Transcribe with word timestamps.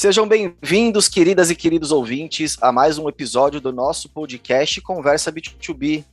Sejam 0.00 0.26
bem-vindos, 0.26 1.10
queridas 1.10 1.50
e 1.50 1.54
queridos 1.54 1.92
ouvintes, 1.92 2.56
a 2.62 2.72
mais 2.72 2.96
um 2.96 3.06
episódio 3.06 3.60
do 3.60 3.70
nosso 3.70 4.08
podcast 4.08 4.80
Conversa 4.80 5.30
B2B. 5.30 6.06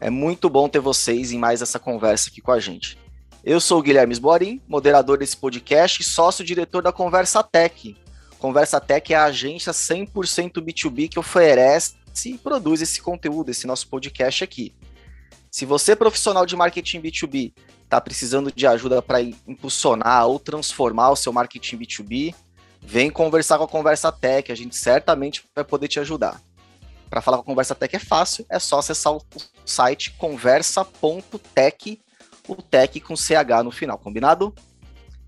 É 0.00 0.08
muito 0.08 0.48
bom 0.48 0.66
ter 0.70 0.78
vocês 0.78 1.32
em 1.32 1.38
mais 1.38 1.60
essa 1.60 1.78
conversa 1.78 2.30
aqui 2.30 2.40
com 2.40 2.50
a 2.50 2.58
gente. 2.58 2.98
Eu 3.44 3.60
sou 3.60 3.78
o 3.78 3.82
Guilherme 3.82 4.14
Esborim, 4.14 4.62
moderador 4.66 5.18
desse 5.18 5.36
podcast 5.36 6.00
e 6.00 6.04
sócio-diretor 6.06 6.82
da 6.82 6.90
Conversa 6.90 7.42
Tech. 7.42 7.94
Conversa 8.38 8.80
Tech 8.80 9.12
é 9.12 9.16
a 9.16 9.24
agência 9.24 9.70
100% 9.70 10.52
B2B 10.52 11.10
que 11.10 11.18
oferece 11.18 11.94
e 12.24 12.38
produz 12.38 12.80
esse 12.80 13.02
conteúdo, 13.02 13.50
esse 13.50 13.66
nosso 13.66 13.86
podcast 13.88 14.44
aqui. 14.44 14.74
Se 15.50 15.66
você, 15.66 15.94
profissional 15.94 16.46
de 16.46 16.56
marketing 16.56 17.02
B2B, 17.02 17.52
está 17.84 18.00
precisando 18.00 18.50
de 18.50 18.66
ajuda 18.66 19.02
para 19.02 19.20
impulsionar 19.20 20.26
ou 20.26 20.40
transformar 20.40 21.10
o 21.10 21.16
seu 21.16 21.34
marketing 21.34 21.76
B2B, 21.76 22.34
vem 22.86 23.10
conversar 23.10 23.58
com 23.58 23.64
a 23.64 23.68
Conversa 23.68 24.12
Tech, 24.12 24.50
a 24.50 24.54
gente 24.54 24.76
certamente 24.76 25.44
vai 25.54 25.64
poder 25.64 25.88
te 25.88 25.98
ajudar. 25.98 26.40
Para 27.10 27.20
falar 27.20 27.38
com 27.38 27.42
a 27.42 27.46
Conversa 27.46 27.74
Tech 27.74 27.94
é 27.94 27.98
fácil, 27.98 28.46
é 28.48 28.58
só 28.60 28.78
acessar 28.78 29.12
o 29.12 29.22
site 29.64 30.12
conversa.tech, 30.12 32.00
o 32.48 32.54
tech 32.54 33.00
com 33.00 33.16
CH 33.16 33.64
no 33.64 33.72
final, 33.72 33.98
combinado? 33.98 34.54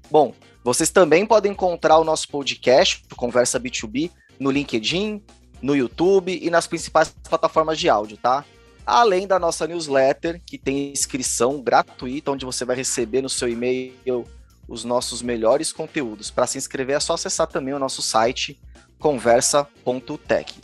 Bom, 0.09 0.33
vocês 0.63 0.91
também 0.91 1.27
podem 1.27 1.53
encontrar 1.53 1.99
o 1.99 2.05
nosso 2.05 2.29
podcast, 2.29 3.03
Conversa 3.17 3.59
B2B, 3.59 4.13
no 4.39 4.53
LinkedIn, 4.53 5.21
no 5.61 5.75
YouTube 5.75 6.39
e 6.41 6.49
nas 6.51 6.69
principais 6.69 7.13
plataformas 7.29 7.79
de 7.79 7.89
áudio, 7.89 8.17
tá? 8.17 8.45
Além 8.87 9.27
da 9.27 9.39
nossa 9.39 9.67
newsletter, 9.67 10.41
que 10.47 10.57
tem 10.57 10.93
inscrição 10.93 11.61
gratuita, 11.61 12.31
onde 12.31 12.47
você 12.47 12.65
vai 12.65 12.77
receber 12.77 13.21
no 13.21 13.29
seu 13.29 13.49
e-mail 13.49 14.25
os 14.69 14.85
nossos 14.85 15.23
melhores 15.23 15.73
conteúdos. 15.73 16.31
Para 16.31 16.47
se 16.47 16.59
inscrever 16.59 16.97
é 16.97 17.01
só 17.01 17.15
acessar 17.15 17.47
também 17.47 17.75
o 17.75 17.79
nosso 17.79 18.03
site 18.03 18.61
conversa.tech. 18.99 20.61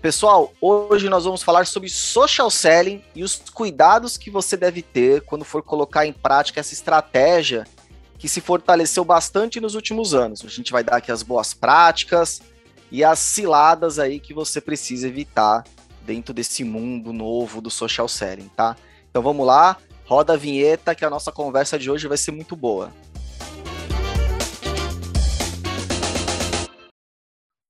Pessoal, 0.00 0.52
hoje 0.60 1.08
nós 1.08 1.24
vamos 1.24 1.42
falar 1.42 1.66
sobre 1.66 1.88
social 1.88 2.50
selling 2.50 3.02
e 3.16 3.24
os 3.24 3.34
cuidados 3.52 4.16
que 4.16 4.30
você 4.30 4.56
deve 4.56 4.80
ter 4.80 5.22
quando 5.22 5.44
for 5.44 5.60
colocar 5.60 6.06
em 6.06 6.12
prática 6.12 6.60
essa 6.60 6.72
estratégia 6.72 7.66
que 8.16 8.28
se 8.28 8.40
fortaleceu 8.40 9.04
bastante 9.04 9.60
nos 9.60 9.74
últimos 9.74 10.14
anos. 10.14 10.44
A 10.44 10.48
gente 10.48 10.70
vai 10.70 10.84
dar 10.84 10.96
aqui 10.96 11.10
as 11.10 11.24
boas 11.24 11.52
práticas 11.52 12.40
e 12.92 13.02
as 13.02 13.18
ciladas 13.18 13.98
aí 13.98 14.20
que 14.20 14.32
você 14.32 14.60
precisa 14.60 15.08
evitar 15.08 15.64
dentro 16.02 16.32
desse 16.32 16.62
mundo 16.62 17.12
novo 17.12 17.60
do 17.60 17.70
social 17.70 18.08
selling, 18.08 18.48
tá? 18.56 18.76
Então 19.10 19.20
vamos 19.20 19.46
lá, 19.46 19.76
roda 20.04 20.34
a 20.34 20.36
vinheta 20.36 20.94
que 20.94 21.04
a 21.04 21.10
nossa 21.10 21.32
conversa 21.32 21.78
de 21.78 21.90
hoje 21.90 22.06
vai 22.06 22.16
ser 22.16 22.30
muito 22.30 22.54
boa. 22.54 22.92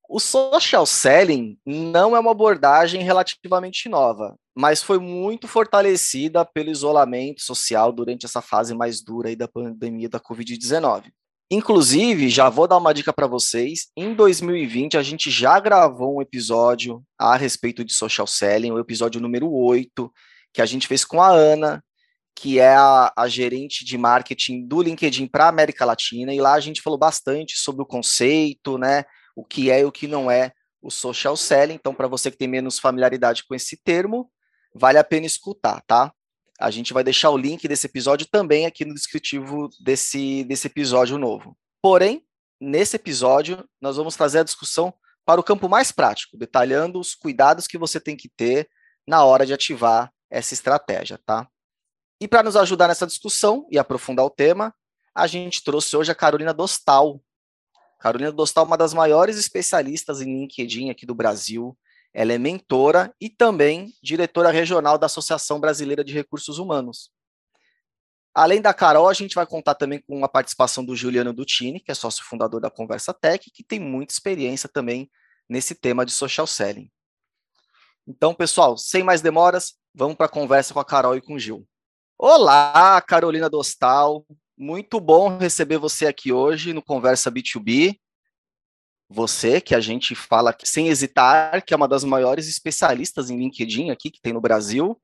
O 0.09 0.19
social 0.19 0.87
selling 0.87 1.59
não 1.67 2.17
é 2.17 2.19
uma 2.19 2.31
abordagem 2.31 3.03
relativamente 3.03 3.91
nova, 3.91 4.35
mas 4.57 4.83
foi 4.83 4.99
muito 4.99 5.47
fortalecida 5.47 6.47
pelo 6.47 6.71
isolamento 6.71 7.43
social 7.43 7.93
durante 7.93 8.25
essa 8.25 8.41
fase 8.41 8.75
mais 8.75 9.03
dura 9.03 9.37
da 9.37 9.47
pandemia 9.47 10.09
da 10.09 10.19
Covid-19. 10.19 11.13
Inclusive, 11.51 12.31
já 12.31 12.49
vou 12.49 12.67
dar 12.67 12.79
uma 12.79 12.95
dica 12.95 13.13
para 13.13 13.27
vocês. 13.27 13.89
Em 13.95 14.15
2020, 14.15 14.97
a 14.97 15.03
gente 15.03 15.31
já 15.31 15.61
gravou 15.61 16.17
um 16.17 16.23
episódio 16.23 17.03
a 17.19 17.37
respeito 17.37 17.85
de 17.85 17.93
social 17.93 18.27
selling, 18.27 18.71
o 18.71 18.79
episódio 18.79 19.21
número 19.21 19.53
8, 19.53 20.11
que 20.55 20.63
a 20.63 20.67
gente 20.67 20.87
fez 20.87 21.05
com 21.05 21.21
a 21.21 21.29
Ana, 21.29 21.85
que 22.35 22.59
é 22.59 22.75
a, 22.75 23.13
a 23.15 23.29
gerente 23.29 23.85
de 23.85 23.99
marketing 23.99 24.67
do 24.67 24.81
LinkedIn 24.81 25.27
para 25.27 25.45
a 25.45 25.49
América 25.49 25.85
Latina, 25.85 26.33
e 26.33 26.41
lá 26.41 26.55
a 26.55 26.61
gente 26.61 26.81
falou 26.81 26.99
bastante 26.99 27.59
sobre 27.59 27.83
o 27.83 27.87
conceito, 27.87 28.79
né? 28.79 29.05
O 29.39 29.45
que 29.45 29.71
é 29.71 29.83
e 29.83 29.85
o 29.85 29.93
que 29.93 30.09
não 30.09 30.29
é 30.29 30.53
o 30.83 30.91
social 30.91 31.37
selling. 31.37 31.75
Então, 31.75 31.95
para 31.95 32.09
você 32.09 32.29
que 32.29 32.37
tem 32.37 32.49
menos 32.49 32.81
familiaridade 32.81 33.45
com 33.47 33.55
esse 33.55 33.77
termo, 33.77 34.29
vale 34.75 34.99
a 34.99 35.05
pena 35.05 35.27
escutar, 35.27 35.81
tá? 35.87 36.13
A 36.59 36.73
gente 36.73 36.93
vai 36.93 37.05
deixar 37.05 37.31
o 37.31 37.39
link 37.39 37.69
desse 37.69 37.87
episódio 37.87 38.27
também 38.27 38.67
aqui 38.67 38.85
no 38.85 38.93
descritivo 38.93 39.69
desse, 39.81 40.43
desse 40.43 40.67
episódio 40.67 41.17
novo. 41.17 41.57
Porém, 41.81 42.27
nesse 42.61 42.97
episódio, 42.97 43.65
nós 43.81 43.97
vamos 43.97 44.17
trazer 44.17 44.41
a 44.41 44.45
discussão 44.45 44.93
para 45.25 45.41
o 45.41 45.45
campo 45.45 45.69
mais 45.69 45.93
prático, 45.93 46.37
detalhando 46.37 46.99
os 46.99 47.15
cuidados 47.15 47.69
que 47.69 47.79
você 47.79 48.01
tem 48.01 48.17
que 48.17 48.29
ter 48.29 48.69
na 49.07 49.23
hora 49.23 49.47
de 49.47 49.53
ativar 49.53 50.13
essa 50.29 50.53
estratégia, 50.53 51.17
tá? 51.25 51.47
E 52.21 52.27
para 52.27 52.43
nos 52.43 52.57
ajudar 52.57 52.89
nessa 52.89 53.07
discussão 53.07 53.69
e 53.71 53.79
aprofundar 53.79 54.27
o 54.27 54.31
tema, 54.31 54.75
a 55.15 55.29
gente 55.29 55.63
trouxe 55.63 55.97
hoje 55.97 56.11
a 56.11 56.15
Carolina 56.15 56.53
Dostal, 56.53 57.21
Carolina 57.99 58.31
Dostal 58.31 58.65
é 58.65 58.67
uma 58.67 58.77
das 58.77 58.95
maiores 58.95 59.37
especialistas 59.37 60.21
em 60.21 60.41
LinkedIn 60.41 60.91
aqui 60.91 61.05
do 61.05 61.15
Brasil. 61.15 61.77
Ela 62.15 62.33
é 62.33 62.39
mentora 62.39 63.15
e 63.21 63.29
também 63.29 63.93
diretora 64.03 64.51
regional 64.51 64.97
da 64.97 65.07
Associação 65.07 65.61
Brasileira 65.61 66.05
de 66.05 66.13
Recursos 66.13 66.59
Humanos. 66.59 67.11
Além 68.33 68.61
da 68.61 68.73
Carol, 68.73 69.09
a 69.09 69.13
gente 69.13 69.35
vai 69.35 69.45
contar 69.45 69.75
também 69.75 70.01
com 70.01 70.25
a 70.25 70.29
participação 70.29 70.85
do 70.85 70.95
Juliano 70.95 71.33
Dutini, 71.33 71.81
que 71.81 71.91
é 71.91 71.95
sócio 71.95 72.25
fundador 72.25 72.61
da 72.61 72.71
Conversa 72.71 73.13
Tech, 73.13 73.51
que 73.51 73.65
tem 73.65 73.81
muita 73.81 74.13
experiência 74.13 74.69
também 74.69 75.11
nesse 75.49 75.75
tema 75.75 76.07
de 76.07 76.13
social 76.13 76.47
selling. 76.47 76.89
Então, 78.07 78.33
pessoal, 78.33 78.79
sem 78.79 79.03
mais 79.03 79.21
demoras, 79.21 79.75
vamos 79.93 80.17
para 80.17 80.27
a 80.27 80.31
conversa 80.31 80.73
com 80.73 80.81
a 80.81 80.85
Carol 80.85 81.17
e 81.17 81.21
com 81.21 81.35
o 81.35 81.39
Gil. 81.39 81.67
Olá, 82.17 83.01
Carolina 83.03 83.51
Dostal, 83.51 84.25
muito 84.59 84.99
bom 84.99 85.39
receber 85.39 85.79
você 85.79 86.07
aqui 86.07 86.33
hoje 86.33 86.73
no 86.73 86.83
Conversa 86.83 87.31
B2B. 87.31 87.97
Você, 89.09 89.61
que 89.61 89.75
a 89.75 89.81
gente 89.81 90.15
fala 90.15 90.55
sem 90.65 90.89
hesitar, 90.89 91.65
que 91.65 91.73
é 91.73 91.77
uma 91.77 91.87
das 91.87 92.03
maiores 92.03 92.49
especialistas 92.49 93.31
em 93.31 93.39
LinkedIn 93.39 93.91
aqui 93.91 94.11
que 94.11 94.21
tem 94.21 94.33
no 94.33 94.41
Brasil, 94.41 95.01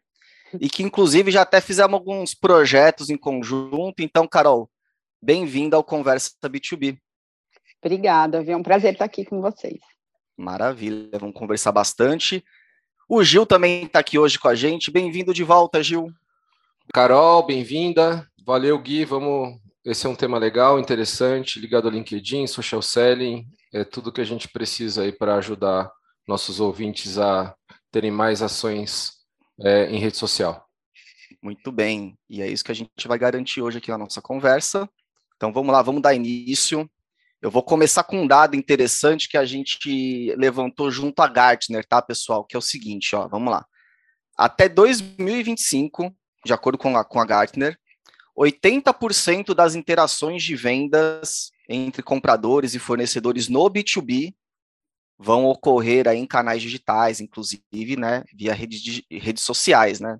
e 0.60 0.69
que 0.69 0.82
inclusive 0.82 1.31
já 1.31 1.43
até 1.43 1.60
fizemos 1.60 1.94
alguns 1.94 2.34
projetos 2.34 3.09
em 3.09 3.16
conjunto. 3.16 4.00
Então, 4.00 4.26
Carol, 4.26 4.69
bem-vinda 5.22 5.76
ao 5.76 5.84
Conversa 5.84 6.32
B2B. 6.44 6.98
Obrigada, 7.82 8.44
é 8.44 8.56
um 8.56 8.62
prazer 8.62 8.93
estar 8.93 9.04
aqui 9.04 9.25
com 9.25 9.41
vocês. 9.41 9.78
Maravilha, 10.37 11.19
vamos 11.19 11.34
conversar 11.37 11.70
bastante. 11.70 12.44
O 13.09 13.22
Gil 13.22 13.47
também 13.47 13.84
está 13.84 14.00
aqui 14.00 14.19
hoje 14.19 14.38
com 14.38 14.48
a 14.48 14.54
gente. 14.54 14.91
Bem-vindo 14.91 15.32
de 15.32 15.44
volta, 15.44 15.82
Gil. 15.82 16.12
Carol, 16.93 17.47
bem-vinda. 17.47 18.28
Valeu, 18.47 18.78
Gui. 18.78 19.06
Vamos. 19.06 19.59
Esse 19.82 20.06
é 20.06 20.09
um 20.09 20.15
tema 20.15 20.38
legal, 20.38 20.78
interessante, 20.78 21.59
ligado 21.59 21.87
ao 21.87 21.93
LinkedIn, 21.93 22.47
social 22.47 22.81
selling, 22.81 23.47
é 23.72 23.84
tudo 23.84 24.12
que 24.12 24.21
a 24.21 24.25
gente 24.25 24.49
precisa 24.49 25.03
aí 25.03 25.12
para 25.12 25.37
ajudar 25.37 25.91
nossos 26.27 26.59
ouvintes 26.59 27.19
a 27.19 27.55
terem 27.91 28.10
mais 28.10 28.41
ações 28.41 29.12
é, 29.60 29.91
em 29.91 29.99
rede 29.99 30.16
social. 30.16 30.66
Muito 31.43 31.71
bem, 31.71 32.19
e 32.31 32.41
é 32.41 32.49
isso 32.49 32.65
que 32.65 32.72
a 32.72 32.75
gente 32.75 33.06
vai 33.06 33.19
garantir 33.19 33.60
hoje 33.60 33.77
aqui 33.77 33.91
na 33.91 33.99
nossa 33.99 34.22
conversa. 34.22 34.88
Então 35.37 35.53
vamos 35.53 35.71
lá, 35.71 35.82
vamos 35.82 36.00
dar 36.00 36.15
início. 36.15 36.88
Eu 37.43 37.50
vou 37.50 37.62
começar 37.62 38.05
com 38.05 38.22
um 38.22 38.26
dado 38.26 38.56
interessante 38.56 39.28
que 39.28 39.37
a 39.37 39.44
gente 39.44 40.34
levantou 40.37 40.91
junto 40.91 41.21
à 41.21 41.28
Gartner, 41.28 41.84
tá, 41.84 42.00
pessoal? 42.00 42.43
Que 42.43 42.56
é 42.56 42.59
o 42.59 42.62
seguinte, 42.62 43.15
ó, 43.15 43.28
vamos 43.28 43.53
lá. 43.53 43.66
Até 44.34 44.66
2025, 44.66 46.11
de 46.43 46.55
acordo 46.55 46.78
com 46.78 46.97
a, 46.97 47.05
com 47.05 47.21
a 47.21 47.26
Gartner, 47.26 47.78
80% 48.36 49.54
das 49.54 49.74
interações 49.74 50.42
de 50.42 50.56
vendas 50.56 51.50
entre 51.68 52.02
compradores 52.02 52.74
e 52.74 52.78
fornecedores 52.78 53.48
no 53.48 53.70
B2B 53.70 54.34
vão 55.19 55.44
ocorrer 55.44 56.08
aí 56.08 56.19
em 56.19 56.26
canais 56.26 56.60
digitais, 56.60 57.20
inclusive, 57.20 57.96
né, 57.96 58.25
via 58.34 58.52
redes, 58.52 59.02
redes 59.10 59.44
sociais, 59.44 60.00
né. 60.00 60.19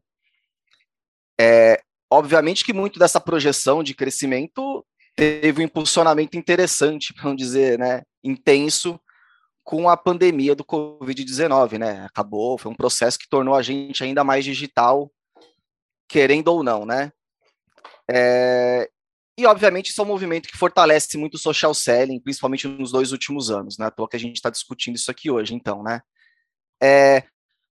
É, 1.39 1.83
obviamente 2.09 2.65
que 2.65 2.73
muito 2.73 2.99
dessa 2.99 3.21
projeção 3.21 3.83
de 3.83 3.93
crescimento 3.93 4.87
teve 5.17 5.61
um 5.61 5.65
impulsionamento 5.65 6.37
interessante, 6.37 7.13
para 7.15 7.25
não 7.25 7.35
dizer, 7.35 7.79
né, 7.79 8.03
intenso, 8.23 8.99
com 9.65 9.89
a 9.89 9.97
pandemia 9.97 10.55
do 10.55 10.65
Covid-19, 10.65 11.79
né, 11.79 12.05
acabou, 12.05 12.57
foi 12.57 12.71
um 12.71 12.77
processo 12.77 13.19
que 13.19 13.29
tornou 13.29 13.55
a 13.55 13.63
gente 13.63 14.05
ainda 14.05 14.23
mais 14.23 14.45
digital, 14.45 15.11
querendo 16.07 16.49
ou 16.49 16.63
não, 16.63 16.87
né, 16.87 17.11
é, 18.11 18.89
e, 19.39 19.47
obviamente, 19.47 19.91
isso 19.91 20.01
é 20.01 20.05
um 20.05 20.09
movimento 20.09 20.49
que 20.49 20.57
fortalece 20.57 21.17
muito 21.19 21.35
o 21.35 21.39
social 21.39 21.75
selling, 21.75 22.21
principalmente 22.21 22.69
nos 22.69 22.93
dois 22.93 23.11
últimos 23.11 23.51
anos, 23.51 23.77
né? 23.79 23.87
À 23.87 23.91
toa 23.91 24.09
que 24.09 24.17
a 24.17 24.21
gente 24.21 24.37
está 24.37 24.49
discutindo 24.49 24.95
isso 24.95 25.11
aqui 25.11 25.31
hoje, 25.31 25.55
então, 25.55 25.83
né? 25.83 26.01
É, 26.81 27.25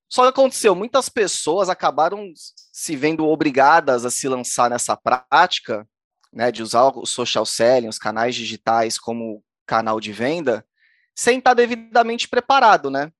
só 0.09 0.27
aconteceu, 0.27 0.75
muitas 0.75 1.09
pessoas 1.09 1.69
acabaram 1.69 2.31
se 2.35 2.95
vendo 2.95 3.25
obrigadas 3.25 4.05
a 4.05 4.11
se 4.11 4.27
lançar 4.27 4.69
nessa 4.69 4.95
prática, 4.95 5.87
né, 6.31 6.51
de 6.51 6.61
usar 6.61 6.83
o 6.83 7.05
social 7.05 7.45
selling, 7.45 7.87
os 7.87 7.97
canais 7.97 8.35
digitais 8.35 8.99
como 8.99 9.43
canal 9.65 9.99
de 9.99 10.11
venda, 10.11 10.65
sem 11.15 11.37
estar 11.37 11.53
devidamente 11.53 12.27
preparado, 12.27 12.89
né? 12.89 13.11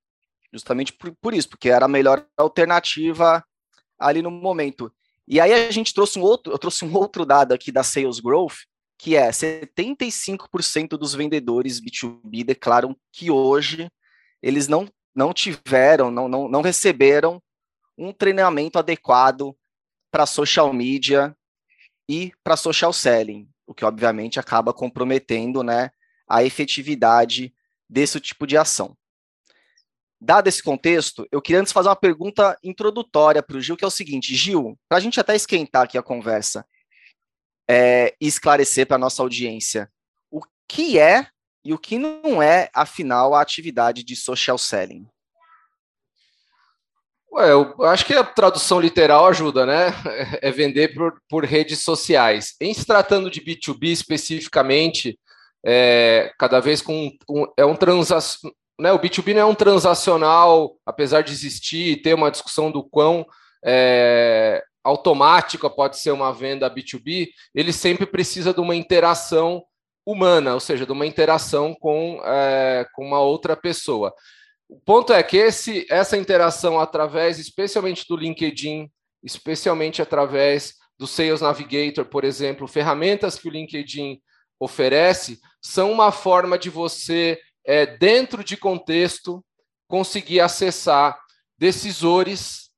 Justamente 0.51 0.93
por, 0.93 1.15
por 1.21 1.33
isso, 1.33 1.49
porque 1.49 1.69
era 1.69 1.85
a 1.85 1.89
melhor 1.89 2.27
alternativa 2.37 3.43
ali 3.97 4.21
no 4.21 4.29
momento. 4.29 4.93
E 5.27 5.39
aí 5.39 5.53
a 5.53 5.71
gente 5.71 5.93
trouxe 5.93 6.19
um 6.19 6.21
outro, 6.21 6.51
eu 6.51 6.59
trouxe 6.59 6.83
um 6.83 6.95
outro 6.95 7.25
dado 7.25 7.53
aqui 7.53 7.71
da 7.71 7.83
Sales 7.83 8.19
Growth, 8.19 8.65
que 8.97 9.15
é 9.15 9.29
75% 9.29 10.89
dos 10.97 11.13
vendedores 11.13 11.81
B2B 11.81 12.43
declaram 12.43 12.95
que 13.11 13.31
hoje 13.31 13.89
eles 14.41 14.67
não, 14.67 14.87
não 15.15 15.33
tiveram, 15.33 16.11
não, 16.11 16.27
não, 16.27 16.47
não 16.47 16.61
receberam 16.61 17.41
um 17.97 18.11
treinamento 18.11 18.77
adequado 18.77 19.55
para 20.11 20.25
social 20.25 20.73
media 20.73 21.35
e 22.09 22.31
para 22.43 22.57
social 22.57 22.91
selling, 22.91 23.49
o 23.65 23.73
que 23.73 23.85
obviamente 23.85 24.39
acaba 24.39 24.73
comprometendo 24.73 25.63
né, 25.63 25.89
a 26.27 26.43
efetividade 26.43 27.53
desse 27.89 28.19
tipo 28.19 28.45
de 28.45 28.57
ação. 28.57 28.95
Dado 30.25 30.47
esse 30.47 30.63
contexto, 30.63 31.27
eu 31.33 31.41
queria 31.41 31.59
antes 31.59 31.73
fazer 31.73 31.89
uma 31.89 31.97
pergunta 31.97 32.57
introdutória 32.63 33.43
para 33.43 33.57
o 33.57 33.61
Gil, 33.61 33.75
que 33.75 33.83
é 33.83 33.87
o 33.87 33.91
seguinte: 33.91 34.33
Gil, 34.33 34.79
para 34.87 34.97
a 34.97 35.01
gente 35.01 35.19
até 35.19 35.35
esquentar 35.35 35.83
aqui 35.83 35.97
a 35.97 36.01
conversa 36.01 36.65
é, 37.69 38.15
e 38.21 38.25
esclarecer 38.25 38.87
para 38.87 38.95
a 38.95 38.99
nossa 38.99 39.21
audiência 39.21 39.91
o 40.31 40.39
que 40.65 40.97
é 40.97 41.27
e 41.65 41.73
o 41.73 41.77
que 41.77 41.97
não 41.97 42.41
é, 42.41 42.69
afinal, 42.73 43.35
a 43.35 43.41
atividade 43.41 44.01
de 44.01 44.15
social 44.15 44.57
selling. 44.57 45.05
Ué, 47.33 47.51
eu 47.51 47.83
acho 47.83 48.05
que 48.05 48.13
a 48.13 48.23
tradução 48.23 48.79
literal 48.79 49.27
ajuda, 49.27 49.65
né? 49.65 49.87
É 50.41 50.51
vender 50.51 50.93
por, 50.93 51.21
por 51.27 51.43
redes 51.43 51.79
sociais. 51.79 52.55
Em 52.61 52.73
se 52.73 52.85
tratando 52.85 53.29
de 53.29 53.41
B2B 53.41 53.87
especificamente, 53.87 55.19
é, 55.65 56.31
cada 56.39 56.61
vez 56.61 56.81
com 56.81 57.11
um, 57.29 57.45
é 57.57 57.65
um 57.65 57.75
transação 57.75 58.49
né, 58.79 58.91
o 58.91 58.99
B2B 58.99 59.33
não 59.33 59.41
é 59.41 59.45
um 59.45 59.55
transacional, 59.55 60.75
apesar 60.85 61.21
de 61.21 61.31
existir 61.31 61.91
e 61.91 62.01
ter 62.01 62.13
uma 62.13 62.31
discussão 62.31 62.71
do 62.71 62.83
quão 62.83 63.25
é, 63.63 64.63
automática 64.83 65.69
pode 65.69 65.97
ser 65.99 66.11
uma 66.11 66.33
venda 66.33 66.69
B2B, 66.69 67.29
ele 67.53 67.71
sempre 67.71 68.05
precisa 68.05 68.53
de 68.53 68.59
uma 68.59 68.75
interação 68.75 69.63
humana, 70.05 70.53
ou 70.53 70.59
seja, 70.59 70.85
de 70.85 70.91
uma 70.91 71.05
interação 71.05 71.73
com, 71.73 72.21
é, 72.25 72.85
com 72.93 73.05
uma 73.05 73.19
outra 73.19 73.55
pessoa. 73.55 74.13
O 74.67 74.79
ponto 74.79 75.13
é 75.13 75.21
que 75.23 75.37
esse, 75.37 75.85
essa 75.89 76.17
interação 76.17 76.79
através, 76.79 77.39
especialmente 77.39 78.05
do 78.07 78.17
LinkedIn, 78.17 78.89
especialmente 79.23 80.01
através 80.01 80.73
do 80.97 81.07
Sales 81.07 81.41
Navigator, 81.41 82.05
por 82.05 82.23
exemplo, 82.23 82.67
ferramentas 82.67 83.37
que 83.37 83.47
o 83.47 83.51
LinkedIn 83.51 84.19
oferece, 84.59 85.39
são 85.61 85.91
uma 85.91 86.11
forma 86.11 86.57
de 86.57 86.69
você 86.69 87.39
é, 87.65 87.85
dentro 87.85 88.43
de 88.43 88.57
contexto, 88.57 89.43
conseguir 89.87 90.39
acessar 90.39 91.19
decisores, 91.57 92.69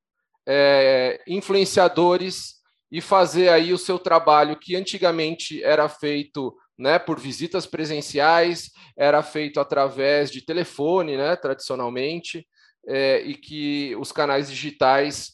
é, 0.48 1.22
influenciadores 1.28 2.56
e 2.92 3.02
fazer 3.02 3.50
aí 3.50 3.74
o 3.74 3.78
seu 3.78 3.98
trabalho 3.98 4.58
que 4.60 4.76
antigamente 4.76 5.64
era 5.64 5.90
feito 5.90 6.56
né, 6.78 7.00
por 7.00 7.20
visitas 7.20 7.66
presenciais, 7.66 8.70
era 8.98 9.24
feito 9.24 9.60
através 9.60 10.30
de 10.30 10.42
telefone, 10.42 11.18
né, 11.18 11.36
tradicionalmente, 11.36 12.48
é, 12.88 13.22
e 13.22 13.34
que 13.34 13.96
os 13.96 14.12
canais 14.12 14.50
digitais 14.50 15.32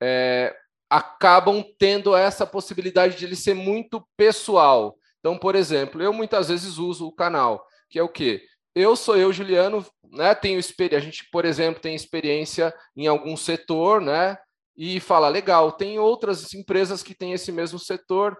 é, 0.00 0.54
acabam 0.90 1.62
tendo 1.78 2.16
essa 2.16 2.46
possibilidade 2.46 3.16
de 3.16 3.24
ele 3.24 3.36
ser 3.36 3.54
muito 3.54 4.06
pessoal. 4.16 4.96
Então, 5.20 5.36
por 5.36 5.54
exemplo, 5.54 6.02
eu 6.02 6.12
muitas 6.12 6.48
vezes 6.48 6.78
uso 6.78 7.06
o 7.06 7.14
canal, 7.14 7.64
que 7.90 7.98
é 7.98 8.02
o 8.02 8.08
quê? 8.08 8.42
Eu 8.74 8.96
sou 8.96 9.16
eu, 9.16 9.32
Juliano, 9.32 9.84
né? 10.10 10.34
Tenho 10.34 10.58
experiência, 10.58 10.98
a 10.98 11.00
gente, 11.00 11.28
por 11.30 11.44
exemplo, 11.44 11.80
tem 11.80 11.94
experiência 11.94 12.74
em 12.96 13.06
algum 13.06 13.36
setor, 13.36 14.00
né? 14.00 14.36
E 14.76 15.00
fala, 15.00 15.28
legal, 15.28 15.72
tem 15.72 15.98
outras 15.98 16.54
empresas 16.54 17.02
que 17.02 17.14
têm 17.14 17.32
esse 17.32 17.50
mesmo 17.50 17.78
setor. 17.78 18.38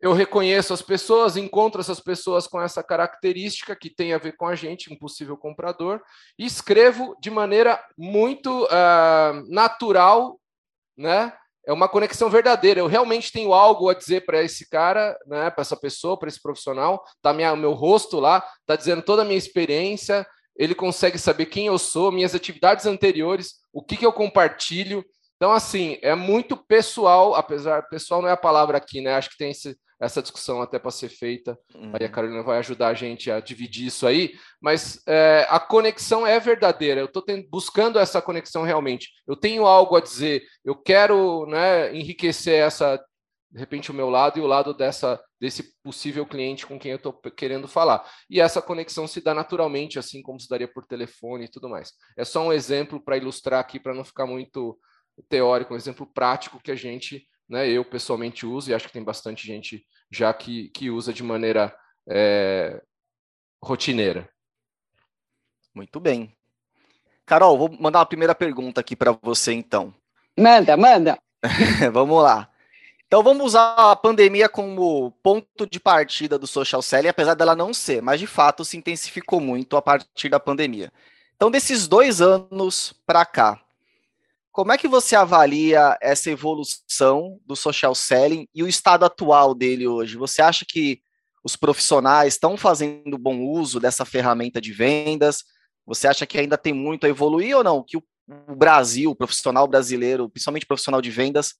Eu 0.00 0.12
reconheço 0.12 0.72
as 0.72 0.80
pessoas, 0.80 1.36
encontro 1.36 1.80
essas 1.80 1.98
pessoas 1.98 2.46
com 2.46 2.60
essa 2.60 2.84
característica 2.84 3.74
que 3.74 3.90
tem 3.90 4.12
a 4.12 4.18
ver 4.18 4.36
com 4.36 4.46
a 4.46 4.54
gente, 4.54 4.92
um 4.92 4.96
possível 4.96 5.36
comprador, 5.36 6.00
e 6.38 6.46
escrevo 6.46 7.16
de 7.20 7.30
maneira 7.30 7.84
muito 7.96 8.64
uh, 8.66 9.52
natural, 9.52 10.40
né? 10.96 11.32
É 11.68 11.72
uma 11.72 11.86
conexão 11.86 12.30
verdadeira. 12.30 12.80
Eu 12.80 12.86
realmente 12.86 13.30
tenho 13.30 13.52
algo 13.52 13.90
a 13.90 13.94
dizer 13.94 14.24
para 14.24 14.42
esse 14.42 14.66
cara, 14.70 15.14
né, 15.26 15.50
para 15.50 15.60
essa 15.60 15.76
pessoa, 15.76 16.18
para 16.18 16.26
esse 16.26 16.40
profissional. 16.40 17.04
Tá 17.20 17.30
minha, 17.30 17.54
meu 17.54 17.74
rosto 17.74 18.18
lá, 18.18 18.42
tá 18.64 18.74
dizendo 18.74 19.02
toda 19.02 19.20
a 19.20 19.24
minha 19.24 19.36
experiência. 19.36 20.26
Ele 20.56 20.74
consegue 20.74 21.18
saber 21.18 21.44
quem 21.44 21.66
eu 21.66 21.78
sou, 21.78 22.10
minhas 22.10 22.34
atividades 22.34 22.86
anteriores, 22.86 23.56
o 23.70 23.82
que, 23.82 23.98
que 23.98 24.06
eu 24.06 24.12
compartilho. 24.14 25.04
Então, 25.36 25.52
assim, 25.52 25.98
é 26.00 26.14
muito 26.14 26.56
pessoal, 26.56 27.34
apesar 27.34 27.86
pessoal 27.90 28.22
não 28.22 28.30
é 28.30 28.32
a 28.32 28.36
palavra 28.36 28.78
aqui, 28.78 29.02
né? 29.02 29.14
Acho 29.14 29.28
que 29.28 29.36
tem 29.36 29.50
esse, 29.50 29.76
essa 30.00 30.22
discussão 30.22 30.62
até 30.62 30.78
para 30.78 30.90
ser 30.90 31.08
feita. 31.08 31.58
Uhum. 31.74 31.92
Aí 31.98 32.06
a 32.06 32.08
Carolina 32.08 32.42
vai 32.42 32.58
ajudar 32.58 32.88
a 32.88 32.94
gente 32.94 33.30
a 33.30 33.40
dividir 33.40 33.86
isso 33.86 34.06
aí, 34.06 34.32
mas 34.60 35.02
é, 35.06 35.46
a 35.48 35.58
conexão 35.58 36.26
é 36.26 36.38
verdadeira. 36.38 37.00
Eu 37.00 37.06
estou 37.06 37.24
buscando 37.50 37.98
essa 37.98 38.22
conexão 38.22 38.62
realmente. 38.62 39.10
Eu 39.26 39.36
tenho 39.36 39.66
algo 39.66 39.96
a 39.96 40.00
dizer, 40.00 40.42
eu 40.64 40.76
quero 40.76 41.46
né, 41.46 41.94
enriquecer 41.94 42.60
essa, 42.60 42.96
de 43.50 43.58
repente, 43.58 43.90
o 43.90 43.94
meu 43.94 44.08
lado 44.08 44.38
e 44.38 44.42
o 44.42 44.46
lado 44.46 44.72
dessa 44.72 45.20
desse 45.40 45.72
possível 45.82 46.26
cliente 46.26 46.66
com 46.66 46.78
quem 46.78 46.90
eu 46.90 46.96
estou 46.96 47.12
querendo 47.12 47.68
falar. 47.68 48.04
E 48.28 48.40
essa 48.40 48.60
conexão 48.60 49.06
se 49.06 49.20
dá 49.20 49.32
naturalmente, 49.32 49.98
assim 49.98 50.20
como 50.20 50.40
se 50.40 50.48
daria 50.48 50.66
por 50.66 50.84
telefone 50.84 51.44
e 51.44 51.48
tudo 51.48 51.68
mais. 51.68 51.92
É 52.16 52.24
só 52.24 52.44
um 52.44 52.52
exemplo 52.52 53.00
para 53.00 53.16
ilustrar 53.16 53.60
aqui, 53.60 53.78
para 53.78 53.94
não 53.94 54.04
ficar 54.04 54.26
muito 54.26 54.78
teórico, 55.28 55.74
um 55.74 55.76
exemplo 55.76 56.06
prático 56.12 56.60
que 56.60 56.70
a 56.70 56.76
gente 56.76 57.26
né, 57.48 57.68
eu 57.68 57.84
pessoalmente 57.84 58.44
uso 58.44 58.70
e 58.70 58.74
acho 58.74 58.86
que 58.86 58.92
tem 58.92 59.02
bastante 59.02 59.46
gente 59.46 59.86
já 60.10 60.32
que, 60.32 60.68
que 60.70 60.90
usa 60.90 61.12
de 61.12 61.22
maneira 61.22 61.74
é, 62.08 62.82
rotineira. 63.62 64.28
Muito 65.74 66.00
bem. 66.00 66.34
Carol, 67.24 67.58
vou 67.58 67.70
mandar 67.78 68.00
uma 68.00 68.06
primeira 68.06 68.34
pergunta 68.34 68.80
aqui 68.80 68.96
para 68.96 69.12
você, 69.22 69.52
então. 69.52 69.94
Manda, 70.36 70.76
manda. 70.76 71.18
vamos 71.92 72.22
lá. 72.22 72.50
Então 73.06 73.22
vamos 73.22 73.46
usar 73.46 73.74
a 73.74 73.96
pandemia 73.96 74.48
como 74.48 75.12
ponto 75.22 75.66
de 75.66 75.80
partida 75.80 76.38
do 76.38 76.46
social 76.46 76.82
selling, 76.82 77.08
apesar 77.08 77.34
dela 77.34 77.56
não 77.56 77.72
ser, 77.72 78.02
mas 78.02 78.20
de 78.20 78.26
fato 78.26 78.64
se 78.64 78.76
intensificou 78.76 79.40
muito 79.40 79.76
a 79.76 79.82
partir 79.82 80.28
da 80.28 80.38
pandemia. 80.38 80.92
Então, 81.34 81.50
desses 81.50 81.86
dois 81.86 82.20
anos 82.20 82.92
para 83.06 83.24
cá, 83.24 83.62
como 84.58 84.72
é 84.72 84.76
que 84.76 84.88
você 84.88 85.14
avalia 85.14 85.96
essa 86.02 86.28
evolução 86.32 87.38
do 87.46 87.54
social 87.54 87.94
selling 87.94 88.48
e 88.52 88.64
o 88.64 88.66
estado 88.66 89.04
atual 89.04 89.54
dele 89.54 89.86
hoje? 89.86 90.16
Você 90.16 90.42
acha 90.42 90.64
que 90.68 91.00
os 91.44 91.54
profissionais 91.54 92.34
estão 92.34 92.56
fazendo 92.56 93.16
bom 93.16 93.40
uso 93.40 93.78
dessa 93.78 94.04
ferramenta 94.04 94.60
de 94.60 94.72
vendas? 94.72 95.44
Você 95.86 96.08
acha 96.08 96.26
que 96.26 96.36
ainda 96.36 96.58
tem 96.58 96.72
muito 96.72 97.06
a 97.06 97.08
evoluir 97.08 97.56
ou 97.56 97.62
não? 97.62 97.84
Que 97.84 97.98
o 97.98 98.02
Brasil, 98.56 99.12
o 99.12 99.14
profissional 99.14 99.68
brasileiro, 99.68 100.28
principalmente 100.28 100.66
profissional 100.66 101.00
de 101.00 101.12
vendas, 101.12 101.54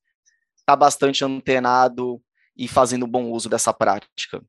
está 0.56 0.74
bastante 0.74 1.24
antenado 1.24 2.20
e 2.56 2.66
fazendo 2.66 3.06
bom 3.06 3.30
uso 3.30 3.48
dessa 3.48 3.72
prática? 3.72 4.42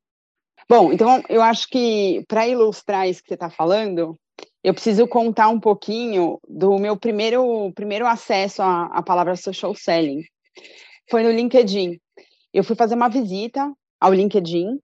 Bom, 0.67 0.91
então 0.91 1.23
eu 1.29 1.43
acho 1.43 1.67
que 1.67 2.25
para 2.27 2.47
ilustrar 2.47 3.07
isso 3.07 3.21
que 3.21 3.27
você 3.27 3.35
está 3.35 3.51
falando, 3.51 4.19
eu 4.63 4.73
preciso 4.73 5.07
contar 5.07 5.49
um 5.49 5.59
pouquinho 5.59 6.39
do 6.47 6.77
meu 6.77 6.97
primeiro, 6.97 7.71
primeiro 7.73 8.05
acesso 8.05 8.61
à, 8.61 8.85
à 8.85 9.01
palavra 9.01 9.35
social 9.35 9.73
selling. 9.73 10.23
Foi 11.09 11.23
no 11.23 11.31
LinkedIn. 11.31 11.99
Eu 12.53 12.63
fui 12.63 12.75
fazer 12.75 12.95
uma 12.95 13.09
visita 13.09 13.71
ao 13.99 14.13
LinkedIn 14.13 14.79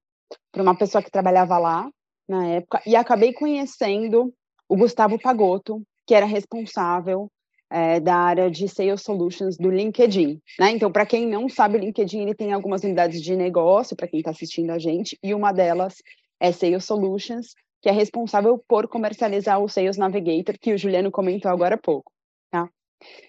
para 0.52 0.64
uma 0.64 0.78
pessoa 0.78 1.04
que 1.04 1.12
trabalhava 1.12 1.58
lá 1.58 1.90
na 2.28 2.48
época 2.48 2.82
e 2.86 2.96
acabei 2.96 3.34
conhecendo 3.34 4.34
o 4.68 4.76
Gustavo 4.76 5.20
Pagotto, 5.20 5.82
que 6.08 6.16
era 6.16 6.26
responsável 6.26 7.30
é, 7.70 8.00
da 8.00 8.16
área 8.16 8.50
de 8.50 8.68
Sales 8.68 9.02
Solutions 9.02 9.58
do 9.58 9.70
LinkedIn. 9.70 10.40
Né? 10.60 10.72
Então, 10.72 10.92
para 10.92 11.06
quem 11.06 11.28
não 11.28 11.50
sabe, 11.50 11.78
o 11.78 11.82
LinkedIn 11.82 12.22
ele 12.22 12.36
tem 12.36 12.54
algumas 12.54 12.84
unidades 12.84 13.22
de 13.22 13.36
negócio, 13.36 13.96
para 13.96 14.08
quem 14.08 14.20
está 14.20 14.32
assistindo 14.32 14.72
a 14.72 14.80
gente, 14.80 15.18
e 15.22 15.34
uma 15.34 15.52
delas 15.52 15.96
é 16.40 16.52
Sales 16.52 16.86
Solutions, 16.86 17.54
que 17.86 17.90
é 17.90 17.92
responsável 17.92 18.58
por 18.68 18.88
comercializar 18.88 19.62
o 19.62 19.70
Sales 19.70 19.96
Navigator, 19.96 20.58
que 20.60 20.74
o 20.74 20.78
Juliano 20.78 21.12
comentou 21.12 21.52
agora 21.52 21.76
há 21.76 21.78
pouco, 21.78 22.12
tá? 22.50 22.68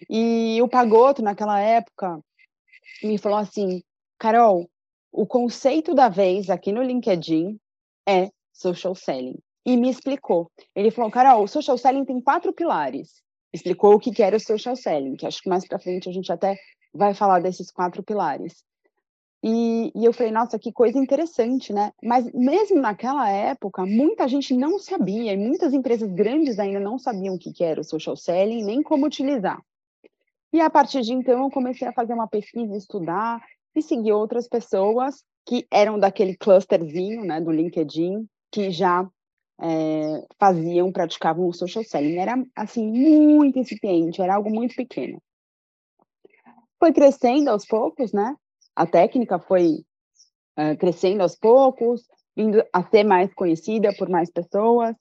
E 0.08 0.58
o 0.62 0.66
Pagoto, 0.66 1.20
naquela 1.20 1.60
época, 1.60 2.18
me 3.02 3.18
falou 3.18 3.36
assim, 3.36 3.82
Carol, 4.18 4.66
o 5.12 5.26
conceito 5.26 5.94
da 5.94 6.08
vez 6.08 6.48
aqui 6.48 6.72
no 6.72 6.82
LinkedIn 6.82 7.60
é 8.08 8.30
social 8.50 8.94
selling. 8.94 9.36
E 9.66 9.76
me 9.76 9.90
explicou. 9.90 10.50
Ele 10.74 10.90
falou, 10.90 11.10
Carol, 11.10 11.44
o 11.44 11.48
social 11.48 11.76
selling 11.76 12.06
tem 12.06 12.18
quatro 12.18 12.50
pilares. 12.50 13.22
Explicou 13.52 13.96
o 13.96 14.00
que 14.00 14.22
era 14.22 14.38
o 14.38 14.40
social 14.40 14.74
selling, 14.74 15.16
que 15.16 15.26
acho 15.26 15.42
que 15.42 15.50
mais 15.50 15.68
para 15.68 15.78
frente 15.78 16.08
a 16.08 16.12
gente 16.12 16.32
até 16.32 16.56
vai 16.94 17.12
falar 17.12 17.42
desses 17.42 17.70
quatro 17.70 18.02
pilares. 18.02 18.64
E, 19.48 19.92
e, 19.94 20.04
eu 20.04 20.12
falei, 20.12 20.32
nossa, 20.32 20.58
que 20.58 20.72
coisa 20.72 20.98
interessante, 20.98 21.72
né? 21.72 21.92
Mas 22.02 22.28
mesmo 22.32 22.80
naquela 22.80 23.30
época, 23.30 23.86
muita 23.86 24.26
gente 24.26 24.52
não 24.52 24.76
sabia, 24.76 25.32
e 25.32 25.36
muitas 25.36 25.72
empresas 25.72 26.10
grandes 26.12 26.58
ainda 26.58 26.80
não 26.80 26.98
sabiam 26.98 27.36
o 27.36 27.38
que, 27.38 27.62
era 27.62 27.80
o 27.80 27.84
social 27.84 28.16
selling, 28.16 28.64
nem 28.64 28.82
como 28.82 29.06
utilizar. 29.06 29.62
E 30.52 30.60
a 30.60 30.68
partir 30.68 31.02
de 31.02 31.12
então, 31.12 31.44
eu 31.44 31.50
comecei 31.50 31.86
a 31.86 31.92
fazer 31.92 32.12
uma 32.12 32.26
pesquisa, 32.26 32.76
estudar 32.76 33.40
e 33.72 33.80
seguir 33.80 34.10
outras 34.10 34.48
pessoas 34.48 35.22
que 35.44 35.64
eram 35.70 35.96
daquele 35.96 36.36
clusterzinho, 36.36 37.24
né, 37.24 37.40
do 37.40 37.52
LinkedIn, 37.52 38.26
que 38.50 38.72
já 38.72 39.08
é, 39.60 40.26
faziam, 40.40 40.90
praticavam 40.90 41.46
o 41.46 41.54
social 41.54 41.84
selling. 41.84 42.16
Era, 42.16 42.34
assim, 42.56 42.84
muito 42.84 43.60
incipiente, 43.60 44.20
era 44.20 44.34
algo 44.34 44.50
muito 44.50 44.74
pequeno. 44.74 45.22
Foi 46.80 46.92
crescendo 46.92 47.48
aos 47.48 47.64
poucos, 47.64 48.12
né? 48.12 48.34
A 48.76 48.86
técnica 48.86 49.38
foi 49.38 49.84
uh, 50.58 50.76
crescendo 50.78 51.22
aos 51.22 51.34
poucos, 51.34 52.02
vindo 52.36 52.62
a 52.70 52.82
ser 52.82 53.04
mais 53.04 53.32
conhecida 53.32 53.94
por 53.96 54.08
mais 54.08 54.30
pessoas. 54.30 54.94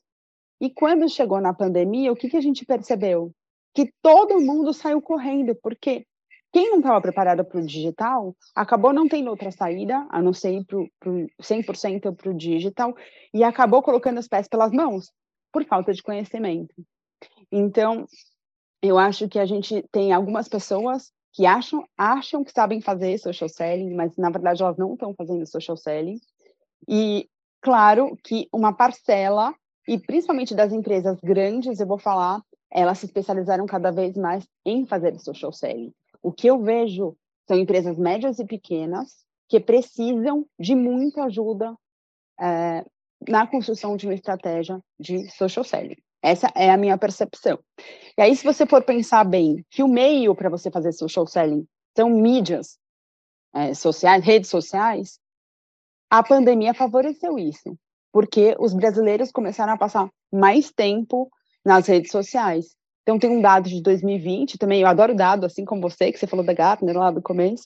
E 0.62 0.70
quando 0.70 1.10
chegou 1.10 1.42
na 1.42 1.54
pandemia, 1.54 2.12
o 2.12 2.16
que, 2.16 2.30
que 2.30 2.38
a 2.38 2.42
gente 2.42 2.66
percebeu? 2.66 3.34
Que 3.74 3.92
todo 4.02 4.40
mundo 4.40 4.74
saiu 4.74 5.02
correndo, 5.02 5.54
porque 5.62 6.06
quem 6.54 6.72
não 6.72 6.78
estava 6.78 7.02
preparado 7.02 7.44
para 7.44 7.60
o 7.60 7.66
digital 7.66 8.34
acabou 8.56 8.94
não 8.94 9.10
tendo 9.10 9.30
outra 9.30 9.52
saída, 9.52 10.08
a 10.10 10.22
não 10.22 10.32
ser 10.32 10.64
para 10.66 11.12
100% 11.42 12.16
para 12.16 12.32
o 12.32 12.34
digital, 12.34 12.96
e 13.34 13.44
acabou 13.44 13.84
colocando 13.84 14.20
os 14.20 14.28
pés 14.30 14.48
pelas 14.48 14.72
mãos, 14.72 15.12
por 15.52 15.66
falta 15.66 15.92
de 15.92 16.02
conhecimento. 16.02 16.74
Então, 17.52 18.08
eu 18.82 18.98
acho 18.98 19.28
que 19.28 19.38
a 19.38 19.46
gente 19.46 19.84
tem 19.92 20.14
algumas 20.14 20.48
pessoas 20.48 21.12
que 21.36 21.46
acham, 21.46 21.86
acham 21.98 22.46
que 22.46 22.52
sabem 22.52 22.80
fazer 22.80 23.18
social 23.18 23.50
selling, 23.50 23.94
mas 23.94 24.16
na 24.16 24.30
verdade 24.30 24.64
elas 24.64 24.78
não 24.78 24.94
estão 24.94 25.14
fazendo 25.14 25.46
social 25.46 25.76
selling. 25.76 26.18
E 26.88 27.30
claro 27.62 28.18
que 28.24 28.48
uma 28.54 28.72
parcela, 28.72 29.54
e 29.86 30.00
principalmente 30.00 30.56
das 30.56 30.72
empresas 30.72 31.20
grandes, 31.20 31.82
eu 31.82 31.86
vou 31.86 31.98
falar, 31.98 32.42
elas 32.72 33.00
se 33.00 33.06
especializaram 33.06 33.66
cada 33.66 33.92
vez 33.92 34.16
mais 34.16 34.48
em 34.66 34.86
fazer 34.86 35.20
social 35.20 35.52
selling. 35.52 35.94
O 36.24 36.32
que 36.32 36.48
eu 36.48 36.62
vejo 36.62 37.18
são 37.46 37.58
empresas 37.58 37.98
médias 37.98 38.40
e 38.40 38.46
pequenas 38.46 39.26
que 39.50 39.60
precisam 39.60 40.46
de 40.58 40.74
muita 40.74 41.26
ajuda 41.26 41.76
é, 42.40 42.86
na 43.28 43.46
construção 43.46 43.98
de 43.98 44.08
uma 44.08 44.14
estratégia 44.14 44.80
de 44.98 45.30
social 45.32 45.66
selling. 45.66 45.98
Essa 46.26 46.52
é 46.56 46.72
a 46.72 46.78
minha 46.78 46.98
percepção. 46.98 47.60
E 48.18 48.22
aí, 48.24 48.36
se 48.36 48.44
você 48.44 48.66
for 48.66 48.84
pensar 48.84 49.24
bem 49.24 49.64
que 49.70 49.84
o 49.84 49.88
meio 49.88 50.34
para 50.34 50.50
você 50.50 50.72
fazer 50.72 50.92
social 50.92 51.28
selling 51.28 51.68
são 51.96 52.10
mídias 52.10 52.80
é, 53.54 53.76
sociais, 53.76 54.26
redes 54.26 54.50
sociais, 54.50 55.20
a 56.10 56.24
pandemia 56.24 56.74
favoreceu 56.74 57.38
isso, 57.38 57.78
porque 58.12 58.56
os 58.60 58.74
brasileiros 58.74 59.32
começaram 59.32 59.74
a 59.74 59.78
passar 59.78 60.10
mais 60.34 60.72
tempo 60.72 61.30
nas 61.64 61.86
redes 61.86 62.10
sociais. 62.10 62.76
Então, 63.04 63.20
tem 63.20 63.30
um 63.30 63.40
dado 63.40 63.70
de 63.70 63.80
2020, 63.84 64.58
também 64.58 64.82
eu 64.82 64.88
adoro 64.88 65.14
dado, 65.14 65.46
assim 65.46 65.64
como 65.64 65.84
você, 65.84 66.12
que 66.12 66.18
você 66.18 66.26
falou 66.26 66.44
da 66.44 66.54
Gartner 66.54 66.98
lá 66.98 67.12
do 67.12 67.22
começo, 67.22 67.66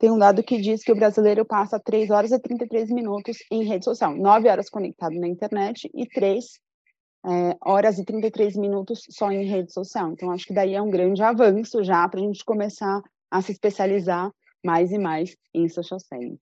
tem 0.00 0.10
um 0.10 0.18
dado 0.18 0.42
que 0.42 0.60
diz 0.60 0.82
que 0.82 0.90
o 0.90 0.96
brasileiro 0.96 1.44
passa 1.44 1.78
3 1.78 2.10
horas 2.10 2.32
e 2.32 2.40
33 2.40 2.90
minutos 2.90 3.36
em 3.52 3.62
rede 3.62 3.84
social, 3.84 4.12
9 4.16 4.48
horas 4.48 4.68
conectado 4.68 5.14
na 5.14 5.28
internet 5.28 5.88
e 5.94 6.08
3 6.08 6.58
é, 7.24 7.56
horas 7.60 7.98
e 7.98 8.04
33 8.04 8.56
minutos 8.56 9.06
só 9.10 9.30
em 9.30 9.44
rede 9.44 9.72
social. 9.72 10.10
Então, 10.12 10.30
acho 10.30 10.46
que 10.46 10.54
daí 10.54 10.74
é 10.74 10.82
um 10.82 10.90
grande 10.90 11.22
avanço 11.22 11.82
já 11.82 12.08
para 12.08 12.20
a 12.20 12.22
gente 12.22 12.44
começar 12.44 13.02
a 13.30 13.42
se 13.42 13.52
especializar 13.52 14.30
mais 14.64 14.90
e 14.90 14.98
mais 14.98 15.36
em 15.54 15.68
social 15.68 16.00
selling 16.00 16.38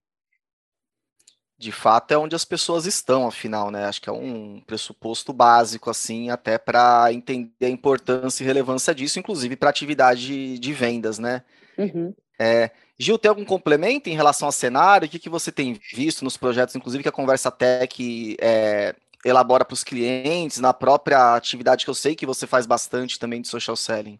de 1.59 1.73
fato 1.73 2.13
é 2.13 2.17
onde 2.17 2.37
as 2.37 2.45
pessoas 2.45 2.85
estão, 2.85 3.27
afinal, 3.27 3.69
né? 3.69 3.83
Acho 3.83 4.01
que 4.01 4.09
é 4.09 4.13
um 4.13 4.61
pressuposto 4.65 5.33
básico, 5.33 5.89
assim, 5.89 6.29
até 6.29 6.57
para 6.57 7.11
entender 7.11 7.65
a 7.65 7.69
importância 7.69 8.41
e 8.41 8.47
relevância 8.47 8.95
disso, 8.95 9.19
inclusive 9.19 9.57
para 9.57 9.69
atividade 9.69 10.57
de 10.57 10.73
vendas, 10.73 11.19
né? 11.19 11.43
Uhum. 11.77 12.15
É, 12.39 12.71
Gil, 12.97 13.19
tem 13.19 13.27
algum 13.27 13.43
complemento 13.43 14.09
em 14.09 14.15
relação 14.15 14.47
ao 14.47 14.53
cenário? 14.53 15.05
O 15.05 15.09
que, 15.09 15.19
que 15.19 15.29
você 15.29 15.51
tem 15.51 15.77
visto 15.93 16.23
nos 16.23 16.37
projetos, 16.37 16.77
inclusive 16.77 17.03
que 17.03 17.09
a 17.09 17.11
Conversa 17.11 17.51
Tech 17.51 18.37
é, 18.39 18.95
elabora 19.25 19.65
para 19.65 19.73
os 19.73 19.83
clientes, 19.83 20.59
na 20.59 20.73
própria 20.73 21.35
atividade 21.35 21.83
que 21.83 21.89
eu 21.89 21.95
sei 21.95 22.15
que 22.15 22.25
você 22.25 22.47
faz 22.47 22.65
bastante 22.65 23.19
também 23.19 23.41
de 23.41 23.47
social 23.47 23.75
selling? 23.75 24.19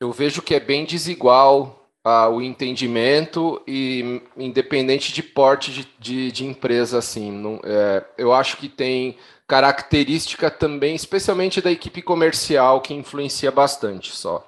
Eu 0.00 0.12
vejo 0.12 0.42
que 0.42 0.54
é 0.54 0.60
bem 0.60 0.84
desigual 0.84 1.88
ah, 2.04 2.28
o 2.28 2.42
entendimento 2.42 3.62
e 3.66 4.20
independente 4.36 5.12
de 5.12 5.22
porte 5.22 5.72
de, 5.72 5.88
de, 5.98 6.32
de 6.32 6.44
empresa, 6.44 6.98
assim, 6.98 7.32
não, 7.32 7.60
é, 7.64 8.04
eu 8.18 8.32
acho 8.32 8.56
que 8.58 8.68
tem 8.68 9.16
característica 9.46 10.50
também, 10.50 10.94
especialmente 10.94 11.60
da 11.60 11.70
equipe 11.70 12.02
comercial, 12.02 12.80
que 12.80 12.94
influencia 12.94 13.50
bastante 13.50 14.14
só. 14.14 14.46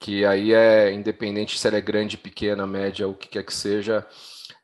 Que 0.00 0.24
aí 0.24 0.52
é 0.52 0.92
independente 0.92 1.58
se 1.58 1.66
ela 1.66 1.76
é 1.76 1.80
grande, 1.80 2.16
pequena, 2.16 2.66
média, 2.66 3.08
o 3.08 3.14
que 3.14 3.28
quer 3.28 3.44
que 3.44 3.52
seja, 3.52 4.06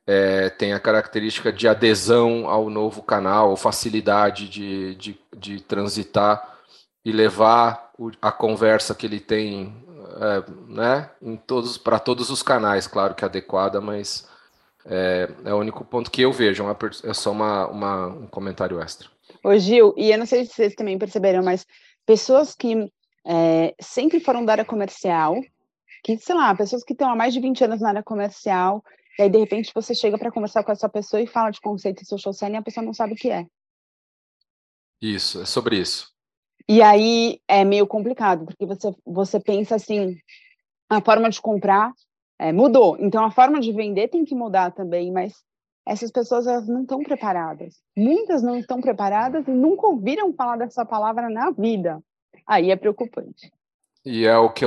é, 0.06 0.50
tem 0.50 0.72
a 0.72 0.80
característica 0.80 1.52
de 1.52 1.66
adesão 1.66 2.48
ao 2.48 2.68
novo 2.68 3.02
canal, 3.02 3.56
facilidade 3.56 4.48
de, 4.48 4.94
de, 4.96 5.20
de 5.36 5.60
transitar 5.60 6.58
e 7.04 7.12
levar 7.12 7.92
a 8.20 8.32
conversa 8.32 8.94
que 8.94 9.06
ele 9.06 9.20
tem 9.20 9.84
é, 10.16 10.44
né, 10.68 11.10
em 11.20 11.36
todos, 11.36 11.76
para 11.76 11.98
todos 11.98 12.30
os 12.30 12.42
canais, 12.42 12.86
claro 12.86 13.14
que 13.14 13.24
é 13.24 13.26
adequada, 13.26 13.80
mas 13.80 14.28
é, 14.86 15.28
é 15.44 15.52
o 15.52 15.58
único 15.58 15.84
ponto 15.84 16.10
que 16.10 16.22
eu 16.22 16.32
vejo, 16.32 16.62
é, 16.62 16.66
uma, 16.66 16.78
é 17.04 17.14
só 17.14 17.32
uma, 17.32 17.66
uma, 17.68 18.06
um 18.06 18.26
comentário 18.26 18.80
extra. 18.80 19.08
Ô 19.42 19.56
Gil, 19.58 19.94
e 19.96 20.10
eu 20.10 20.18
não 20.18 20.26
sei 20.26 20.44
se 20.44 20.52
vocês 20.52 20.74
também 20.74 20.98
perceberam, 20.98 21.42
mas 21.42 21.66
pessoas 22.06 22.54
que 22.54 22.90
é, 23.26 23.74
sempre 23.80 24.20
foram 24.20 24.44
da 24.44 24.52
área 24.52 24.64
comercial, 24.64 25.36
que, 26.02 26.16
sei 26.18 26.34
lá, 26.34 26.54
pessoas 26.54 26.84
que 26.84 26.92
estão 26.92 27.10
há 27.10 27.16
mais 27.16 27.32
de 27.32 27.40
20 27.40 27.64
anos 27.64 27.80
na 27.80 27.88
área 27.88 28.02
comercial, 28.02 28.84
e 29.18 29.22
aí 29.22 29.30
de 29.30 29.38
repente 29.38 29.72
você 29.74 29.94
chega 29.94 30.18
para 30.18 30.30
conversar 30.30 30.64
com 30.64 30.72
essa 30.72 30.88
pessoa 30.88 31.22
e 31.22 31.26
fala 31.26 31.50
de 31.50 31.60
conceito 31.60 32.02
de 32.02 32.08
social 32.08 32.32
selling 32.32 32.54
e 32.54 32.58
a 32.58 32.62
pessoa 32.62 32.84
não 32.84 32.94
sabe 32.94 33.14
o 33.14 33.16
que 33.16 33.30
é. 33.30 33.46
Isso, 35.00 35.42
é 35.42 35.46
sobre 35.46 35.78
isso. 35.78 36.12
E 36.68 36.80
aí 36.80 37.40
é 37.46 37.64
meio 37.64 37.86
complicado, 37.86 38.46
porque 38.46 38.64
você, 38.64 38.94
você 39.04 39.38
pensa 39.38 39.74
assim, 39.74 40.16
a 40.88 41.00
forma 41.00 41.28
de 41.28 41.40
comprar 41.40 41.92
é, 42.38 42.52
mudou, 42.52 42.96
então 42.98 43.24
a 43.24 43.30
forma 43.30 43.60
de 43.60 43.72
vender 43.72 44.08
tem 44.08 44.24
que 44.24 44.34
mudar 44.34 44.72
também, 44.72 45.12
mas 45.12 45.34
essas 45.86 46.10
pessoas 46.10 46.46
elas 46.46 46.66
não 46.66 46.82
estão 46.82 47.02
preparadas. 47.02 47.74
Muitas 47.96 48.42
não 48.42 48.56
estão 48.56 48.80
preparadas 48.80 49.46
e 49.46 49.50
nunca 49.50 49.86
ouviram 49.86 50.32
falar 50.32 50.56
dessa 50.56 50.84
palavra 50.84 51.28
na 51.28 51.50
vida. 51.50 52.02
Aí 52.46 52.70
é 52.70 52.76
preocupante. 52.76 53.52
E 54.04 54.24
é 54.24 54.36
o 54.36 54.50
que 54.50 54.64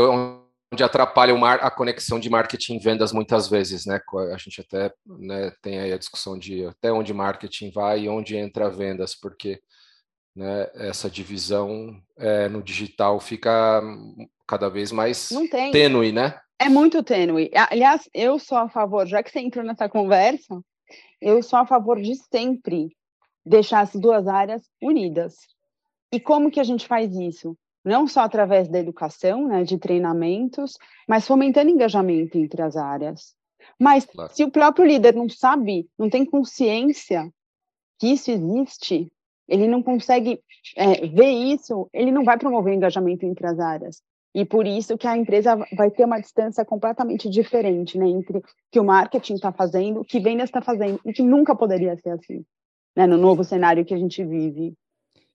onde 0.72 0.84
atrapalha 0.84 1.34
a 1.36 1.72
conexão 1.72 2.20
de 2.20 2.30
marketing 2.30 2.76
e 2.76 2.80
vendas 2.80 3.14
muitas 3.14 3.48
vezes, 3.48 3.86
né? 3.86 4.00
A 4.34 4.38
gente 4.38 4.62
até 4.62 4.94
né, 5.06 5.52
tem 5.62 5.80
aí 5.80 5.94
a 5.94 5.98
discussão 5.98 6.38
de 6.38 6.66
até 6.66 6.92
onde 6.92 7.14
marketing 7.14 7.72
vai 7.72 8.02
e 8.02 8.10
onde 8.10 8.36
entra 8.36 8.70
vendas, 8.70 9.16
porque 9.16 9.62
né, 10.36 10.70
essa 10.76 11.10
divisão 11.10 12.00
é, 12.18 12.50
no 12.50 12.62
digital 12.62 13.20
fica 13.20 13.82
cada 14.46 14.70
vez 14.70 14.92
mais 14.92 15.30
tênue, 15.72 16.12
né? 16.12 16.40
É 16.60 16.70
muito 16.70 17.04
tênue. 17.04 17.52
Aliás, 17.70 18.10
eu 18.14 18.38
sou 18.40 18.58
a 18.58 18.68
favor, 18.68 19.06
já 19.06 19.22
que 19.24 19.30
você 19.30 19.40
entrou 19.40 19.64
nessa 19.64 19.88
conversa, 19.88 20.60
eu 21.22 21.42
sou 21.42 21.60
a 21.60 21.66
favor 21.66 22.02
de 22.02 22.16
sempre 22.16 22.96
deixar 23.46 23.82
as 23.82 23.94
duas 23.94 24.28
áreas 24.28 24.64
unidas. 24.82 25.36
E 26.12 26.20
como 26.20 26.52
que 26.52 26.60
a 26.60 26.64
gente 26.64 26.88
faz 26.88 27.16
isso? 27.16 27.58
Não 27.84 28.08
só 28.08 28.22
através 28.22 28.68
da 28.68 28.80
educação, 28.80 29.48
né, 29.48 29.64
de 29.64 29.78
treinamentos, 29.78 30.78
mas 31.08 31.26
fomentando 31.26 31.70
engajamento 31.70 32.38
entre 32.38 32.62
as 32.62 32.76
áreas. 32.76 33.36
Mas 33.80 34.06
claro. 34.06 34.34
se 34.34 34.44
o 34.44 34.52
próprio 34.52 34.86
líder 34.86 35.14
não 35.16 35.30
sabe, 35.30 35.88
não 35.98 36.10
tem 36.10 36.26
consciência 36.26 37.32
que 38.00 38.08
isso 38.08 38.30
existe, 38.32 39.12
ele 39.48 39.68
não 39.68 39.82
consegue 39.82 40.42
é, 40.76 41.08
ver 41.08 41.30
isso, 41.30 41.90
ele 41.94 42.12
não 42.12 42.24
vai 42.24 42.38
promover 42.38 42.74
engajamento 42.74 43.26
entre 43.26 43.48
as 43.48 43.60
áreas. 43.60 44.02
E 44.36 44.46
por 44.46 44.68
isso 44.68 44.98
que 44.98 45.08
a 45.08 45.18
empresa 45.18 45.56
vai 45.76 45.90
ter 45.90 46.06
uma 46.06 46.20
distância 46.20 46.64
completamente 46.64 47.30
diferente, 47.30 47.98
né, 47.98 48.08
entre 48.08 48.38
o 48.38 48.44
que 48.72 48.80
o 48.80 48.84
marketing 48.84 49.36
está 49.36 49.52
fazendo, 49.52 50.02
o 50.02 50.06
que 50.06 50.20
vendas 50.20 50.50
está 50.50 50.62
fazendo, 50.62 51.00
e 51.06 51.14
que 51.14 51.24
nunca 51.24 51.56
poderia 51.56 51.96
ser 51.98 52.12
assim, 52.12 52.46
né, 52.96 53.08
no 53.08 53.18
novo 53.18 53.44
cenário 53.44 53.86
que 53.86 53.94
a 53.94 53.98
gente 53.98 54.24
vive. 54.24 54.76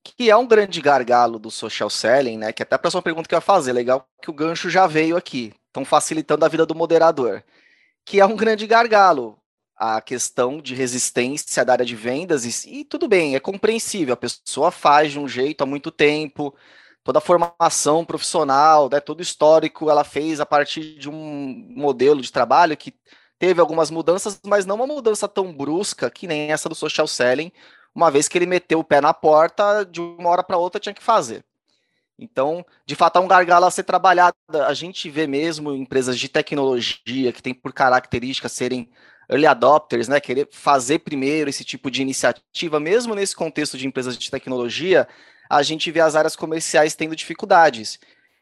Que 0.04 0.30
é 0.30 0.36
um 0.36 0.46
grande 0.46 0.80
gargalo 0.80 1.38
do 1.38 1.50
social 1.50 1.88
selling, 1.88 2.36
né, 2.36 2.52
que 2.52 2.62
até 2.62 2.74
a 2.74 2.78
próxima 2.78 3.02
pergunta 3.02 3.28
que 3.28 3.34
eu 3.34 3.38
ia 3.38 3.40
fazer, 3.40 3.72
legal 3.72 4.06
que 4.20 4.30
o 4.30 4.34
gancho 4.34 4.68
já 4.68 4.86
veio 4.86 5.16
aqui, 5.16 5.54
estão 5.66 5.84
facilitando 5.84 6.44
a 6.44 6.48
vida 6.48 6.66
do 6.66 6.74
moderador, 6.74 7.42
que 8.04 8.20
é 8.20 8.26
um 8.26 8.36
grande 8.36 8.66
gargalo 8.66 9.38
a 9.76 10.00
questão 10.00 10.60
de 10.60 10.74
resistência 10.74 11.64
da 11.64 11.72
área 11.72 11.84
de 11.84 11.96
vendas, 11.96 12.44
e, 12.44 12.80
e, 12.80 12.84
tudo 12.84 13.08
bem, 13.08 13.34
é 13.34 13.40
compreensível, 13.40 14.14
a 14.14 14.16
pessoa 14.16 14.70
faz 14.70 15.12
de 15.12 15.18
um 15.18 15.26
jeito 15.26 15.62
há 15.62 15.66
muito 15.66 15.90
tempo, 15.90 16.54
toda 17.02 17.18
a 17.18 17.22
formação 17.22 18.04
profissional, 18.04 18.88
né, 18.88 19.00
todo 19.00 19.18
o 19.18 19.22
histórico 19.22 19.90
ela 19.90 20.04
fez 20.04 20.40
a 20.40 20.46
partir 20.46 20.98
de 20.98 21.08
um 21.08 21.66
modelo 21.74 22.20
de 22.20 22.30
trabalho 22.30 22.76
que 22.76 22.94
teve 23.38 23.60
algumas 23.60 23.90
mudanças, 23.90 24.40
mas 24.46 24.64
não 24.64 24.76
uma 24.76 24.86
mudança 24.86 25.26
tão 25.26 25.52
brusca 25.52 26.08
que 26.10 26.28
nem 26.28 26.52
essa 26.52 26.68
do 26.68 26.76
social 26.76 27.08
selling, 27.08 27.50
uma 27.94 28.10
vez 28.10 28.28
que 28.28 28.38
ele 28.38 28.46
meteu 28.46 28.80
o 28.80 28.84
pé 28.84 29.00
na 29.00 29.12
porta, 29.14 29.84
de 29.84 30.00
uma 30.00 30.28
hora 30.30 30.42
para 30.42 30.56
outra 30.56 30.80
tinha 30.80 30.94
que 30.94 31.02
fazer. 31.02 31.44
Então, 32.18 32.64
de 32.86 32.94
fato, 32.94 33.18
é 33.18 33.20
um 33.20 33.28
gargalo 33.28 33.66
a 33.66 33.70
ser 33.70 33.82
trabalhado. 33.82 34.36
A 34.66 34.74
gente 34.74 35.10
vê 35.10 35.26
mesmo 35.26 35.74
empresas 35.74 36.18
de 36.18 36.28
tecnologia 36.28 37.32
que 37.32 37.42
têm 37.42 37.54
por 37.54 37.72
característica 37.72 38.48
serem 38.48 38.88
early 39.28 39.46
adopters, 39.46 40.08
né, 40.08 40.20
querer 40.20 40.48
fazer 40.52 41.00
primeiro 41.00 41.48
esse 41.48 41.64
tipo 41.64 41.90
de 41.90 42.02
iniciativa, 42.02 42.78
mesmo 42.78 43.14
nesse 43.14 43.34
contexto 43.34 43.78
de 43.78 43.86
empresas 43.86 44.16
de 44.16 44.30
tecnologia, 44.30 45.08
a 45.48 45.62
gente 45.62 45.90
vê 45.90 46.00
as 46.00 46.14
áreas 46.14 46.36
comerciais 46.36 46.94
tendo 46.94 47.16
dificuldades. 47.16 47.98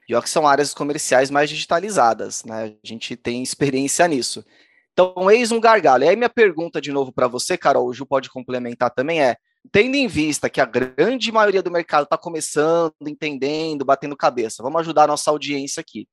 E 0.08 0.14
ó 0.14 0.20
que 0.20 0.28
são 0.28 0.46
áreas 0.46 0.74
comerciais 0.74 1.30
mais 1.30 1.48
digitalizadas, 1.48 2.44
né? 2.44 2.74
A 2.82 2.86
gente 2.86 3.16
tem 3.16 3.42
experiência 3.42 4.06
nisso. 4.08 4.44
Então, 4.92 5.30
eis 5.30 5.52
um 5.52 5.60
gargalo. 5.60 6.04
E 6.04 6.08
aí 6.08 6.16
minha 6.16 6.28
pergunta 6.28 6.80
de 6.80 6.92
novo 6.92 7.12
para 7.12 7.28
você, 7.28 7.56
Carol, 7.56 7.86
o 7.86 7.92
Ju 7.94 8.04
pode 8.04 8.28
complementar 8.28 8.90
também 8.90 9.22
é, 9.22 9.36
tendo 9.70 9.94
em 9.94 10.06
vista 10.06 10.48
que 10.48 10.60
a 10.60 10.64
grande 10.64 11.30
maioria 11.30 11.62
do 11.62 11.70
mercado 11.70 12.04
está 12.04 12.16
começando, 12.16 12.94
entendendo, 13.02 13.84
batendo 13.84 14.16
cabeça, 14.16 14.62
vamos 14.62 14.80
ajudar 14.80 15.04
a 15.04 15.08
nossa 15.08 15.30
audiência 15.30 15.80
aqui. 15.80 16.08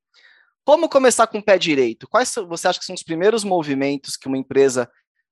Como 0.65 0.89
começar 0.89 1.27
com 1.27 1.38
o 1.38 1.43
pé 1.43 1.57
direito? 1.57 2.07
Quais 2.10 2.34
você 2.48 2.67
acha 2.67 2.79
que 2.79 2.86
são 2.86 2.96
os 2.96 3.03
primeiros 3.03 3.43
movimentos 3.43 4.17
que 4.17 4.27
uma 4.27 4.38
empresa 4.38 4.89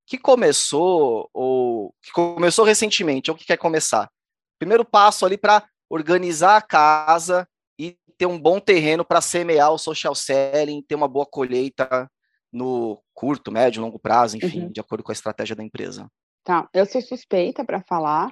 que 0.07 0.17
começou 0.17 1.29
ou 1.33 1.93
que 2.01 2.11
começou 2.11 2.63
recentemente 2.63 3.29
ou 3.29 3.35
que 3.35 3.45
quer 3.45 3.57
começar? 3.57 4.09
Primeiro 4.57 4.85
passo 4.85 5.25
ali 5.25 5.37
para 5.37 5.67
organizar 5.89 6.55
a 6.55 6.61
casa 6.61 7.45
e 7.77 7.97
ter 8.17 8.25
um 8.25 8.39
bom 8.39 8.61
terreno 8.61 9.03
para 9.03 9.19
semear 9.19 9.73
o 9.73 9.77
social 9.77 10.15
selling, 10.15 10.81
ter 10.81 10.95
uma 10.95 11.07
boa 11.07 11.25
colheita 11.25 12.09
no 12.55 13.01
curto, 13.13 13.51
médio, 13.51 13.81
longo 13.81 13.99
prazo, 13.99 14.37
enfim, 14.37 14.63
uhum. 14.63 14.71
de 14.71 14.79
acordo 14.79 15.03
com 15.03 15.11
a 15.11 15.13
estratégia 15.13 15.55
da 15.55 15.63
empresa. 15.63 16.09
Tá, 16.43 16.69
eu 16.73 16.85
sou 16.85 17.01
suspeita 17.01 17.65
para 17.65 17.81
falar, 17.81 18.31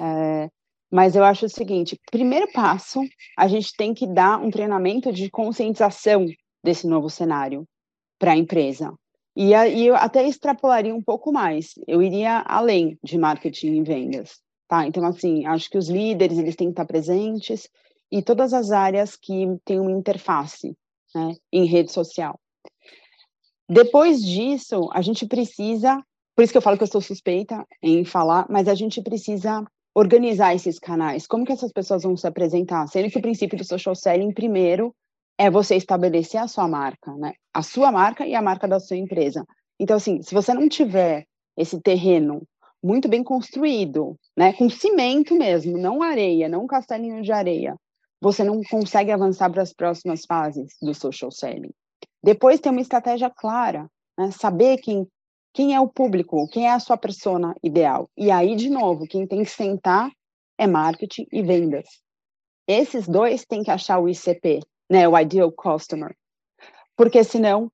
é, 0.00 0.48
mas 0.90 1.14
eu 1.14 1.22
acho 1.22 1.46
o 1.46 1.50
seguinte: 1.50 2.00
primeiro 2.10 2.50
passo, 2.52 3.00
a 3.36 3.46
gente 3.46 3.72
tem 3.76 3.92
que 3.92 4.06
dar 4.06 4.40
um 4.40 4.50
treinamento 4.50 5.12
de 5.12 5.30
conscientização 5.30 6.26
desse 6.64 6.86
novo 6.86 7.10
cenário 7.10 7.66
para 8.18 8.32
a 8.32 8.36
empresa. 8.36 8.92
E 9.36 9.54
aí 9.54 9.86
eu 9.86 9.94
até 9.94 10.26
extrapolaria 10.26 10.94
um 10.94 11.02
pouco 11.02 11.30
mais. 11.30 11.74
Eu 11.86 12.02
iria 12.02 12.42
além 12.46 12.98
de 13.04 13.18
marketing 13.18 13.74
e 13.74 13.82
vendas, 13.82 14.40
tá? 14.66 14.86
Então 14.86 15.04
assim, 15.04 15.44
acho 15.46 15.68
que 15.68 15.78
os 15.78 15.88
líderes 15.88 16.38
eles 16.38 16.56
têm 16.56 16.68
que 16.68 16.72
estar 16.72 16.86
presentes 16.86 17.68
e 18.10 18.22
todas 18.22 18.54
as 18.54 18.70
áreas 18.70 19.14
que 19.14 19.46
têm 19.64 19.78
uma 19.78 19.92
interface, 19.92 20.74
né, 21.14 21.36
em 21.52 21.66
rede 21.66 21.92
social. 21.92 22.38
Depois 23.68 24.22
disso, 24.22 24.88
a 24.92 25.02
gente 25.02 25.26
precisa, 25.26 26.02
por 26.34 26.42
isso 26.42 26.52
que 26.52 26.56
eu 26.56 26.62
falo 26.62 26.78
que 26.78 26.84
eu 26.84 26.88
sou 26.88 27.00
suspeita 27.00 27.66
em 27.82 28.04
falar, 28.04 28.46
mas 28.48 28.66
a 28.66 28.74
gente 28.74 29.02
precisa 29.02 29.64
organizar 29.94 30.54
esses 30.54 30.78
canais. 30.78 31.26
Como 31.26 31.44
que 31.44 31.52
essas 31.52 31.72
pessoas 31.72 32.02
vão 32.02 32.16
se 32.16 32.26
apresentar? 32.26 32.86
Sendo 32.86 33.10
que 33.10 33.18
o 33.18 33.22
princípio 33.22 33.58
do 33.58 33.64
social 33.64 33.94
selling, 33.94 34.32
primeiro, 34.32 34.94
é 35.36 35.50
você 35.50 35.76
estabelecer 35.76 36.40
a 36.40 36.48
sua 36.48 36.66
marca, 36.66 37.14
né? 37.16 37.34
A 37.52 37.62
sua 37.62 37.92
marca 37.92 38.26
e 38.26 38.34
a 38.34 38.42
marca 38.42 38.66
da 38.66 38.80
sua 38.80 38.96
empresa. 38.96 39.44
Então, 39.78 39.96
assim, 39.96 40.22
se 40.22 40.34
você 40.34 40.54
não 40.54 40.68
tiver 40.68 41.26
esse 41.56 41.80
terreno 41.80 42.42
muito 42.82 43.08
bem 43.08 43.22
construído, 43.22 44.16
né, 44.36 44.52
com 44.52 44.70
cimento 44.70 45.34
mesmo, 45.34 45.76
não 45.76 46.02
areia, 46.02 46.48
não 46.48 46.66
castelinho 46.66 47.22
de 47.22 47.32
areia, 47.32 47.76
você 48.20 48.42
não 48.42 48.62
consegue 48.62 49.10
avançar 49.12 49.50
para 49.50 49.62
as 49.62 49.72
próximas 49.72 50.24
fases 50.24 50.74
do 50.80 50.94
social 50.94 51.30
selling. 51.30 51.72
Depois 52.22 52.60
ter 52.60 52.70
uma 52.70 52.80
estratégia 52.80 53.30
clara, 53.30 53.88
né, 54.18 54.30
saber 54.30 54.78
quem 54.78 55.06
quem 55.52 55.74
é 55.74 55.80
o 55.80 55.88
público, 55.88 56.46
quem 56.48 56.66
é 56.66 56.72
a 56.72 56.78
sua 56.78 56.96
persona 56.96 57.54
ideal. 57.62 58.08
E 58.16 58.30
aí, 58.30 58.54
de 58.54 58.70
novo, 58.70 59.06
quem 59.08 59.26
tem 59.26 59.42
que 59.42 59.50
sentar 59.50 60.08
é 60.56 60.66
marketing 60.66 61.26
e 61.32 61.42
vendas. 61.42 61.86
Esses 62.66 63.08
dois 63.08 63.44
têm 63.44 63.62
que 63.62 63.70
achar 63.70 63.98
o 63.98 64.08
ICP, 64.08 64.60
né, 64.88 65.08
o 65.08 65.18
Ideal 65.18 65.50
Customer. 65.50 66.14
Porque 66.96 67.24
senão, 67.24 67.72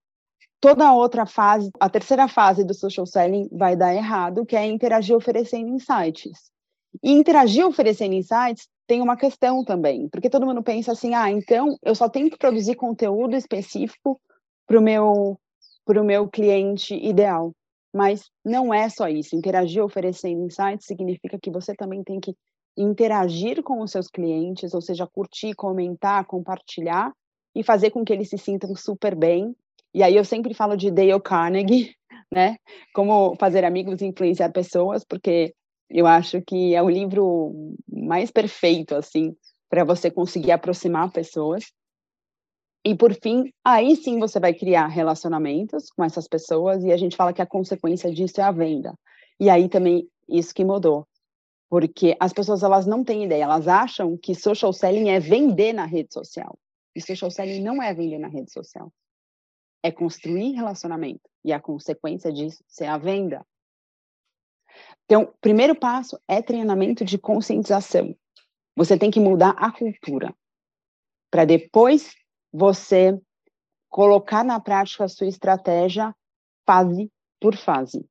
toda 0.60 0.86
a 0.86 0.94
outra 0.94 1.26
fase, 1.26 1.70
a 1.80 1.90
terceira 1.90 2.28
fase 2.28 2.64
do 2.64 2.72
social 2.72 3.06
selling 3.06 3.48
vai 3.50 3.76
dar 3.76 3.94
errado, 3.94 4.46
que 4.46 4.56
é 4.56 4.64
interagir 4.64 5.16
oferecendo 5.16 5.68
insights. 5.68 6.50
E 7.02 7.10
interagir 7.10 7.66
oferecendo 7.66 8.14
insights 8.14 8.68
tem 8.86 9.00
uma 9.00 9.16
questão 9.16 9.64
também, 9.64 10.08
porque 10.08 10.30
todo 10.30 10.46
mundo 10.46 10.62
pensa 10.62 10.92
assim, 10.92 11.14
ah, 11.14 11.30
então 11.30 11.76
eu 11.82 11.94
só 11.94 12.08
tenho 12.08 12.30
que 12.30 12.38
produzir 12.38 12.76
conteúdo 12.76 13.34
específico 13.34 14.20
para 14.66 14.78
o 14.78 14.82
meu, 14.82 15.38
meu 16.04 16.28
cliente 16.28 16.94
ideal. 16.94 17.52
Mas 17.94 18.28
não 18.44 18.74
é 18.74 18.88
só 18.88 19.08
isso. 19.08 19.36
Interagir 19.36 19.84
oferecendo 19.84 20.44
insights 20.44 20.86
significa 20.86 21.38
que 21.40 21.50
você 21.50 21.74
também 21.74 22.02
tem 22.02 22.18
que 22.18 22.34
interagir 22.76 23.62
com 23.62 23.80
os 23.80 23.92
seus 23.92 24.08
clientes, 24.08 24.74
ou 24.74 24.80
seja, 24.80 25.06
curtir, 25.06 25.54
comentar, 25.54 26.24
compartilhar 26.26 27.12
e 27.54 27.62
fazer 27.62 27.90
com 27.90 28.04
que 28.04 28.12
eles 28.12 28.28
se 28.28 28.36
sintam 28.36 28.74
super 28.74 29.14
bem. 29.14 29.54
E 29.94 30.02
aí 30.02 30.16
eu 30.16 30.24
sempre 30.24 30.54
falo 30.54 30.76
de 30.76 30.90
Dale 30.90 31.20
Carnegie, 31.20 31.94
né? 32.32 32.56
Como 32.92 33.36
fazer 33.36 33.64
amigos 33.64 34.00
e 34.00 34.06
influenciar 34.06 34.50
pessoas, 34.50 35.04
porque 35.04 35.54
eu 35.88 36.06
acho 36.06 36.42
que 36.42 36.74
é 36.74 36.82
o 36.82 36.90
livro 36.90 37.76
mais 37.88 38.30
perfeito 38.30 38.96
assim 38.96 39.36
para 39.70 39.84
você 39.84 40.10
conseguir 40.10 40.50
aproximar 40.50 41.12
pessoas. 41.12 41.64
E 42.84 42.94
por 42.94 43.14
fim, 43.14 43.50
aí 43.64 43.96
sim 43.96 44.18
você 44.18 44.38
vai 44.38 44.52
criar 44.52 44.88
relacionamentos 44.88 45.90
com 45.90 46.04
essas 46.04 46.28
pessoas 46.28 46.84
e 46.84 46.92
a 46.92 46.96
gente 46.98 47.16
fala 47.16 47.32
que 47.32 47.40
a 47.40 47.46
consequência 47.46 48.12
disso 48.12 48.40
é 48.40 48.44
a 48.44 48.52
venda. 48.52 48.94
E 49.40 49.48
aí 49.48 49.70
também 49.70 50.06
isso 50.28 50.54
que 50.54 50.64
mudou. 50.64 51.08
Porque 51.70 52.14
as 52.20 52.32
pessoas 52.32 52.62
elas 52.62 52.86
não 52.86 53.02
têm 53.02 53.24
ideia, 53.24 53.44
elas 53.44 53.66
acham 53.66 54.18
que 54.18 54.34
social 54.34 54.72
selling 54.72 55.08
é 55.08 55.18
vender 55.18 55.72
na 55.72 55.86
rede 55.86 56.12
social. 56.12 56.58
E 56.94 57.00
social 57.00 57.30
selling 57.30 57.62
não 57.62 57.82
é 57.82 57.92
vender 57.94 58.18
na 58.18 58.28
rede 58.28 58.52
social. 58.52 58.92
É 59.82 59.90
construir 59.90 60.52
relacionamento. 60.52 61.28
E 61.42 61.52
a 61.52 61.60
consequência 61.60 62.30
disso 62.30 62.62
é 62.80 62.86
a 62.86 62.98
venda. 62.98 63.44
Então, 65.06 65.32
primeiro 65.40 65.74
passo 65.74 66.18
é 66.28 66.42
treinamento 66.42 67.04
de 67.04 67.16
conscientização. 67.16 68.14
Você 68.76 68.98
tem 68.98 69.10
que 69.10 69.20
mudar 69.20 69.50
a 69.50 69.72
cultura 69.72 70.34
para 71.30 71.44
depois 71.44 72.14
você 72.54 73.20
colocar 73.88 74.44
na 74.44 74.60
prática 74.60 75.04
a 75.04 75.08
sua 75.08 75.26
estratégia 75.26 76.14
fase 76.64 77.10
por 77.40 77.56
fase. 77.56 78.08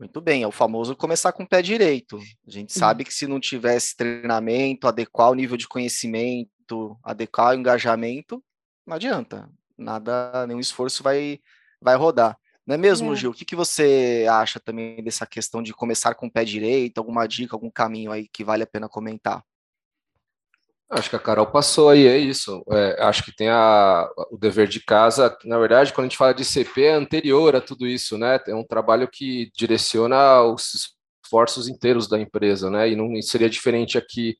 Muito 0.00 0.20
bem, 0.20 0.42
é 0.42 0.46
o 0.48 0.50
famoso 0.50 0.96
começar 0.96 1.32
com 1.32 1.44
o 1.44 1.48
pé 1.48 1.62
direito. 1.62 2.18
A 2.44 2.50
gente 2.50 2.72
sabe 2.72 3.04
que 3.04 3.14
se 3.14 3.28
não 3.28 3.38
tivesse 3.38 3.96
treinamento, 3.96 4.88
adequar 4.88 5.30
o 5.30 5.34
nível 5.34 5.56
de 5.56 5.68
conhecimento, 5.68 6.98
adequar 7.04 7.54
o 7.54 7.58
engajamento, 7.58 8.42
não 8.84 8.96
adianta. 8.96 9.48
Nada, 9.78 10.44
nenhum 10.48 10.58
esforço 10.58 11.04
vai, 11.04 11.38
vai 11.80 11.94
rodar. 11.94 12.36
Não 12.66 12.74
é 12.74 12.78
mesmo, 12.78 13.12
é. 13.12 13.16
Gil? 13.16 13.30
O 13.30 13.34
que, 13.34 13.44
que 13.44 13.54
você 13.54 14.26
acha 14.28 14.58
também 14.58 15.02
dessa 15.04 15.24
questão 15.24 15.62
de 15.62 15.72
começar 15.72 16.16
com 16.16 16.26
o 16.26 16.32
pé 16.32 16.44
direito? 16.44 16.98
Alguma 16.98 17.28
dica, 17.28 17.54
algum 17.54 17.70
caminho 17.70 18.10
aí 18.10 18.26
que 18.26 18.42
vale 18.42 18.64
a 18.64 18.66
pena 18.66 18.88
comentar? 18.88 19.44
Acho 20.94 21.08
que 21.08 21.16
a 21.16 21.18
Carol 21.18 21.46
passou 21.46 21.88
aí, 21.88 22.06
é 22.06 22.18
isso. 22.18 22.62
É, 22.70 23.02
acho 23.02 23.24
que 23.24 23.34
tem 23.34 23.48
a, 23.48 24.06
o 24.30 24.36
dever 24.36 24.68
de 24.68 24.78
casa. 24.84 25.34
Na 25.42 25.58
verdade, 25.58 25.90
quando 25.90 26.04
a 26.04 26.08
gente 26.08 26.18
fala 26.18 26.34
de 26.34 26.44
CP, 26.44 26.82
é 26.84 26.92
anterior 26.92 27.56
a 27.56 27.62
tudo 27.62 27.86
isso, 27.86 28.18
né? 28.18 28.38
É 28.46 28.54
um 28.54 28.62
trabalho 28.62 29.08
que 29.08 29.50
direciona 29.56 30.42
os 30.42 30.92
esforços 31.24 31.66
inteiros 31.66 32.06
da 32.06 32.20
empresa, 32.20 32.68
né? 32.68 32.90
E 32.90 32.94
não 32.94 33.20
seria 33.22 33.48
diferente 33.48 33.96
aqui 33.96 34.36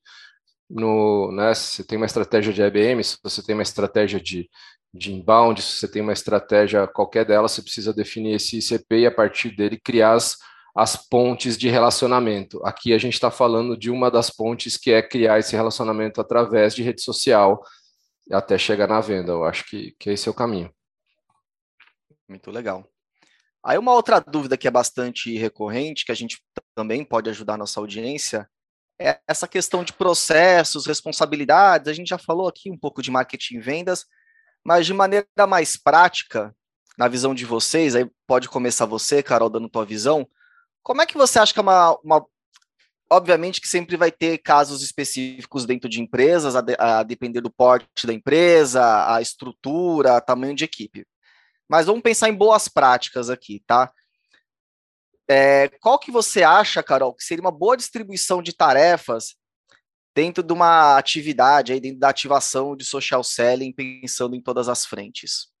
no, 0.69 1.31
né? 1.31 1.55
Se 1.55 1.77
você 1.77 1.83
tem 1.83 1.97
uma 1.97 2.05
estratégia 2.05 2.53
de 2.53 2.61
IBM, 2.61 3.03
se 3.03 3.17
você 3.23 3.41
tem 3.43 3.55
uma 3.55 3.63
estratégia 3.63 4.19
de, 4.21 4.47
de 4.93 5.11
inbound, 5.11 5.59
se 5.59 5.79
você 5.79 5.87
tem 5.87 6.03
uma 6.03 6.13
estratégia 6.13 6.87
qualquer 6.87 7.25
delas, 7.25 7.51
você 7.53 7.63
precisa 7.63 7.91
definir 7.91 8.35
esse 8.35 8.59
ICP 8.59 8.99
e 8.99 9.05
a 9.07 9.11
partir 9.11 9.55
dele 9.55 9.79
criar 9.83 10.13
as 10.13 10.37
as 10.75 10.95
pontes 10.95 11.57
de 11.57 11.69
relacionamento. 11.69 12.59
Aqui 12.65 12.93
a 12.93 12.97
gente 12.97 13.13
está 13.13 13.29
falando 13.29 13.77
de 13.77 13.91
uma 13.91 14.09
das 14.09 14.29
pontes 14.29 14.75
que 14.75 14.91
é 14.91 15.01
criar 15.01 15.39
esse 15.39 15.55
relacionamento 15.55 16.19
através 16.19 16.73
de 16.73 16.81
rede 16.81 17.01
social 17.01 17.63
até 18.31 18.57
chegar 18.57 18.87
na 18.87 18.99
venda. 18.99 19.31
Eu 19.31 19.43
acho 19.43 19.65
que, 19.65 19.95
que 19.99 20.09
esse 20.09 20.27
é 20.27 20.31
o 20.31 20.35
caminho. 20.35 20.73
Muito 22.27 22.49
legal. 22.49 22.87
Aí 23.63 23.77
uma 23.77 23.93
outra 23.93 24.19
dúvida 24.19 24.57
que 24.57 24.67
é 24.67 24.71
bastante 24.71 25.37
recorrente, 25.37 26.05
que 26.05 26.11
a 26.11 26.15
gente 26.15 26.41
também 26.75 27.05
pode 27.05 27.29
ajudar 27.29 27.57
nossa 27.57 27.79
audiência, 27.79 28.49
é 28.99 29.19
essa 29.27 29.47
questão 29.47 29.83
de 29.83 29.93
processos, 29.93 30.85
responsabilidades. 30.85 31.87
A 31.87 31.93
gente 31.93 32.09
já 32.09 32.17
falou 32.17 32.47
aqui 32.47 32.69
um 32.71 32.77
pouco 32.77 33.01
de 33.01 33.11
marketing 33.11 33.57
e 33.57 33.59
vendas, 33.61 34.05
mas 34.65 34.85
de 34.85 34.93
maneira 34.93 35.27
mais 35.47 35.77
prática, 35.77 36.55
na 36.97 37.07
visão 37.07 37.33
de 37.33 37.45
vocês, 37.45 37.95
aí 37.95 38.09
pode 38.27 38.47
começar 38.49 38.85
você, 38.85 39.23
Carol, 39.23 39.49
dando 39.49 39.69
tua 39.69 39.85
visão, 39.85 40.27
como 40.83 41.01
é 41.01 41.05
que 41.05 41.17
você 41.17 41.39
acha 41.39 41.53
que 41.53 41.59
é 41.59 41.61
uma, 41.61 41.97
uma 42.03 42.25
obviamente 43.09 43.61
que 43.61 43.67
sempre 43.67 43.95
vai 43.95 44.11
ter 44.11 44.37
casos 44.39 44.83
específicos 44.83 45.65
dentro 45.65 45.89
de 45.89 46.01
empresas, 46.01 46.55
a, 46.55 46.61
de, 46.61 46.75
a, 46.77 47.03
depender 47.03 47.41
do 47.41 47.51
porte 47.51 48.05
da 48.05 48.13
empresa, 48.13 49.13
a 49.13 49.21
estrutura, 49.21 50.21
tamanho 50.21 50.55
de 50.55 50.65
equipe. 50.65 51.05
Mas 51.69 51.85
vamos 51.85 52.01
pensar 52.01 52.29
em 52.29 52.35
boas 52.35 52.67
práticas 52.67 53.29
aqui, 53.29 53.63
tá? 53.65 53.91
É, 55.29 55.69
qual 55.79 55.97
que 55.97 56.11
você 56.11 56.43
acha, 56.43 56.83
Carol, 56.83 57.13
que 57.13 57.23
seria 57.23 57.41
uma 57.41 57.51
boa 57.51 57.77
distribuição 57.77 58.41
de 58.41 58.53
tarefas 58.53 59.35
dentro 60.13 60.43
de 60.43 60.51
uma 60.51 60.97
atividade, 60.97 61.71
aí 61.71 61.79
dentro 61.79 61.99
da 61.99 62.09
ativação 62.09 62.75
de 62.75 62.83
social 62.83 63.23
selling, 63.23 63.71
pensando 63.71 64.35
em 64.35 64.41
todas 64.41 64.67
as 64.67 64.85
frentes? 64.85 65.52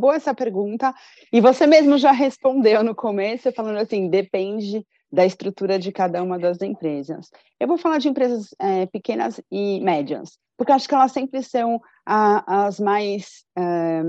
Boa 0.00 0.16
essa 0.16 0.34
pergunta. 0.34 0.92
E 1.32 1.40
você 1.40 1.66
mesmo 1.66 1.98
já 1.98 2.10
respondeu 2.10 2.82
no 2.82 2.94
começo, 2.94 3.52
falando 3.52 3.78
assim: 3.78 4.08
depende 4.08 4.84
da 5.12 5.26
estrutura 5.26 5.78
de 5.78 5.92
cada 5.92 6.22
uma 6.22 6.38
das 6.38 6.60
empresas. 6.62 7.30
Eu 7.58 7.68
vou 7.68 7.76
falar 7.76 7.98
de 7.98 8.08
empresas 8.08 8.54
é, 8.58 8.86
pequenas 8.86 9.40
e 9.50 9.80
médias, 9.80 10.38
porque 10.56 10.72
acho 10.72 10.88
que 10.88 10.94
elas 10.94 11.12
sempre 11.12 11.42
são 11.42 11.80
a, 12.06 12.66
as 12.66 12.80
mais 12.80 13.44
é, 13.56 14.02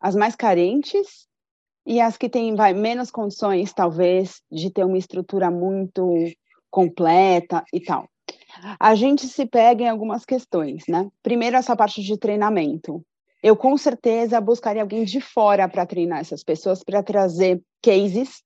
as 0.00 0.16
mais 0.16 0.34
carentes 0.34 1.26
e 1.86 2.00
as 2.00 2.16
que 2.16 2.28
têm 2.28 2.54
vai, 2.54 2.72
menos 2.72 3.10
condições, 3.10 3.72
talvez, 3.72 4.40
de 4.50 4.70
ter 4.70 4.84
uma 4.84 4.98
estrutura 4.98 5.50
muito 5.50 6.14
completa 6.70 7.64
e 7.72 7.80
tal. 7.80 8.08
A 8.78 8.94
gente 8.94 9.26
se 9.26 9.46
pega 9.46 9.84
em 9.84 9.88
algumas 9.88 10.24
questões, 10.24 10.84
né? 10.88 11.08
Primeiro, 11.22 11.56
essa 11.56 11.76
parte 11.76 12.02
de 12.02 12.18
treinamento. 12.18 13.04
Eu, 13.42 13.56
com 13.56 13.76
certeza, 13.76 14.40
buscaria 14.40 14.82
alguém 14.82 15.04
de 15.04 15.20
fora 15.20 15.68
para 15.68 15.84
treinar 15.84 16.20
essas 16.20 16.44
pessoas, 16.44 16.84
para 16.84 17.02
trazer 17.02 17.60
cases 17.82 18.42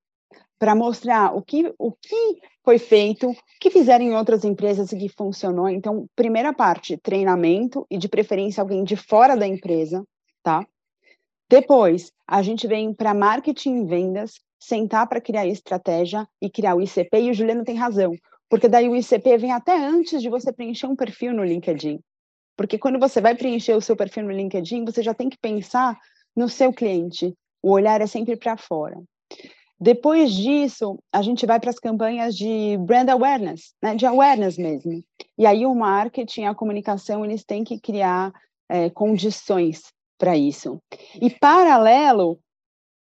para 0.58 0.74
mostrar 0.74 1.34
o 1.34 1.42
que, 1.42 1.72
o 1.78 1.92
que 1.92 2.38
foi 2.64 2.78
feito, 2.78 3.30
o 3.30 3.36
que 3.60 3.70
fizeram 3.70 4.04
em 4.04 4.14
outras 4.14 4.44
empresas 4.44 4.90
e 4.92 4.98
que 4.98 5.08
funcionou. 5.08 5.68
Então, 5.68 6.08
primeira 6.16 6.52
parte, 6.52 6.96
treinamento 6.96 7.86
e 7.90 7.98
de 7.98 8.08
preferência 8.08 8.60
alguém 8.60 8.82
de 8.82 8.96
fora 8.96 9.36
da 9.36 9.46
empresa, 9.46 10.04
tá? 10.42 10.66
Depois, 11.48 12.10
a 12.26 12.42
gente 12.42 12.66
vem 12.66 12.92
para 12.92 13.14
marketing 13.14 13.82
e 13.82 13.84
vendas, 13.84 14.40
sentar 14.58 15.06
para 15.06 15.20
criar 15.20 15.46
estratégia 15.46 16.26
e 16.42 16.50
criar 16.50 16.74
o 16.74 16.80
ICP, 16.80 17.20
e 17.20 17.30
o 17.30 17.34
Juliano 17.34 17.62
tem 17.62 17.76
razão, 17.76 18.16
porque 18.48 18.68
daí 18.68 18.88
o 18.88 18.96
ICP 18.96 19.38
vem 19.38 19.52
até 19.52 19.76
antes 19.76 20.20
de 20.20 20.28
você 20.28 20.52
preencher 20.52 20.86
um 20.86 20.96
perfil 20.96 21.32
no 21.32 21.44
LinkedIn. 21.44 22.00
Porque 22.56 22.78
quando 22.78 22.98
você 22.98 23.20
vai 23.20 23.34
preencher 23.34 23.74
o 23.74 23.80
seu 23.80 23.96
perfil 23.96 24.24
no 24.24 24.32
LinkedIn, 24.32 24.84
você 24.84 25.02
já 25.02 25.12
tem 25.12 25.28
que 25.28 25.38
pensar 25.38 25.98
no 26.34 26.48
seu 26.48 26.72
cliente. 26.72 27.34
O 27.62 27.70
olhar 27.70 28.00
é 28.00 28.06
sempre 28.06 28.36
para 28.36 28.56
fora. 28.56 28.96
Depois 29.78 30.32
disso, 30.32 30.98
a 31.12 31.20
gente 31.20 31.44
vai 31.44 31.60
para 31.60 31.68
as 31.68 31.78
campanhas 31.78 32.34
de 32.34 32.78
brand 32.78 33.08
awareness, 33.10 33.74
né, 33.82 33.94
de 33.94 34.06
awareness 34.06 34.56
mesmo. 34.56 35.04
E 35.36 35.46
aí 35.46 35.66
o 35.66 35.74
marketing, 35.74 36.44
a 36.44 36.54
comunicação, 36.54 37.24
eles 37.24 37.44
têm 37.44 37.62
que 37.62 37.78
criar 37.78 38.32
é, 38.70 38.88
condições 38.88 39.82
para 40.18 40.34
isso. 40.34 40.80
E 41.20 41.28
paralelo, 41.28 42.38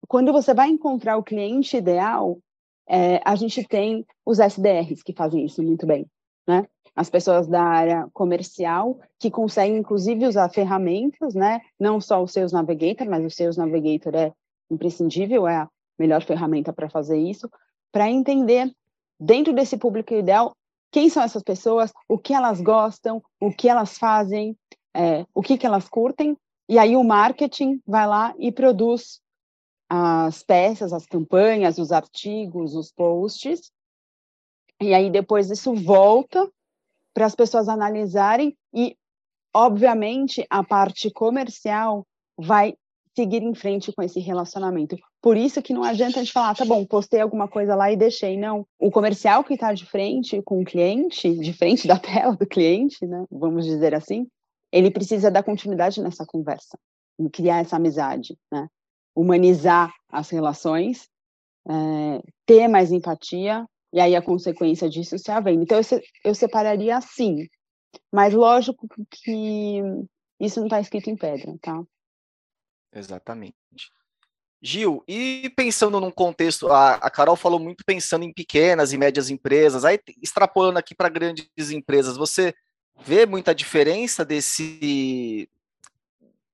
quando 0.08 0.34
você 0.34 0.56
vai 0.56 0.70
encontrar 0.70 1.18
o 1.18 1.24
cliente 1.24 1.78
ideal, 1.78 2.40
é, 2.90 3.22
a 3.24 3.36
gente 3.36 3.64
tem 3.68 4.04
os 4.26 4.40
SDRs 4.40 5.04
que 5.04 5.14
fazem 5.14 5.46
isso 5.46 5.62
muito 5.62 5.86
bem, 5.86 6.08
né? 6.48 6.66
As 6.96 7.10
pessoas 7.10 7.48
da 7.48 7.62
área 7.62 8.08
comercial 8.14 8.98
que 9.20 9.30
conseguem, 9.30 9.78
inclusive, 9.78 10.26
usar 10.26 10.50
ferramentas, 10.50 11.36
né? 11.36 11.62
Não 11.80 12.00
só 12.00 12.24
o 12.24 12.28
Sales 12.28 12.54
Navigator, 12.54 13.08
mas 13.10 13.26
o 13.26 13.30
Sales 13.30 13.58
Navigator 13.58 14.16
é 14.16 14.32
imprescindível, 14.72 15.48
é 15.48 15.58
a 15.58 15.70
melhor 16.00 16.24
ferramenta 16.24 16.72
para 16.72 16.90
fazer 16.90 17.18
isso, 17.18 17.50
para 17.92 18.10
entender, 18.10 18.74
dentro 19.20 19.54
desse 19.54 19.78
público 19.78 20.14
ideal, 20.14 20.54
quem 20.92 21.10
são 21.10 21.24
essas 21.24 21.44
pessoas, 21.44 21.92
o 22.08 22.18
que 22.18 22.34
elas 22.34 22.62
gostam, 22.62 23.22
o 23.40 23.52
que 23.52 23.68
elas 23.68 23.98
fazem, 23.98 24.58
é, 24.94 25.26
o 25.34 25.42
que, 25.42 25.58
que 25.58 25.66
elas 25.66 25.90
curtem, 25.90 26.38
e 26.70 26.80
aí 26.80 26.96
o 26.96 27.04
marketing 27.04 27.82
vai 27.86 28.08
lá 28.08 28.34
e 28.40 28.52
produz 28.52 29.20
as 29.90 30.42
peças, 30.42 30.94
as 30.94 31.06
campanhas, 31.06 31.78
os 31.78 31.92
artigos, 31.92 32.74
os 32.76 32.92
posts, 32.92 33.72
e 34.82 34.94
aí 34.94 35.10
depois 35.10 35.50
isso 35.50 35.74
volta 35.76 36.50
para 37.16 37.26
as 37.26 37.34
pessoas 37.34 37.70
analisarem 37.70 38.56
e, 38.74 38.96
obviamente, 39.56 40.46
a 40.50 40.62
parte 40.64 41.10
comercial 41.10 42.06
vai 42.38 42.76
seguir 43.16 43.42
em 43.42 43.56
frente 43.56 43.94
com 43.94 44.04
esse 44.04 44.20
relacionamento. 44.20 44.98
Por 45.22 45.38
isso 45.38 45.62
que 45.62 45.74
não 45.74 45.86
adianta 45.86 46.20
a 46.20 46.24
gente 46.24 46.34
falar, 46.34 46.54
tá 46.54 46.66
bom, 46.66 46.86
postei 46.86 47.22
alguma 47.22 47.48
coisa 47.48 47.74
lá 47.74 47.90
e 47.90 47.96
deixei. 47.96 48.38
Não. 48.38 48.68
O 48.78 48.92
comercial 48.92 49.46
que 49.46 49.54
está 49.54 49.72
de 49.72 49.86
frente 49.86 50.42
com 50.42 50.62
o 50.62 50.66
cliente, 50.66 51.34
de 51.34 51.54
frente 51.54 51.88
da 51.88 51.98
tela 51.98 52.36
do 52.36 52.46
cliente, 52.46 53.06
né? 53.08 53.24
Vamos 53.32 53.66
dizer 53.66 53.96
assim, 53.96 54.28
ele 54.70 54.92
precisa 54.92 55.32
dar 55.32 55.44
continuidade 55.44 56.02
nessa 56.02 56.26
conversa, 56.26 56.78
criar 57.32 57.62
essa 57.62 57.78
amizade, 57.78 58.38
né? 58.52 58.68
Humanizar 59.16 59.94
as 60.12 60.30
relações, 60.30 61.08
é, 61.66 62.22
ter 62.46 62.68
mais 62.68 62.92
empatia, 62.92 63.66
e 63.96 64.02
aí 64.02 64.14
a 64.14 64.22
consequência 64.22 64.90
disso 64.90 65.18
se 65.18 65.32
venda. 65.40 65.64
Então, 65.64 65.80
eu, 66.26 66.36
separaria 66.36 66.98
assim, 66.98 67.48
mas 68.12 68.34
lógico 68.34 68.86
que 69.10 69.82
isso 70.38 70.60
não 70.60 70.68
está 70.68 70.82
escrito 70.82 71.10
em 71.10 71.16
pedra, 71.16 71.56
tá? 71.62 71.82
Exatamente. 72.94 73.56
Gil, 74.62 75.02
e 75.08 75.50
pensando 75.56 76.02
num 76.02 76.12
contexto, 76.12 76.68
a, 76.68 76.96
a, 76.96 77.10
Carol 77.10 77.38
falou 77.38 77.58
muito 77.58 77.86
pensando 77.86 78.26
em 78.26 78.34
pequenas 78.34 78.92
e 78.92 78.98
médias 78.98 79.30
empresas, 79.30 79.86
aí 79.86 79.98
extrapolando 80.22 80.78
aqui 80.78 80.94
para 80.94 81.08
grandes 81.08 81.72
empresas, 81.72 82.18
você 82.18 82.54
vê 83.00 83.26
muita 83.26 83.56
diferença 83.56 84.26
desse 84.26 85.50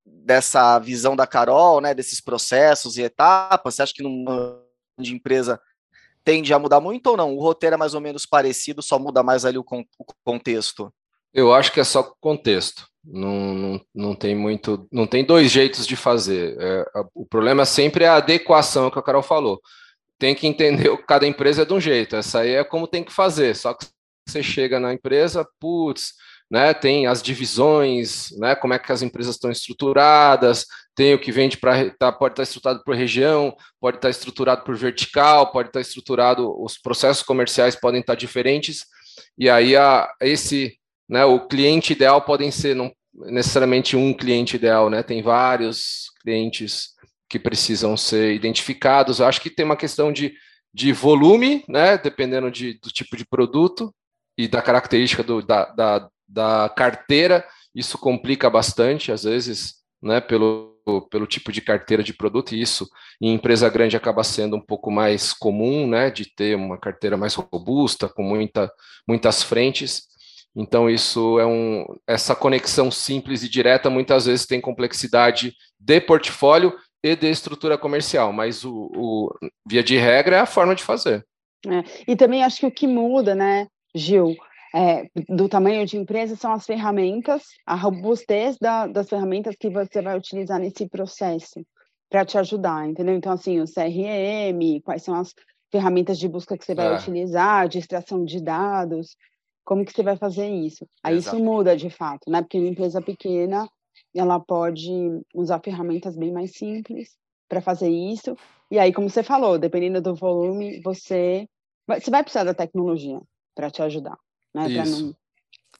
dessa 0.04 0.78
visão 0.78 1.16
da 1.16 1.26
Carol, 1.26 1.80
né, 1.80 1.92
desses 1.92 2.20
processos 2.20 2.96
e 2.96 3.02
etapas? 3.02 3.74
Você 3.74 3.82
acha 3.82 3.94
que 3.94 4.02
numa 4.04 4.62
de 4.96 5.12
empresa 5.12 5.60
tende 6.24 6.52
a 6.52 6.58
mudar 6.58 6.80
muito 6.80 7.06
ou 7.08 7.16
não? 7.16 7.34
O 7.34 7.40
roteiro 7.40 7.74
é 7.74 7.76
mais 7.76 7.94
ou 7.94 8.00
menos 8.00 8.26
parecido, 8.26 8.82
só 8.82 8.98
muda 8.98 9.22
mais 9.22 9.44
ali 9.44 9.58
o, 9.58 9.64
con 9.64 9.84
o 9.98 10.04
contexto? 10.24 10.92
Eu 11.32 11.52
acho 11.54 11.72
que 11.72 11.80
é 11.80 11.84
só 11.84 12.02
contexto. 12.20 12.86
Não, 13.04 13.54
não, 13.54 13.80
não 13.94 14.14
tem 14.14 14.34
muito, 14.34 14.86
não 14.92 15.06
tem 15.06 15.24
dois 15.24 15.50
jeitos 15.50 15.86
de 15.86 15.96
fazer. 15.96 16.56
É, 16.60 16.84
o 17.14 17.26
problema 17.26 17.64
sempre 17.64 18.04
é 18.04 18.08
a 18.08 18.16
adequação 18.16 18.90
que 18.90 18.98
a 18.98 19.02
Carol 19.02 19.22
falou. 19.22 19.60
Tem 20.18 20.34
que 20.34 20.46
entender 20.46 20.96
que 20.96 21.04
cada 21.04 21.26
empresa 21.26 21.62
é 21.62 21.64
de 21.64 21.72
um 21.72 21.80
jeito. 21.80 22.14
Essa 22.16 22.40
aí 22.40 22.50
é 22.50 22.64
como 22.64 22.86
tem 22.86 23.02
que 23.02 23.12
fazer. 23.12 23.56
Só 23.56 23.74
que 23.74 23.86
você 24.28 24.42
chega 24.42 24.78
na 24.78 24.92
empresa, 24.92 25.46
putz, 25.58 26.12
né, 26.50 26.74
tem 26.74 27.06
as 27.06 27.22
divisões, 27.22 28.28
né, 28.38 28.54
como 28.54 28.74
é 28.74 28.78
que 28.78 28.92
as 28.92 29.02
empresas 29.02 29.34
estão 29.34 29.50
estruturadas, 29.50 30.66
tem 30.94 31.14
o 31.14 31.18
que 31.18 31.32
vende 31.32 31.56
para 31.56 31.90
tá, 31.98 32.12
pode 32.12 32.32
estar 32.32 32.42
tá 32.42 32.42
estruturado 32.42 32.82
por 32.84 32.94
região, 32.94 33.54
pode 33.80 33.96
estar 33.96 34.08
tá 34.08 34.10
estruturado 34.10 34.62
por 34.62 34.76
vertical, 34.76 35.50
pode 35.50 35.68
estar 35.68 35.78
tá 35.78 35.82
estruturado, 35.82 36.62
os 36.62 36.78
processos 36.78 37.22
comerciais 37.22 37.74
podem 37.76 38.00
estar 38.00 38.14
diferentes, 38.14 38.84
e 39.38 39.48
aí 39.48 39.76
a, 39.76 40.10
esse 40.20 40.76
né, 41.08 41.24
o 41.24 41.46
cliente 41.46 41.92
ideal 41.92 42.22
podem 42.22 42.50
ser 42.50 42.74
não 42.74 42.92
necessariamente 43.14 43.96
um 43.96 44.14
cliente 44.14 44.56
ideal, 44.56 44.88
né? 44.88 45.02
Tem 45.02 45.22
vários 45.22 46.10
clientes 46.22 46.92
que 47.28 47.38
precisam 47.38 47.96
ser 47.96 48.34
identificados. 48.34 49.20
Acho 49.20 49.40
que 49.40 49.50
tem 49.50 49.64
uma 49.64 49.76
questão 49.76 50.12
de, 50.12 50.34
de 50.72 50.92
volume, 50.92 51.64
né? 51.68 51.98
Dependendo 51.98 52.50
de, 52.50 52.74
do 52.74 52.90
tipo 52.90 53.16
de 53.16 53.26
produto 53.26 53.94
e 54.36 54.48
da 54.48 54.62
característica 54.62 55.22
do, 55.22 55.42
da, 55.42 55.66
da, 55.66 56.08
da 56.26 56.72
carteira, 56.74 57.46
isso 57.74 57.98
complica 57.98 58.48
bastante, 58.48 59.12
às 59.12 59.24
vezes, 59.24 59.81
né? 60.02 60.20
Pelo, 60.20 60.76
pelo 61.10 61.26
tipo 61.26 61.52
de 61.52 61.60
carteira 61.60 62.02
de 62.02 62.12
produto, 62.12 62.54
e 62.54 62.60
isso 62.60 62.88
em 63.20 63.32
empresa 63.32 63.68
grande 63.68 63.96
acaba 63.96 64.24
sendo 64.24 64.56
um 64.56 64.60
pouco 64.60 64.90
mais 64.90 65.32
comum, 65.32 65.86
né? 65.86 66.10
De 66.10 66.26
ter 66.34 66.56
uma 66.56 66.78
carteira 66.78 67.16
mais 67.16 67.34
robusta, 67.34 68.08
com 68.08 68.22
muita, 68.22 68.70
muitas 69.06 69.42
frentes. 69.42 70.02
Então, 70.54 70.90
isso 70.90 71.38
é 71.38 71.46
um. 71.46 71.86
Essa 72.06 72.34
conexão 72.34 72.90
simples 72.90 73.42
e 73.42 73.48
direta 73.48 73.88
muitas 73.88 74.26
vezes 74.26 74.46
tem 74.46 74.60
complexidade 74.60 75.54
de 75.78 76.00
portfólio 76.00 76.74
e 77.02 77.16
de 77.16 77.28
estrutura 77.28 77.76
comercial, 77.76 78.32
mas 78.32 78.64
o, 78.64 78.90
o 78.94 79.34
via 79.66 79.82
de 79.82 79.96
regra 79.96 80.36
é 80.36 80.40
a 80.40 80.46
forma 80.46 80.74
de 80.74 80.84
fazer. 80.84 81.26
É, 81.66 82.10
e 82.12 82.16
também 82.16 82.44
acho 82.44 82.60
que 82.60 82.66
o 82.66 82.70
que 82.70 82.86
muda, 82.86 83.34
né, 83.34 83.66
Gil, 83.94 84.36
é, 84.74 85.06
do 85.28 85.48
tamanho 85.48 85.84
de 85.86 85.96
empresa 85.96 86.36
são 86.36 86.52
as 86.52 86.64
ferramentas, 86.64 87.42
a 87.66 87.74
robustez 87.74 88.56
da, 88.58 88.86
das 88.86 89.08
ferramentas 89.08 89.54
que 89.56 89.68
você 89.68 90.00
vai 90.00 90.16
utilizar 90.16 90.58
nesse 90.58 90.88
processo 90.88 91.64
para 92.08 92.24
te 92.24 92.38
ajudar, 92.38 92.88
entendeu? 92.88 93.14
Então, 93.14 93.32
assim, 93.32 93.60
o 93.60 93.64
CRM, 93.64 94.80
quais 94.82 95.02
são 95.02 95.14
as 95.14 95.34
ferramentas 95.70 96.18
de 96.18 96.28
busca 96.28 96.56
que 96.56 96.64
você 96.64 96.74
vai 96.74 96.92
é. 96.92 96.96
utilizar, 96.96 97.68
de 97.68 97.78
extração 97.78 98.24
de 98.24 98.42
dados, 98.42 99.16
como 99.64 99.84
que 99.84 99.92
você 99.92 100.02
vai 100.02 100.16
fazer 100.16 100.48
isso? 100.48 100.86
Aí 101.02 101.16
Exato. 101.16 101.36
isso 101.36 101.44
muda 101.44 101.76
de 101.76 101.88
fato, 101.88 102.30
né? 102.30 102.42
Porque 102.42 102.58
uma 102.58 102.68
empresa 102.68 103.00
pequena, 103.00 103.68
ela 104.14 104.38
pode 104.40 104.90
usar 105.34 105.60
ferramentas 105.64 106.16
bem 106.16 106.32
mais 106.32 106.52
simples 106.52 107.16
para 107.48 107.60
fazer 107.60 107.88
isso. 107.88 108.36
E 108.70 108.78
aí, 108.78 108.92
como 108.92 109.08
você 109.08 109.22
falou, 109.22 109.58
dependendo 109.58 110.00
do 110.00 110.14
volume, 110.14 110.80
você 110.82 111.46
você 111.86 112.10
vai 112.10 112.22
precisar 112.22 112.44
da 112.44 112.54
tecnologia 112.54 113.20
para 113.54 113.70
te 113.70 113.82
ajudar, 113.82 114.16
né? 114.54 114.84
Não... 114.84 115.14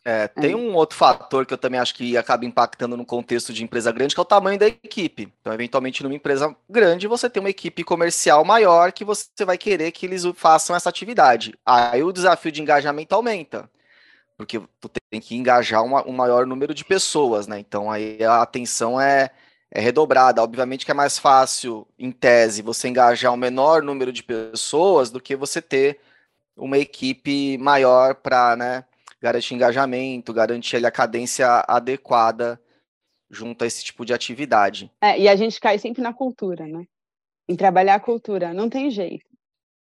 É, 0.05 0.27
tem 0.27 0.53
é. 0.53 0.57
um 0.57 0.75
outro 0.75 0.97
fator 0.97 1.47
que 1.47 1.55
eu 1.55 1.59
também 1.59 1.79
acho 1.79 1.95
que 1.95 2.17
acaba 2.17 2.45
impactando 2.45 2.97
no 2.97 3.07
contexto 3.07 3.53
de 3.53 3.63
empresa 3.63 3.93
grande, 3.93 4.15
que 4.15 4.21
é 4.21 4.23
o 4.23 4.27
tamanho 4.27 4.59
da 4.59 4.67
equipe. 4.67 5.33
Então, 5.41 5.53
eventualmente, 5.53 6.03
numa 6.03 6.15
empresa 6.15 6.55
grande, 6.69 7.07
você 7.07 7.31
tem 7.31 7.41
uma 7.41 7.51
equipe 7.51 7.85
comercial 7.85 8.45
maior 8.45 8.91
que 8.91 9.05
você 9.05 9.45
vai 9.45 9.57
querer 9.57 9.93
que 9.93 10.05
eles 10.05 10.25
façam 10.35 10.75
essa 10.75 10.89
atividade. 10.89 11.55
Aí 11.65 12.03
o 12.03 12.13
desafio 12.13 12.51
de 12.51 12.61
engajamento 12.61 13.15
aumenta, 13.15 13.71
porque 14.37 14.61
tu 14.81 14.91
tem 15.09 15.21
que 15.21 15.37
engajar 15.37 15.85
uma, 15.85 16.07
um 16.07 16.13
maior 16.13 16.47
número 16.47 16.75
de 16.75 16.85
pessoas, 16.85 17.47
né? 17.47 17.61
Então, 17.61 17.89
aí 17.89 18.23
a 18.25 18.43
atenção 18.43 19.01
é, 19.01 19.31
é 19.71 19.81
redobrada. 19.81 20.43
Obviamente 20.43 20.85
que 20.85 20.91
é 20.91 20.95
mais 20.95 21.17
fácil, 21.17 21.87
em 21.97 22.11
tese, 22.11 22.61
você 22.61 22.89
engajar 22.89 23.33
um 23.33 23.37
menor 23.37 23.83
número 23.83 24.13
de 24.13 24.25
pessoas 24.25 25.13
do 25.13 25.21
que 25.21 25.37
você 25.37 25.63
ter 25.63 26.01
uma 26.57 26.79
equipe 26.79 27.57
maior 27.59 28.15
para 28.15 28.57
né, 28.57 28.85
garantir 29.21 29.55
engajamento, 29.55 30.33
garantir 30.33 30.85
a 30.85 30.91
cadência 30.91 31.65
adequada 31.69 32.61
junto 33.31 33.65
a 33.65 33.67
esse 33.67 33.83
tipo 33.83 34.05
de 34.05 34.13
atividade. 34.13 34.91
É, 35.01 35.19
e 35.19 35.29
a 35.29 35.35
gente 35.35 35.59
cai 35.59 35.79
sempre 35.79 36.03
na 36.03 36.13
cultura, 36.13 36.67
né? 36.67 36.85
Em 37.49 37.57
trabalhar 37.57 37.95
a 37.95 38.01
cultura, 38.01 38.53
não 38.53 38.69
tem 38.69 38.91
jeito. 38.91 39.25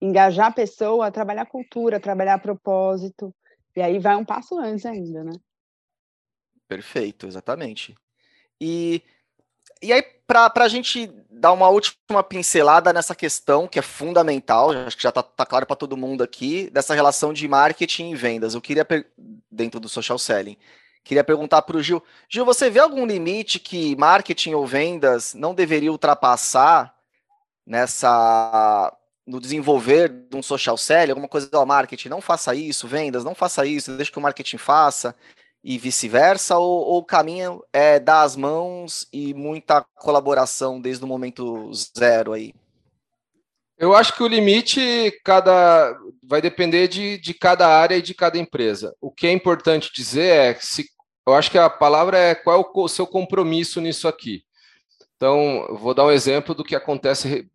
Engajar 0.00 0.46
a 0.46 0.52
pessoa, 0.52 1.10
trabalhar 1.10 1.42
a 1.42 1.46
cultura, 1.46 2.00
trabalhar 2.00 2.38
propósito, 2.38 3.34
e 3.76 3.82
aí 3.82 3.98
vai 3.98 4.16
um 4.16 4.24
passo 4.24 4.58
antes 4.58 4.86
ainda, 4.86 5.24
né? 5.24 5.32
Perfeito, 6.68 7.26
exatamente. 7.26 7.94
E, 8.60 9.02
e 9.82 9.92
aí, 9.92 10.02
para 10.26 10.52
a 10.54 10.68
gente 10.68 11.10
dar 11.40 11.52
uma 11.52 11.70
última 11.70 12.22
pincelada 12.22 12.92
nessa 12.92 13.14
questão, 13.14 13.66
que 13.66 13.78
é 13.78 13.82
fundamental, 13.82 14.72
acho 14.72 14.94
que 14.94 15.02
já 15.02 15.08
está 15.08 15.22
tá 15.22 15.46
claro 15.46 15.64
para 15.64 15.74
todo 15.74 15.96
mundo 15.96 16.22
aqui, 16.22 16.68
dessa 16.68 16.94
relação 16.94 17.32
de 17.32 17.48
marketing 17.48 18.10
e 18.10 18.14
vendas. 18.14 18.54
Eu 18.54 18.60
queria, 18.60 18.86
dentro 19.50 19.80
do 19.80 19.88
social 19.88 20.18
selling, 20.18 20.58
queria 21.02 21.24
perguntar 21.24 21.62
para 21.62 21.78
o 21.78 21.82
Gil. 21.82 22.02
Gil, 22.28 22.44
você 22.44 22.68
vê 22.68 22.78
algum 22.78 23.06
limite 23.06 23.58
que 23.58 23.96
marketing 23.96 24.52
ou 24.52 24.66
vendas 24.66 25.32
não 25.32 25.54
deveria 25.54 25.90
ultrapassar 25.90 26.94
nessa 27.66 28.94
no 29.26 29.40
desenvolver 29.40 30.08
de 30.08 30.36
um 30.36 30.42
social 30.42 30.76
selling, 30.76 31.12
alguma 31.12 31.28
coisa 31.28 31.48
do 31.48 31.64
marketing, 31.64 32.08
não 32.08 32.20
faça 32.20 32.54
isso, 32.54 32.88
vendas, 32.88 33.24
não 33.24 33.34
faça 33.34 33.64
isso, 33.64 33.96
deixa 33.96 34.10
que 34.10 34.18
o 34.18 34.22
marketing 34.22 34.58
faça 34.58 35.14
e 35.62 35.76
vice-versa, 35.78 36.58
ou, 36.58 36.86
ou, 36.86 36.98
o 36.98 37.04
caminho 37.04 37.62
é 37.72 38.00
dar 38.00 38.22
as 38.22 38.34
mãos 38.34 39.06
e 39.12 39.34
muita 39.34 39.84
colaboração 39.94 40.80
desde 40.80 41.04
o 41.04 41.08
momento 41.08 41.70
zero 41.98 42.32
aí? 42.32 42.54
Eu 43.78 43.94
acho 43.94 44.14
que 44.14 44.22
o 44.22 44.28
limite 44.28 45.12
cada 45.24 45.96
vai 46.22 46.42
depender 46.42 46.86
de, 46.86 47.18
de 47.18 47.32
cada 47.32 47.66
área 47.66 47.96
e 47.96 48.02
de 48.02 48.14
cada 48.14 48.38
empresa. 48.38 48.94
O 49.00 49.10
que 49.10 49.26
é 49.26 49.32
importante 49.32 49.90
dizer 49.94 50.26
é 50.26 50.54
se, 50.54 50.86
eu 51.26 51.34
acho 51.34 51.50
que 51.50 51.58
a 51.58 51.70
palavra 51.70 52.18
é 52.18 52.34
qual 52.34 52.60
é 52.60 52.78
o 52.78 52.88
seu 52.88 53.06
compromisso 53.06 53.80
nisso 53.80 54.06
aqui. 54.06 54.42
Então, 55.16 55.66
vou 55.78 55.94
dar 55.94 56.04
um 56.04 56.10
exemplo 56.10 56.54
do 56.54 56.64
que 56.64 56.74
acontece 56.74 57.48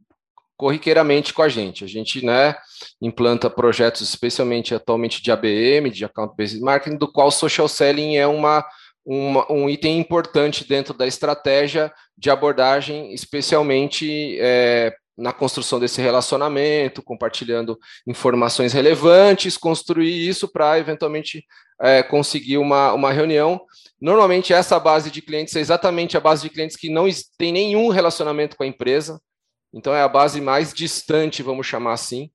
corriqueiramente 0.58 1.34
com 1.34 1.42
a 1.42 1.50
gente. 1.50 1.84
A 1.84 1.88
gente 1.88 2.26
né, 2.26 2.56
implanta 3.02 3.50
projetos, 3.50 4.02
especialmente 4.02 4.74
atualmente 4.74 5.22
de 5.22 5.32
ABM, 5.32 5.90
de 5.90 6.06
Account 6.06 6.36
Based 6.38 6.60
Marketing, 6.62 6.98
do 6.98 7.12
qual 7.12 7.32
social 7.32 7.68
selling 7.68 8.16
é 8.16 8.28
uma, 8.28 8.66
uma 9.06 9.52
um 9.52 9.70
item 9.70 10.00
importante 10.00 10.68
dentro 10.68 10.94
da 10.94 11.06
estratégia 11.06 11.92
de 12.18 12.30
abordagem, 12.30 13.14
especialmente 13.14 14.38
é, 14.40 14.94
na 15.18 15.32
construção 15.32 15.80
desse 15.80 16.02
relacionamento, 16.02 17.02
compartilhando 17.02 17.78
informações 18.06 18.74
relevantes, 18.74 19.58
construir 19.58 20.28
isso 20.28 20.48
para 20.48 20.78
eventualmente 20.78 21.46
é, 21.82 22.04
conseguir 22.04 22.58
uma, 22.58 22.94
uma 22.94 23.12
reunião. 23.12 23.62
Normalmente, 24.00 24.54
essa 24.54 24.80
base 24.80 25.10
de 25.10 25.22
clientes 25.22 25.56
é 25.56 25.60
exatamente 25.60 26.18
a 26.18 26.20
base 26.20 26.44
de 26.44 26.50
clientes 26.50 26.76
que 26.76 26.90
não 26.90 27.08
tem 27.38 27.52
nenhum 27.52 27.90
relacionamento 27.90 28.58
com 28.58 28.64
a 28.64 28.68
empresa, 28.68 29.20
então 29.76 29.94
é 29.94 30.02
a 30.02 30.08
base 30.08 30.40
mais 30.40 30.74
distante, 30.74 31.44
vamos 31.44 31.68
chamar 31.68 31.94
assim. 31.94 32.32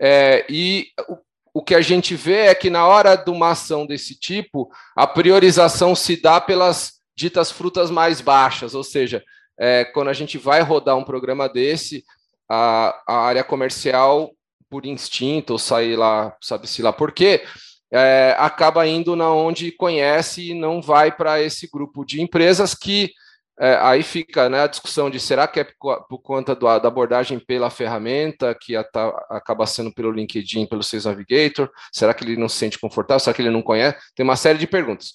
É, 0.00 0.46
e 0.48 0.86
o, 1.08 1.18
o 1.54 1.62
que 1.62 1.74
a 1.74 1.80
gente 1.80 2.14
vê 2.14 2.46
é 2.46 2.54
que 2.54 2.70
na 2.70 2.86
hora 2.86 3.16
de 3.16 3.28
uma 3.28 3.50
ação 3.50 3.84
desse 3.84 4.18
tipo, 4.18 4.70
a 4.96 5.04
priorização 5.04 5.96
se 5.96 6.22
dá 6.22 6.40
pelas 6.40 7.00
ditas 7.14 7.50
frutas 7.50 7.90
mais 7.90 8.20
baixas, 8.20 8.72
ou 8.72 8.84
seja, 8.84 9.22
é, 9.58 9.84
quando 9.84 10.08
a 10.08 10.12
gente 10.12 10.38
vai 10.38 10.62
rodar 10.62 10.96
um 10.96 11.04
programa 11.04 11.48
desse, 11.48 12.04
a, 12.48 13.02
a 13.06 13.16
área 13.18 13.44
comercial, 13.44 14.30
por 14.70 14.86
instinto, 14.86 15.54
ou 15.54 15.58
sair 15.58 15.96
lá, 15.96 16.34
sabe-se 16.40 16.80
lá 16.80 16.92
por 16.92 17.10
quê, 17.10 17.44
é, 17.92 18.36
acaba 18.38 18.86
indo 18.86 19.16
na 19.16 19.28
onde 19.30 19.72
conhece 19.72 20.50
e 20.50 20.54
não 20.54 20.80
vai 20.80 21.10
para 21.10 21.42
esse 21.42 21.68
grupo 21.68 22.04
de 22.04 22.22
empresas 22.22 22.74
que 22.74 23.12
é, 23.60 23.76
aí 23.76 24.02
fica 24.02 24.48
né, 24.48 24.62
a 24.62 24.66
discussão 24.66 25.10
de 25.10 25.20
será 25.20 25.46
que 25.46 25.60
é 25.60 25.64
por 25.64 26.18
conta 26.22 26.54
do, 26.54 26.66
da 26.78 26.88
abordagem 26.88 27.38
pela 27.38 27.68
ferramenta, 27.68 28.56
que 28.58 28.74
a, 28.74 28.82
tá, 28.82 29.08
acaba 29.28 29.66
sendo 29.66 29.92
pelo 29.92 30.10
LinkedIn, 30.10 30.64
pelo 30.64 30.82
Sales 30.82 31.04
Navigator? 31.04 31.70
Será 31.92 32.14
que 32.14 32.24
ele 32.24 32.38
não 32.38 32.48
se 32.48 32.56
sente 32.56 32.78
confortável? 32.78 33.20
Será 33.20 33.34
que 33.34 33.42
ele 33.42 33.50
não 33.50 33.60
conhece? 33.60 33.98
Tem 34.14 34.24
uma 34.24 34.34
série 34.34 34.58
de 34.58 34.66
perguntas. 34.66 35.12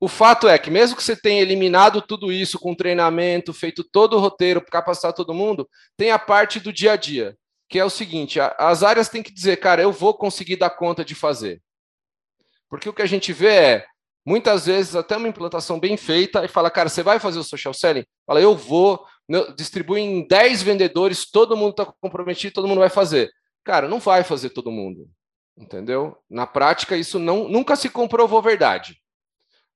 O 0.00 0.08
fato 0.08 0.48
é 0.48 0.56
que, 0.56 0.70
mesmo 0.70 0.96
que 0.96 1.02
você 1.02 1.14
tenha 1.14 1.42
eliminado 1.42 2.00
tudo 2.00 2.32
isso 2.32 2.58
com 2.58 2.74
treinamento, 2.74 3.52
feito 3.52 3.84
todo 3.84 4.16
o 4.16 4.20
roteiro 4.20 4.62
para 4.62 4.70
capacitar 4.70 5.12
todo 5.12 5.34
mundo, 5.34 5.68
tem 5.94 6.10
a 6.10 6.18
parte 6.18 6.58
do 6.58 6.72
dia 6.72 6.92
a 6.92 6.96
dia, 6.96 7.36
que 7.68 7.78
é 7.78 7.84
o 7.84 7.90
seguinte: 7.90 8.38
as 8.40 8.82
áreas 8.82 9.10
têm 9.10 9.22
que 9.22 9.34
dizer, 9.34 9.58
cara, 9.58 9.82
eu 9.82 9.92
vou 9.92 10.14
conseguir 10.14 10.56
dar 10.56 10.70
conta 10.70 11.04
de 11.04 11.14
fazer. 11.14 11.60
Porque 12.70 12.88
o 12.88 12.94
que 12.94 13.02
a 13.02 13.06
gente 13.06 13.30
vê 13.30 13.48
é 13.48 13.86
Muitas 14.28 14.66
vezes, 14.66 14.94
até 14.94 15.16
uma 15.16 15.26
implantação 15.26 15.80
bem 15.80 15.96
feita, 15.96 16.44
e 16.44 16.48
fala, 16.48 16.70
cara, 16.70 16.90
você 16.90 17.02
vai 17.02 17.18
fazer 17.18 17.38
o 17.38 17.42
social 17.42 17.72
selling? 17.72 18.04
Fala, 18.26 18.42
eu 18.42 18.54
vou, 18.54 19.02
distribui 19.56 20.00
em 20.00 20.28
10 20.28 20.62
vendedores, 20.62 21.30
todo 21.30 21.56
mundo 21.56 21.70
está 21.70 21.86
comprometido, 21.98 22.52
todo 22.52 22.68
mundo 22.68 22.80
vai 22.80 22.90
fazer. 22.90 23.30
Cara, 23.64 23.88
não 23.88 23.98
vai 23.98 24.22
fazer 24.22 24.50
todo 24.50 24.70
mundo, 24.70 25.08
entendeu? 25.56 26.14
Na 26.28 26.46
prática, 26.46 26.94
isso 26.94 27.18
não, 27.18 27.48
nunca 27.48 27.74
se 27.74 27.88
comprovou 27.88 28.42
verdade. 28.42 29.00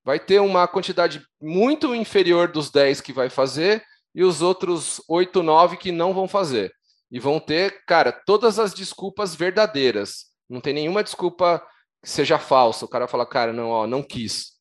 Vai 0.05 0.21
ter 0.21 0.38
uma 0.38 0.69
quantidade 0.69 1.27
muito 1.41 1.95
inferior 1.95 2.47
dos 2.53 2.71
10 2.71 3.01
que 3.01 3.11
vai 3.11 3.31
fazer 3.31 3.83
e 4.15 4.23
os 4.23 4.43
outros 4.43 5.01
8, 5.09 5.43
9 5.43 5.79
que 5.79 5.91
não 5.91 6.12
vão 6.12 6.29
fazer. 6.29 6.71
E 7.11 7.19
vão 7.19 7.41
ter, 7.41 7.87
cara, 7.87 8.12
todas 8.12 8.59
as 8.59 8.75
desculpas 8.75 9.35
verdadeiras. 9.35 10.27
Não 10.47 10.61
tem 10.61 10.75
nenhuma 10.75 11.03
desculpa 11.03 11.67
seja 12.05 12.38
falsa. 12.38 12.85
O 12.85 12.88
cara 12.88 13.07
fala, 13.07 13.27
cara, 13.27 13.53
não, 13.53 13.69
ó, 13.69 13.87
não 13.87 14.03
quis. 14.03 14.53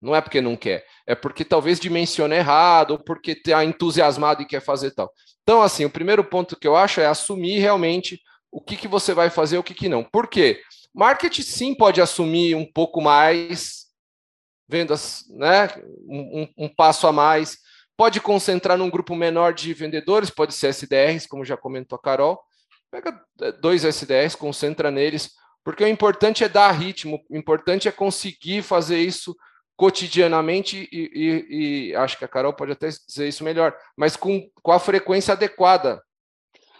Não 0.00 0.14
é 0.14 0.20
porque 0.20 0.40
não 0.40 0.56
quer, 0.56 0.86
é 1.06 1.14
porque 1.14 1.44
talvez 1.44 1.80
dimensiona 1.80 2.36
errado, 2.36 2.92
ou 2.92 2.98
porque 2.98 3.32
está 3.32 3.64
entusiasmado 3.64 4.42
e 4.42 4.46
quer 4.46 4.60
fazer 4.60 4.92
tal. 4.92 5.12
Então, 5.42 5.60
assim, 5.60 5.84
o 5.84 5.90
primeiro 5.90 6.22
ponto 6.22 6.56
que 6.56 6.68
eu 6.68 6.76
acho 6.76 7.00
é 7.00 7.06
assumir 7.06 7.58
realmente 7.58 8.20
o 8.50 8.60
que, 8.60 8.76
que 8.76 8.86
você 8.86 9.12
vai 9.12 9.28
fazer, 9.28 9.58
o 9.58 9.62
que, 9.62 9.74
que 9.74 9.88
não. 9.88 10.04
Por 10.04 10.28
quê? 10.28 10.62
Marketing 10.94 11.42
sim 11.42 11.74
pode 11.74 12.00
assumir 12.00 12.54
um 12.54 12.64
pouco 12.64 13.00
mais, 13.00 13.86
vendas, 14.68 15.24
né? 15.30 15.68
Um, 16.06 16.42
um, 16.42 16.64
um 16.64 16.68
passo 16.68 17.06
a 17.06 17.12
mais, 17.12 17.58
pode 17.96 18.20
concentrar 18.20 18.78
num 18.78 18.90
grupo 18.90 19.16
menor 19.16 19.52
de 19.52 19.74
vendedores, 19.74 20.30
pode 20.30 20.54
ser 20.54 20.68
SDRs, 20.68 21.26
como 21.26 21.44
já 21.44 21.56
comentou 21.56 21.96
a 21.96 22.02
Carol. 22.02 22.40
Pega 22.90 23.20
é, 23.42 23.52
dois 23.52 23.84
SDRs, 23.84 24.36
concentra 24.36 24.90
neles, 24.90 25.32
porque 25.68 25.84
o 25.84 25.86
importante 25.86 26.42
é 26.42 26.48
dar 26.48 26.70
ritmo, 26.70 27.22
o 27.28 27.36
importante 27.36 27.86
é 27.86 27.92
conseguir 27.92 28.62
fazer 28.62 29.02
isso 29.02 29.36
cotidianamente 29.76 30.88
e, 30.90 31.10
e, 31.12 31.90
e, 31.90 31.94
acho 31.94 32.16
que 32.16 32.24
a 32.24 32.28
Carol 32.28 32.54
pode 32.54 32.72
até 32.72 32.88
dizer 32.88 33.28
isso 33.28 33.44
melhor, 33.44 33.76
mas 33.94 34.16
com, 34.16 34.48
com 34.62 34.72
a 34.72 34.78
frequência 34.78 35.34
adequada. 35.34 36.02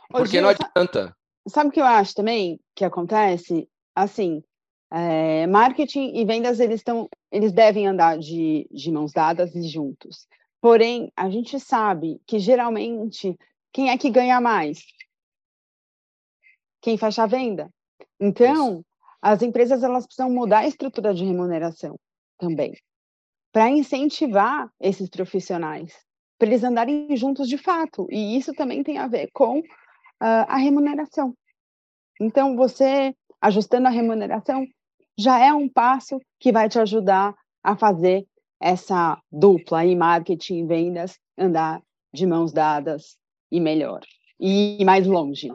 Porque 0.08 0.38
Gil, 0.38 0.40
não 0.40 0.48
adianta. 0.48 1.14
Sabe 1.46 1.68
o 1.68 1.70
que 1.70 1.82
eu 1.82 1.84
acho 1.84 2.14
também 2.14 2.58
que 2.74 2.82
acontece? 2.82 3.68
Assim, 3.94 4.42
é, 4.90 5.46
marketing 5.46 6.16
e 6.16 6.24
vendas 6.24 6.58
eles 6.58 6.80
estão, 6.80 7.10
eles 7.30 7.52
devem 7.52 7.86
andar 7.86 8.18
de, 8.18 8.66
de 8.70 8.90
mãos 8.90 9.12
dadas 9.12 9.54
e 9.54 9.68
juntos. 9.68 10.26
Porém, 10.62 11.12
a 11.14 11.28
gente 11.28 11.60
sabe 11.60 12.22
que 12.26 12.38
geralmente 12.38 13.36
quem 13.70 13.90
é 13.90 13.98
que 13.98 14.08
ganha 14.08 14.40
mais? 14.40 14.78
Quem 16.80 16.96
fecha 16.96 17.24
a 17.24 17.26
venda. 17.26 17.70
Então, 18.20 18.84
as 19.22 19.42
empresas 19.42 19.82
elas 19.82 20.06
precisam 20.06 20.30
mudar 20.30 20.60
a 20.60 20.66
estrutura 20.66 21.14
de 21.14 21.24
remuneração 21.24 21.98
também, 22.38 22.72
para 23.52 23.68
incentivar 23.68 24.68
esses 24.80 25.08
profissionais, 25.08 25.92
para 26.38 26.48
eles 26.48 26.64
andarem 26.64 27.16
juntos 27.16 27.48
de 27.48 27.58
fato. 27.58 28.06
E 28.10 28.36
isso 28.36 28.52
também 28.54 28.82
tem 28.82 28.98
a 28.98 29.08
ver 29.08 29.28
com 29.32 29.60
uh, 29.60 29.64
a 30.20 30.56
remuneração. 30.56 31.34
Então, 32.20 32.56
você 32.56 33.14
ajustando 33.40 33.86
a 33.86 33.90
remuneração 33.90 34.66
já 35.16 35.38
é 35.44 35.52
um 35.52 35.68
passo 35.68 36.20
que 36.38 36.52
vai 36.52 36.68
te 36.68 36.78
ajudar 36.78 37.34
a 37.62 37.76
fazer 37.76 38.24
essa 38.60 39.20
dupla 39.30 39.84
em 39.84 39.96
marketing 39.96 40.58
e 40.58 40.66
vendas 40.66 41.18
andar 41.36 41.80
de 42.12 42.26
mãos 42.26 42.52
dadas 42.52 43.16
e 43.50 43.60
melhor 43.60 44.00
e 44.40 44.84
mais 44.84 45.06
longe. 45.06 45.48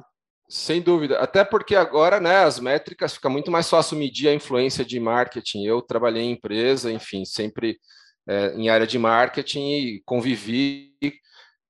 Sem 0.47 0.81
dúvida, 0.81 1.19
até 1.19 1.43
porque 1.43 1.75
agora, 1.75 2.19
né, 2.19 2.43
as 2.43 2.59
métricas 2.59 3.13
fica 3.13 3.29
muito 3.29 3.49
mais 3.49 3.69
fácil 3.69 3.97
medir 3.97 4.27
a 4.27 4.33
influência 4.33 4.85
de 4.85 4.99
marketing. 4.99 5.63
Eu 5.63 5.81
trabalhei 5.81 6.23
em 6.23 6.31
empresa, 6.31 6.91
enfim, 6.91 7.25
sempre 7.25 7.79
é, 8.27 8.53
em 8.55 8.69
área 8.69 8.85
de 8.85 8.99
marketing 8.99 9.71
e 9.71 10.01
convivi 10.05 10.93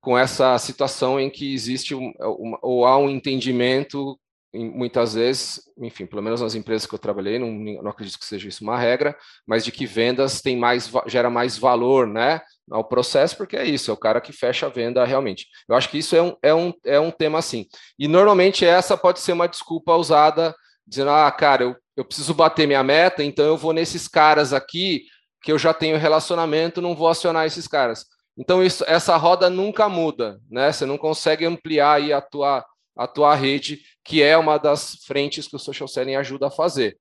com 0.02 0.18
essa 0.18 0.58
situação 0.58 1.18
em 1.18 1.30
que 1.30 1.54
existe 1.54 1.96
um, 1.96 2.12
uma, 2.20 2.60
ou 2.62 2.86
há 2.86 2.98
um 2.98 3.10
entendimento 3.10 4.20
muitas 4.54 5.16
vezes, 5.16 5.62
enfim, 5.78 6.06
pelo 6.06 6.22
menos 6.22 6.42
nas 6.42 6.54
empresas 6.54 6.86
que 6.86 6.94
eu 6.94 7.00
trabalhei, 7.00 7.40
não, 7.40 7.52
não 7.82 7.90
acredito 7.90 8.20
que 8.20 8.26
seja 8.26 8.48
isso 8.48 8.64
uma 8.64 8.78
regra, 8.78 9.18
mas 9.48 9.66
de 9.66 9.72
que 9.72 9.86
vendas 9.86 10.42
tem 10.42 10.56
mais, 10.56 10.92
gera 11.08 11.30
mais 11.30 11.58
valor, 11.58 12.06
né, 12.06 12.40
ao 12.70 12.84
processo, 12.84 13.36
porque 13.36 13.58
é 13.58 13.66
isso, 13.66 13.90
é 13.90 13.94
o 13.94 13.98
cara 13.98 14.22
que 14.22 14.32
fecha 14.32 14.68
a 14.68 14.70
venda 14.70 15.04
realmente. 15.04 15.48
Eu 15.68 15.76
acho 15.76 15.90
que 15.90 15.98
isso 15.98 16.16
é 16.16 16.22
um, 16.22 16.36
é 16.42 16.54
um, 16.54 16.74
é 16.86 17.00
um 17.00 17.12
tema 17.12 17.40
assim. 17.40 17.66
E 17.98 18.08
normalmente 18.08 18.64
essa 18.64 18.96
pode 18.96 19.20
ser 19.20 19.34
uma 19.34 19.48
desculpa 19.48 19.96
usada, 19.96 20.56
dizendo, 20.86 21.10
ah, 21.10 21.32
cara, 21.32 21.64
eu, 21.64 21.76
eu 21.98 22.06
preciso 22.06 22.34
bater 22.34 22.68
minha 22.68 22.84
meta, 22.84 23.24
então 23.24 23.46
eu 23.46 23.58
vou 23.58 23.74
nesses 23.74 24.08
caras 24.08 24.54
aqui 24.54 25.04
que 25.42 25.52
eu 25.52 25.58
já 25.58 25.74
tenho 25.74 25.98
relacionamento, 25.98 26.82
não 26.82 26.96
vou 26.96 27.10
acionar 27.10 27.46
esses 27.46 27.68
caras. 27.68 28.06
Então, 28.38 28.64
isso, 28.64 28.84
essa 28.88 29.16
roda 29.18 29.50
nunca 29.50 29.88
muda, 29.88 30.40
né? 30.50 30.72
Você 30.72 30.86
não 30.86 30.98
consegue 30.98 31.46
ampliar 31.46 31.94
aí 31.94 32.12
a 32.14 32.22
tua, 32.22 32.66
a 32.98 33.08
tua 33.08 33.36
rede, 33.36 33.82
que 34.04 34.22
é 34.22 34.38
uma 34.38 34.58
das 34.58 34.96
frentes 35.06 35.48
que 35.48 35.56
o 35.56 35.60
social 35.60 35.88
selling 35.88 36.16
ajuda 36.16 36.48
a 36.48 36.52
fazer. 36.52 36.98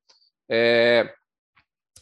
É, 0.48 1.12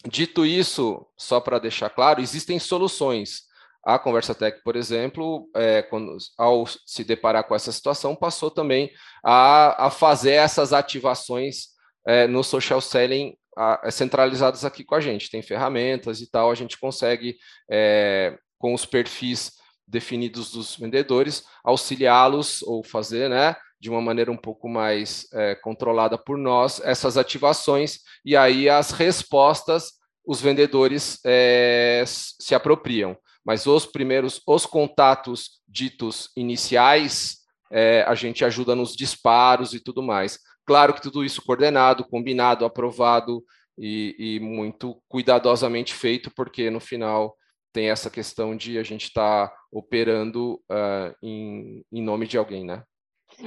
dito 0.07 0.45
isso, 0.45 1.07
só 1.17 1.41
para 1.41 1.59
deixar 1.59 1.91
claro, 1.91 2.21
existem 2.21 2.59
soluções. 2.59 3.49
A 3.83 3.99
Conversa 3.99 4.35
Tech, 4.35 4.61
por 4.63 4.77
exemplo, 4.77 5.49
é, 5.55 5.83
quando, 5.83 6.17
ao 6.37 6.67
se 6.67 7.03
deparar 7.03 7.45
com 7.45 7.55
essa 7.55 7.73
situação, 7.73 8.15
passou 8.15 8.51
também 8.51 8.91
a, 9.25 9.87
a 9.87 9.91
fazer 9.91 10.33
essas 10.33 10.73
ativações 10.73 11.69
é, 12.07 12.27
no 12.27 12.45
social 12.45 12.81
selling 12.81 13.35
a, 13.57 13.81
é, 13.85 13.91
centralizadas 13.91 14.65
aqui 14.67 14.85
com 14.85 14.95
a 14.95 15.01
gente. 15.01 15.31
Tem 15.31 15.41
ferramentas 15.41 16.21
e 16.21 16.31
tal, 16.31 16.51
a 16.51 16.55
gente 16.55 16.79
consegue 16.79 17.37
é, 17.71 18.39
com 18.59 18.75
os 18.75 18.85
perfis 18.85 19.53
definidos 19.87 20.53
dos 20.53 20.77
vendedores, 20.77 21.45
auxiliá-los 21.65 22.63
ou 22.63 22.85
fazer, 22.85 23.29
né, 23.29 23.57
de 23.81 23.88
uma 23.88 24.01
maneira 24.01 24.31
um 24.31 24.37
pouco 24.37 24.69
mais 24.69 25.27
é, 25.33 25.55
controlada 25.55 26.19
por 26.19 26.37
nós, 26.37 26.81
essas 26.85 27.16
ativações, 27.16 28.01
e 28.25 28.37
aí 28.37 28.69
as 28.69 28.90
respostas 28.90 30.01
os 30.25 30.40
vendedores 30.40 31.19
é, 31.25 32.05
se 32.07 32.55
apropriam. 32.55 33.16
Mas 33.45 33.66
os 33.66 33.87
primeiros, 33.87 34.40
os 34.47 34.66
contatos 34.66 35.61
ditos 35.66 36.31
iniciais, 36.37 37.38
é, 37.73 38.03
a 38.03 38.14
gente 38.14 38.45
ajuda 38.45 38.75
nos 38.75 38.95
disparos 38.95 39.73
e 39.73 39.81
tudo 39.81 40.03
mais. 40.03 40.38
Claro 40.66 40.95
que 40.95 41.03
tudo 41.03 41.25
isso 41.25 41.43
coordenado, 41.43 42.05
combinado, 42.05 42.64
aprovado 42.64 43.43
e, 43.79 44.14
e 44.19 44.40
muito 44.40 45.03
cuidadosamente 45.09 45.95
feito, 45.95 46.31
porque 46.31 46.71
no 46.71 46.81
final 46.81 47.35
tem 47.73 47.88
essa 47.88 48.11
questão 48.11 48.57
de 48.57 48.79
a 48.79 48.83
gente 48.83 49.05
estar 49.05 49.49
tá 49.49 49.57
operando 49.73 50.55
uh, 50.71 51.14
em, 51.23 51.85
em 51.90 52.03
nome 52.03 52.27
de 52.27 52.37
alguém, 52.37 52.64
né? 52.64 52.83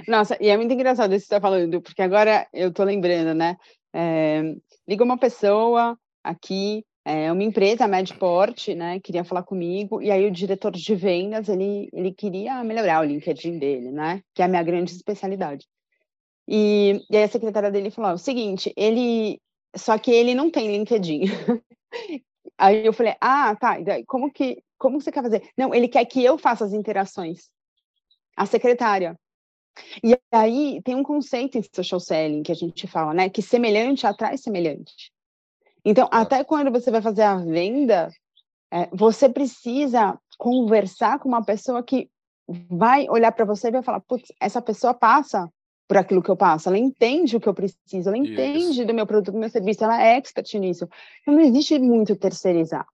Nossa, 0.08 0.38
e 0.42 0.50
é 0.50 0.58
muito 0.58 0.74
engraçado 0.74 1.14
isso 1.14 1.26
que 1.26 1.30
você 1.30 1.36
está 1.36 1.42
falando, 1.42 1.82
porque 1.82 2.02
agora 2.02 2.48
eu 2.54 2.70
estou 2.70 2.86
lembrando, 2.86 3.34
né? 3.34 3.58
É, 3.94 4.56
liga 4.88 5.04
uma 5.04 5.18
pessoa 5.18 5.98
aqui, 6.24 6.86
é 7.06 7.32
uma 7.32 7.44
empresa 7.44 7.88
Medport, 7.88 8.70
né? 8.70 9.00
Queria 9.00 9.24
falar 9.24 9.44
comigo, 9.44 10.02
e 10.02 10.10
aí 10.10 10.26
o 10.26 10.32
diretor 10.32 10.72
de 10.72 10.96
vendas, 10.96 11.50
ele, 11.50 11.90
ele 11.94 12.14
queria 12.14 12.64
melhorar 12.64 13.02
o 13.02 13.06
LinkedIn 13.06 13.60
dele, 13.60 13.92
né? 13.92 14.22
Que 14.34 14.42
é 14.42 14.46
a 14.46 14.48
minha 14.48 14.64
grande 14.64 14.92
especialidade. 14.92 15.66
E, 16.48 17.02
e 17.10 17.18
aí 17.18 17.24
a 17.24 17.28
secretária 17.28 17.72
dele 17.72 17.92
falou: 17.92 18.14
o 18.14 18.18
seguinte, 18.18 18.74
ele. 18.76 19.40
Só 19.76 19.98
que 19.98 20.12
ele 20.12 20.36
não 20.36 20.52
tem 20.52 20.72
LinkedIn. 20.72 21.24
Aí 22.58 22.86
eu 22.86 22.94
falei, 22.94 23.16
ah, 23.20 23.56
tá, 23.56 23.78
como 24.06 24.32
que, 24.32 24.64
como 24.78 25.02
você 25.02 25.12
quer 25.12 25.24
fazer? 25.24 25.50
Não, 25.58 25.74
ele 25.74 25.88
quer 25.88 26.06
que 26.06 26.24
eu 26.24 26.38
faça 26.38 26.64
as 26.64 26.74
interações, 26.74 27.50
a 28.38 28.46
secretária. 28.46 29.18
E 30.04 30.18
aí 30.32 30.82
tem 30.84 30.96
um 30.96 31.04
conceito 31.04 31.58
em 31.58 31.64
social 31.74 32.00
selling 32.00 32.44
que 32.44 32.52
a 32.52 32.56
gente 32.56 32.88
fala, 32.88 33.14
né, 33.14 33.30
que 33.30 33.42
semelhante 33.42 34.06
atrai 34.06 34.38
semelhante. 34.38 35.12
Então, 35.86 36.06
é. 36.06 36.10
até 36.12 36.44
quando 36.44 36.72
você 36.72 36.90
vai 36.90 37.02
fazer 37.02 37.24
a 37.24 37.36
venda, 37.38 38.10
é, 38.72 38.88
você 38.92 39.28
precisa 39.30 40.18
conversar 40.38 41.20
com 41.20 41.28
uma 41.28 41.44
pessoa 41.44 41.84
que 41.84 42.10
vai 42.48 43.08
olhar 43.10 43.32
para 43.32 43.46
você 43.46 43.68
e 43.68 43.72
vai 43.72 43.84
falar, 43.84 44.00
putz, 44.02 44.32
essa 44.40 44.62
pessoa 44.62 44.94
passa 44.94 45.50
por 45.88 45.98
aquilo 45.98 46.24
que 46.24 46.30
eu 46.30 46.38
passo, 46.38 46.70
ela 46.70 46.78
entende 46.78 47.36
o 47.36 47.40
que 47.40 47.48
eu 47.48 47.54
preciso, 47.54 48.10
ela 48.10 48.18
entende 48.18 48.72
Isso. 48.72 48.86
do 48.86 48.94
meu 48.94 49.06
produto, 49.06 49.34
do 49.34 49.40
meu 49.40 49.50
serviço, 49.50 49.84
ela 49.84 50.02
é 50.02 50.16
expert 50.16 50.54
nisso. 50.56 50.88
Então, 51.22 51.34
não 51.34 51.42
existe 51.42 51.78
muito 51.78 52.16
terceirizar. 52.16 52.88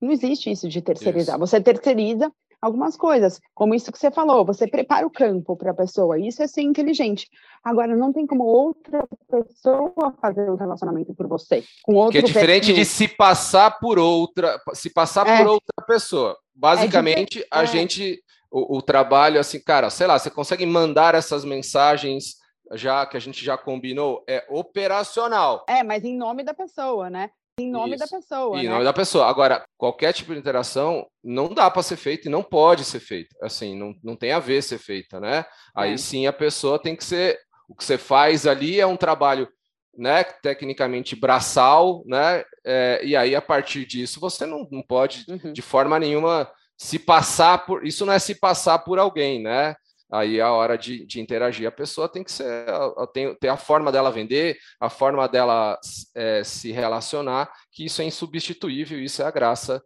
Não 0.00 0.12
existe 0.12 0.50
isso 0.50 0.68
de 0.68 0.82
terceirizar. 0.82 1.36
Isso. 1.36 1.46
Você 1.46 1.60
terceiriza 1.60 2.30
algumas 2.64 2.96
coisas, 2.96 3.40
como 3.54 3.74
isso 3.74 3.92
que 3.92 3.98
você 3.98 4.10
falou, 4.10 4.42
você 4.42 4.66
prepara 4.66 5.06
o 5.06 5.10
campo 5.10 5.54
para 5.54 5.72
a 5.72 5.74
pessoa, 5.74 6.18
isso 6.18 6.42
é 6.42 6.46
ser 6.46 6.62
inteligente. 6.62 7.28
Agora, 7.62 7.94
não 7.94 8.10
tem 8.10 8.26
como 8.26 8.44
outra 8.44 9.06
pessoa 9.30 10.14
fazer 10.18 10.50
um 10.50 10.56
relacionamento 10.56 11.14
por 11.14 11.26
você, 11.28 11.62
com 11.82 11.94
outro 11.94 12.12
Que 12.12 12.18
é 12.18 12.22
diferente 12.22 12.66
perfil. 12.68 12.76
de 12.76 12.84
se 12.86 13.06
passar 13.06 13.78
por 13.78 13.98
outra, 13.98 14.58
se 14.72 14.88
passar 14.88 15.26
é. 15.26 15.36
por 15.36 15.46
outra 15.46 15.84
pessoa. 15.86 16.38
Basicamente, 16.54 17.42
é 17.42 17.46
a 17.50 17.66
gente 17.66 18.22
o, 18.50 18.78
o, 18.78 18.82
trabalho, 18.82 19.38
assim, 19.38 19.60
cara, 19.60 19.90
sei 19.90 20.06
lá, 20.06 20.18
você 20.18 20.30
consegue 20.30 20.64
mandar 20.64 21.14
essas 21.14 21.44
mensagens 21.44 22.36
já 22.72 23.04
que 23.04 23.16
a 23.16 23.20
gente 23.20 23.44
já 23.44 23.58
combinou? 23.58 24.24
É 24.26 24.46
operacional. 24.48 25.66
É, 25.68 25.82
mas 25.82 26.02
em 26.02 26.16
nome 26.16 26.42
da 26.42 26.54
pessoa, 26.54 27.10
né? 27.10 27.30
Em 27.58 27.70
nome 27.70 27.94
Isso. 27.94 28.04
da 28.04 28.18
pessoa. 28.18 28.58
Em 28.58 28.64
né? 28.64 28.70
nome 28.70 28.84
da 28.84 28.92
pessoa. 28.92 29.26
Agora, 29.26 29.64
qualquer 29.76 30.12
tipo 30.12 30.32
de 30.32 30.40
interação 30.40 31.06
não 31.22 31.48
dá 31.48 31.70
para 31.70 31.82
ser 31.82 31.96
feita 31.96 32.28
e 32.28 32.30
não 32.30 32.42
pode 32.42 32.84
ser 32.84 33.00
feita. 33.00 33.34
Assim, 33.40 33.78
não, 33.78 33.94
não 34.02 34.16
tem 34.16 34.32
a 34.32 34.40
ver 34.40 34.62
ser 34.62 34.78
feita, 34.78 35.20
né? 35.20 35.44
Aí 35.74 35.92
é. 35.92 35.96
sim 35.96 36.26
a 36.26 36.32
pessoa 36.32 36.82
tem 36.82 36.96
que 36.96 37.04
ser. 37.04 37.38
O 37.68 37.74
que 37.74 37.84
você 37.84 37.96
faz 37.96 38.46
ali 38.46 38.80
é 38.80 38.86
um 38.86 38.96
trabalho 38.96 39.48
né, 39.96 40.24
tecnicamente 40.24 41.14
braçal, 41.14 42.02
né? 42.06 42.44
É, 42.66 43.00
e 43.04 43.14
aí, 43.14 43.36
a 43.36 43.42
partir 43.42 43.86
disso, 43.86 44.18
você 44.18 44.44
não, 44.44 44.66
não 44.70 44.82
pode, 44.82 45.24
uhum. 45.28 45.52
de 45.52 45.62
forma 45.62 45.98
nenhuma, 45.98 46.50
se 46.76 46.98
passar 46.98 47.64
por. 47.64 47.86
Isso 47.86 48.04
não 48.04 48.12
é 48.12 48.18
se 48.18 48.34
passar 48.34 48.80
por 48.80 48.98
alguém, 48.98 49.40
né? 49.40 49.76
Aí 50.12 50.40
a 50.40 50.52
hora 50.52 50.76
de, 50.76 51.04
de 51.06 51.20
interagir, 51.20 51.66
a 51.66 51.72
pessoa 51.72 52.08
tem 52.08 52.22
que 52.22 52.30
ser, 52.30 52.66
tem, 53.12 53.50
a 53.50 53.56
forma 53.56 53.90
dela 53.90 54.12
vender, 54.12 54.58
a 54.78 54.88
forma 54.88 55.26
dela 55.28 55.78
é, 56.14 56.44
se 56.44 56.70
relacionar, 56.70 57.50
que 57.72 57.86
isso 57.86 58.02
é 58.02 58.04
insubstituível, 58.04 59.00
isso 59.00 59.22
é 59.22 59.24
a 59.24 59.30
graça 59.30 59.82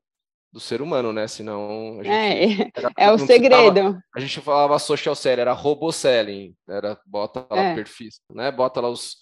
do 0.53 0.61
ser 0.61 0.83
humano, 0.83 1.13
né? 1.13 1.27
Senão 1.29 2.01
a 2.01 2.05
gente, 2.05 2.13
é, 2.13 2.73
era, 2.75 2.93
é 2.97 3.13
o 3.13 3.19
segredo. 3.19 3.81
Falava, 3.81 4.03
a 4.15 4.21
gente 4.21 4.41
falava 4.41 4.79
social 4.79 5.15
selling, 5.15 5.41
era 5.41 5.53
roboselling, 5.53 6.55
era 6.69 6.99
bota 7.07 7.47
lá 7.51 7.63
é. 7.63 7.75
perfis, 7.75 8.21
né? 8.33 8.51
Bota 8.51 8.81
lá 8.81 8.89
os, 8.89 9.17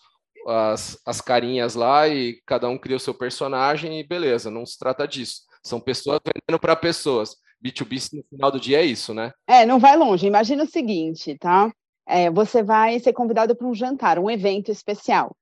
as, 0.46 1.00
as 1.04 1.20
carinhas 1.20 1.74
lá 1.74 2.08
e 2.08 2.40
cada 2.46 2.68
um 2.68 2.78
cria 2.78 2.96
o 2.96 3.00
seu 3.00 3.14
personagem 3.14 4.00
e 4.00 4.06
beleza, 4.06 4.50
não 4.50 4.64
se 4.64 4.78
trata 4.78 5.06
disso. 5.06 5.42
São 5.62 5.80
pessoas 5.80 6.20
vendendo 6.24 6.60
para 6.60 6.76
pessoas. 6.76 7.36
B2B 7.62 8.14
no 8.14 8.24
final 8.24 8.50
do 8.50 8.60
dia 8.60 8.80
é 8.80 8.84
isso, 8.84 9.12
né? 9.14 9.32
É, 9.46 9.64
não 9.66 9.78
vai 9.78 9.96
longe. 9.96 10.26
Imagina 10.26 10.64
o 10.64 10.68
seguinte, 10.68 11.36
tá? 11.38 11.72
É, 12.06 12.30
você 12.30 12.62
vai 12.62 12.98
ser 13.00 13.12
convidado 13.12 13.56
para 13.56 13.66
um 13.66 13.74
jantar, 13.74 14.18
um 14.18 14.30
evento 14.30 14.70
especial. 14.70 15.36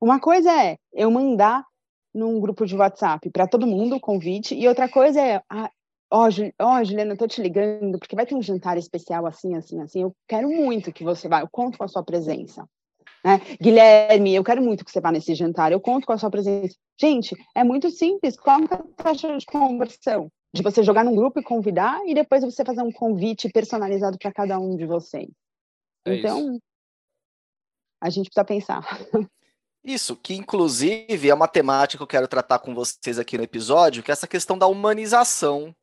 Uma 0.00 0.20
coisa 0.20 0.50
é 0.50 0.76
eu 0.92 1.10
mandar 1.10 1.64
num 2.14 2.40
grupo 2.40 2.66
de 2.66 2.76
WhatsApp 2.76 3.30
para 3.30 3.46
todo 3.46 3.66
mundo 3.66 3.96
o 3.96 4.00
convite, 4.00 4.54
e 4.54 4.66
outra 4.66 4.88
coisa 4.88 5.20
é, 5.20 5.40
ah, 5.48 5.70
ó, 6.10 6.26
oh, 6.26 6.30
Juliana, 6.84 7.12
eu 7.12 7.16
tô 7.16 7.26
te 7.28 7.40
ligando, 7.40 7.98
porque 7.98 8.16
vai 8.16 8.26
ter 8.26 8.34
um 8.34 8.42
jantar 8.42 8.76
especial 8.76 9.26
assim, 9.26 9.54
assim, 9.54 9.80
assim. 9.80 10.02
Eu 10.02 10.14
quero 10.26 10.48
muito 10.48 10.92
que 10.92 11.04
você 11.04 11.28
vá, 11.28 11.40
eu 11.40 11.48
conto 11.50 11.78
com 11.78 11.84
a 11.84 11.88
sua 11.88 12.02
presença. 12.02 12.66
Né? 13.24 13.40
Guilherme, 13.60 14.34
eu 14.34 14.42
quero 14.42 14.62
muito 14.62 14.84
que 14.84 14.90
você 14.90 15.00
vá 15.00 15.12
nesse 15.12 15.34
jantar, 15.34 15.72
eu 15.72 15.80
conto 15.80 16.06
com 16.06 16.12
a 16.12 16.18
sua 16.18 16.30
presença. 16.30 16.74
Gente, 16.98 17.36
é 17.54 17.62
muito 17.62 17.90
simples. 17.90 18.36
Qual 18.36 18.60
é 18.60 18.74
a 18.74 19.02
taxa 19.02 19.36
de 19.36 19.46
conversão? 19.46 20.30
De 20.52 20.62
você 20.62 20.82
jogar 20.82 21.04
num 21.04 21.14
grupo 21.14 21.38
e 21.38 21.44
convidar, 21.44 22.00
e 22.06 22.14
depois 22.14 22.42
você 22.42 22.64
fazer 22.64 22.82
um 22.82 22.92
convite 22.92 23.48
personalizado 23.48 24.18
para 24.18 24.32
cada 24.32 24.58
um 24.58 24.76
de 24.76 24.84
vocês. 24.84 25.30
É 26.04 26.16
então, 26.16 26.54
isso. 26.54 26.62
a 28.00 28.10
gente 28.10 28.30
precisa 28.30 28.44
pensar. 28.44 28.82
Isso, 29.82 30.14
que 30.14 30.34
inclusive 30.34 31.30
é 31.30 31.34
uma 31.34 31.48
temática 31.48 31.98
que 31.98 32.02
eu 32.02 32.06
quero 32.06 32.28
tratar 32.28 32.58
com 32.58 32.74
vocês 32.74 33.18
aqui 33.18 33.38
no 33.38 33.44
episódio, 33.44 34.02
que 34.02 34.10
é 34.10 34.12
essa 34.12 34.26
questão 34.26 34.58
da 34.58 34.66
humanização 34.66 35.74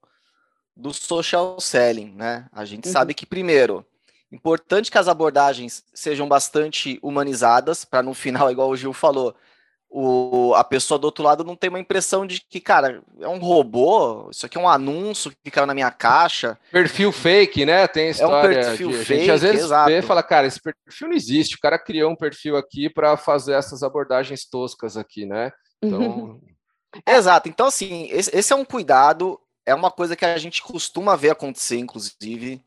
do 0.76 0.94
social 0.94 1.60
selling, 1.60 2.12
né? 2.12 2.48
A 2.52 2.64
gente 2.64 2.86
uhum. 2.86 2.92
sabe 2.92 3.16
que, 3.16 3.26
primeiro, 3.26 3.84
importante 4.32 4.92
que 4.92 4.98
as 5.00 5.08
abordagens 5.08 5.84
sejam 5.94 6.28
bastante 6.28 7.00
humanizadas, 7.02 7.84
para 7.84 8.04
no 8.04 8.14
final, 8.14 8.50
igual 8.52 8.70
o 8.70 8.78
Gil 8.78 8.94
falou, 8.94 9.36
o, 9.90 10.54
a 10.56 10.64
pessoa 10.64 11.00
do 11.00 11.06
outro 11.06 11.24
lado 11.24 11.44
não 11.44 11.56
tem 11.56 11.70
uma 11.70 11.80
impressão 11.80 12.26
de 12.26 12.42
que, 12.42 12.60
cara, 12.60 13.02
é 13.20 13.28
um 13.28 13.40
robô, 13.40 14.30
isso 14.30 14.46
aqui 14.46 14.58
é 14.58 14.62
um 14.62 14.68
anúncio 14.68 15.32
que 15.44 15.50
caiu 15.50 15.66
na 15.66 15.74
minha 15.74 15.90
caixa. 15.90 16.58
Perfil 16.72 17.12
fake, 17.12 17.66
né? 17.66 17.88
Tem 17.88 18.10
história. 18.10 18.58
É 18.58 18.62
um 18.62 18.64
perfil 18.64 18.90
de, 18.90 18.98
fake, 18.98 19.14
a 19.14 19.18
gente 19.18 19.32
às 19.32 19.42
vezes 19.42 19.64
exato. 19.64 19.90
vê 19.90 20.00
e 20.00 20.02
fala, 20.02 20.22
cara, 20.22 20.48
esse 20.48 20.60
perfil 20.62 21.08
não 21.08 21.16
existe, 21.16 21.56
o 21.56 21.60
cara 21.60 21.80
criou 21.80 22.12
um 22.12 22.16
perfil 22.16 22.58
aqui 22.58 22.90
para 22.90 23.16
fazer 23.16 23.54
essas 23.54 23.82
abordagens 23.82 24.46
toscas 24.46 24.98
aqui, 24.98 25.26
né? 25.26 25.52
Então. 25.82 26.40
exato, 27.08 27.48
então 27.48 27.68
assim, 27.68 28.08
esse, 28.12 28.36
esse 28.36 28.52
é 28.52 28.56
um 28.56 28.66
cuidado, 28.66 29.40
é 29.66 29.74
uma 29.74 29.90
coisa 29.90 30.16
que 30.16 30.26
a 30.26 30.38
gente 30.38 30.62
costuma 30.62 31.16
ver 31.16 31.32
acontecer, 31.32 31.78
inclusive, 31.78 32.62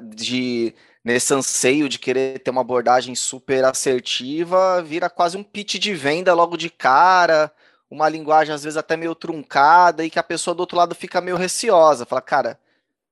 de 0.00 0.74
nesse 1.04 1.34
anseio 1.34 1.88
de 1.88 1.98
querer 1.98 2.38
ter 2.38 2.50
uma 2.50 2.60
abordagem 2.60 3.14
super 3.14 3.64
assertiva, 3.64 4.82
vira 4.82 5.10
quase 5.10 5.36
um 5.36 5.42
pitch 5.42 5.74
de 5.74 5.94
venda 5.94 6.32
logo 6.32 6.56
de 6.56 6.70
cara, 6.70 7.52
uma 7.90 8.08
linguagem 8.08 8.54
às 8.54 8.62
vezes 8.62 8.76
até 8.76 8.96
meio 8.96 9.14
truncada 9.14 10.04
e 10.04 10.10
que 10.10 10.18
a 10.18 10.22
pessoa 10.22 10.54
do 10.54 10.60
outro 10.60 10.76
lado 10.76 10.94
fica 10.94 11.20
meio 11.20 11.36
receosa, 11.36 12.06
fala, 12.06 12.22
cara, 12.22 12.58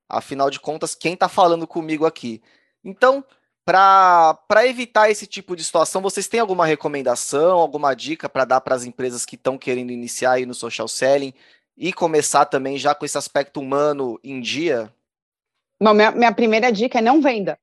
afinal 0.08 0.50
de 0.50 0.60
contas, 0.60 0.94
quem 0.94 1.14
está 1.14 1.28
falando 1.28 1.66
comigo 1.66 2.06
aqui? 2.06 2.40
Então, 2.84 3.24
para 3.64 4.66
evitar 4.66 5.10
esse 5.10 5.26
tipo 5.26 5.54
de 5.54 5.64
situação, 5.64 6.00
vocês 6.00 6.28
têm 6.28 6.40
alguma 6.40 6.66
recomendação, 6.66 7.58
alguma 7.58 7.94
dica 7.94 8.28
para 8.28 8.44
dar 8.44 8.60
para 8.60 8.74
as 8.74 8.84
empresas 8.84 9.24
que 9.24 9.36
estão 9.36 9.58
querendo 9.58 9.92
iniciar 9.92 10.32
aí 10.32 10.46
no 10.46 10.54
social 10.54 10.88
selling 10.88 11.34
e 11.76 11.92
começar 11.92 12.46
também 12.46 12.78
já 12.78 12.94
com 12.94 13.04
esse 13.04 13.18
aspecto 13.18 13.60
humano 13.60 14.18
em 14.24 14.40
dia? 14.40 14.92
Bom, 15.82 15.94
minha, 15.94 16.10
minha 16.10 16.34
primeira 16.34 16.70
dica 16.70 16.98
é 16.98 17.02
não 17.02 17.22
venda. 17.22 17.58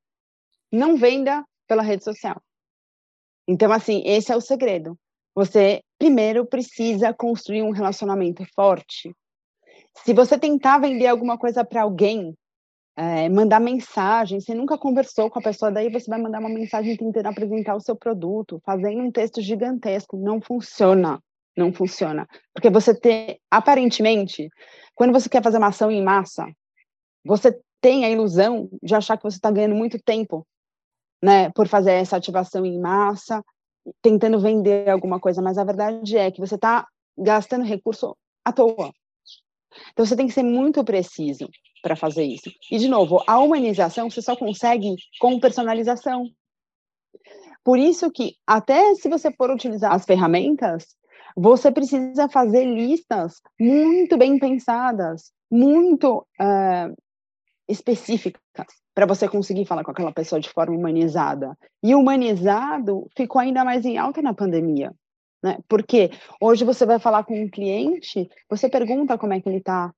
Não 0.72 0.98
venda 0.98 1.46
pela 1.68 1.84
rede 1.84 2.04
social. 2.04 2.42
Então, 3.48 3.72
assim, 3.72 4.02
esse 4.06 4.32
é 4.32 4.36
o 4.36 4.42
segredo. 4.42 4.98
Você 5.36 5.82
primeiro 6.00 6.46
precisa 6.46 7.14
construir 7.14 7.62
um 7.62 7.72
relacionamento 7.72 8.44
forte. 8.56 9.16
Se 10.04 10.14
você 10.14 10.38
tentar 10.38 10.80
vender 10.80 11.08
alguma 11.08 11.38
coisa 11.38 11.64
para 11.64 11.84
alguém, 11.84 12.36
é, 12.96 13.30
mandar 13.30 13.60
mensagem, 13.60 14.40
você 14.40 14.56
nunca 14.56 14.78
conversou 14.78 15.30
com 15.30 15.38
a 15.38 15.42
pessoa, 15.42 15.72
daí 15.72 15.90
você 15.92 16.10
vai 16.10 16.20
mandar 16.20 16.40
uma 16.40 16.50
mensagem 16.50 16.98
tentando 16.98 17.28
apresentar 17.28 17.76
o 17.76 17.82
seu 17.82 17.96
produto, 17.96 18.60
fazendo 18.66 19.02
um 19.02 19.12
texto 19.12 19.40
gigantesco, 19.40 20.18
não 20.18 20.42
funciona, 20.42 21.22
não 21.56 21.72
funciona. 21.72 22.28
Porque 22.52 22.72
você 22.72 23.00
tem, 23.00 23.40
aparentemente, 23.52 24.50
quando 24.96 25.14
você 25.14 25.30
quer 25.30 25.44
fazer 25.44 25.60
uma 25.60 25.68
ação 25.68 25.92
em 25.92 26.04
massa, 26.04 26.48
você 27.24 27.56
tem 27.82 28.06
a 28.06 28.10
ilusão 28.10 28.70
de 28.82 28.96
achar 28.96 29.18
que 29.18 29.24
você 29.24 29.38
está 29.38 29.52
ganhando 29.52 29.76
muito 29.76 30.00
tempo, 30.02 30.46
né, 31.22 31.50
por 31.52 31.68
fazer 31.68 31.92
essa 31.92 32.18
ativação 32.18 32.66
em 32.66 32.80
massa, 32.80 33.44
tentando 34.02 34.40
vender 34.40 34.90
alguma 34.90 35.20
coisa, 35.20 35.42
mas 35.42 35.58
a 35.58 35.64
verdade 35.64 36.18
é 36.18 36.32
que 36.32 36.40
você 36.40 36.56
está 36.56 36.88
gastando 37.18 37.66
recurso 37.66 38.16
à 38.46 38.52
toa. 38.52 38.92
Então 39.92 40.06
você 40.06 40.16
tem 40.16 40.28
que 40.28 40.34
ser 40.34 40.44
muito 40.44 40.84
preciso 40.84 41.50
para 41.82 41.96
fazer 41.96 42.24
isso. 42.24 42.52
E, 42.72 42.78
de 42.78 42.88
novo, 42.88 43.24
a 43.28 43.40
humanização 43.40 44.10
você 44.10 44.22
só 44.22 44.36
consegue 44.36 44.96
com 45.20 45.40
personalização. 45.40 46.28
Por 47.64 47.78
isso 47.78 48.10
que, 48.12 48.36
até 48.46 48.96
se 48.96 49.10
você 49.10 49.32
for 49.32 49.52
utilizar 49.52 49.94
as 49.94 50.06
ferramentas, 50.06 50.96
você 51.36 51.72
precisa 51.72 52.28
fazer 52.30 52.66
listas 52.66 53.42
muito 53.60 54.18
bem 54.18 54.40
pensadas, 54.40 55.32
muito 55.52 56.26
uh, 56.40 56.96
específicas, 57.68 58.42
para 58.94 59.06
você 59.06 59.28
conseguir 59.28 59.66
falar 59.66 59.84
com 59.84 59.92
aquela 59.92 60.12
pessoa 60.12 60.40
de 60.40 60.50
forma 60.50 60.76
humanizada. 60.76 61.58
E 61.84 61.94
humanizado 61.94 63.08
ficou 63.16 63.42
ainda 63.42 63.64
mais 63.64 63.86
em 63.86 63.98
alta 63.98 64.22
na 64.22 64.34
pandemia. 64.34 64.94
Né? 65.44 65.60
Porque 65.68 66.12
hoje 66.42 66.66
você 66.66 66.86
vai 66.86 67.00
falar 67.00 67.24
com 67.24 67.40
um 67.40 67.50
cliente, 67.50 68.28
você 68.50 68.68
pergunta 68.68 69.18
como 69.18 69.34
é 69.34 69.42
que 69.42 69.48
ele 69.48 69.60
está, 69.60 69.94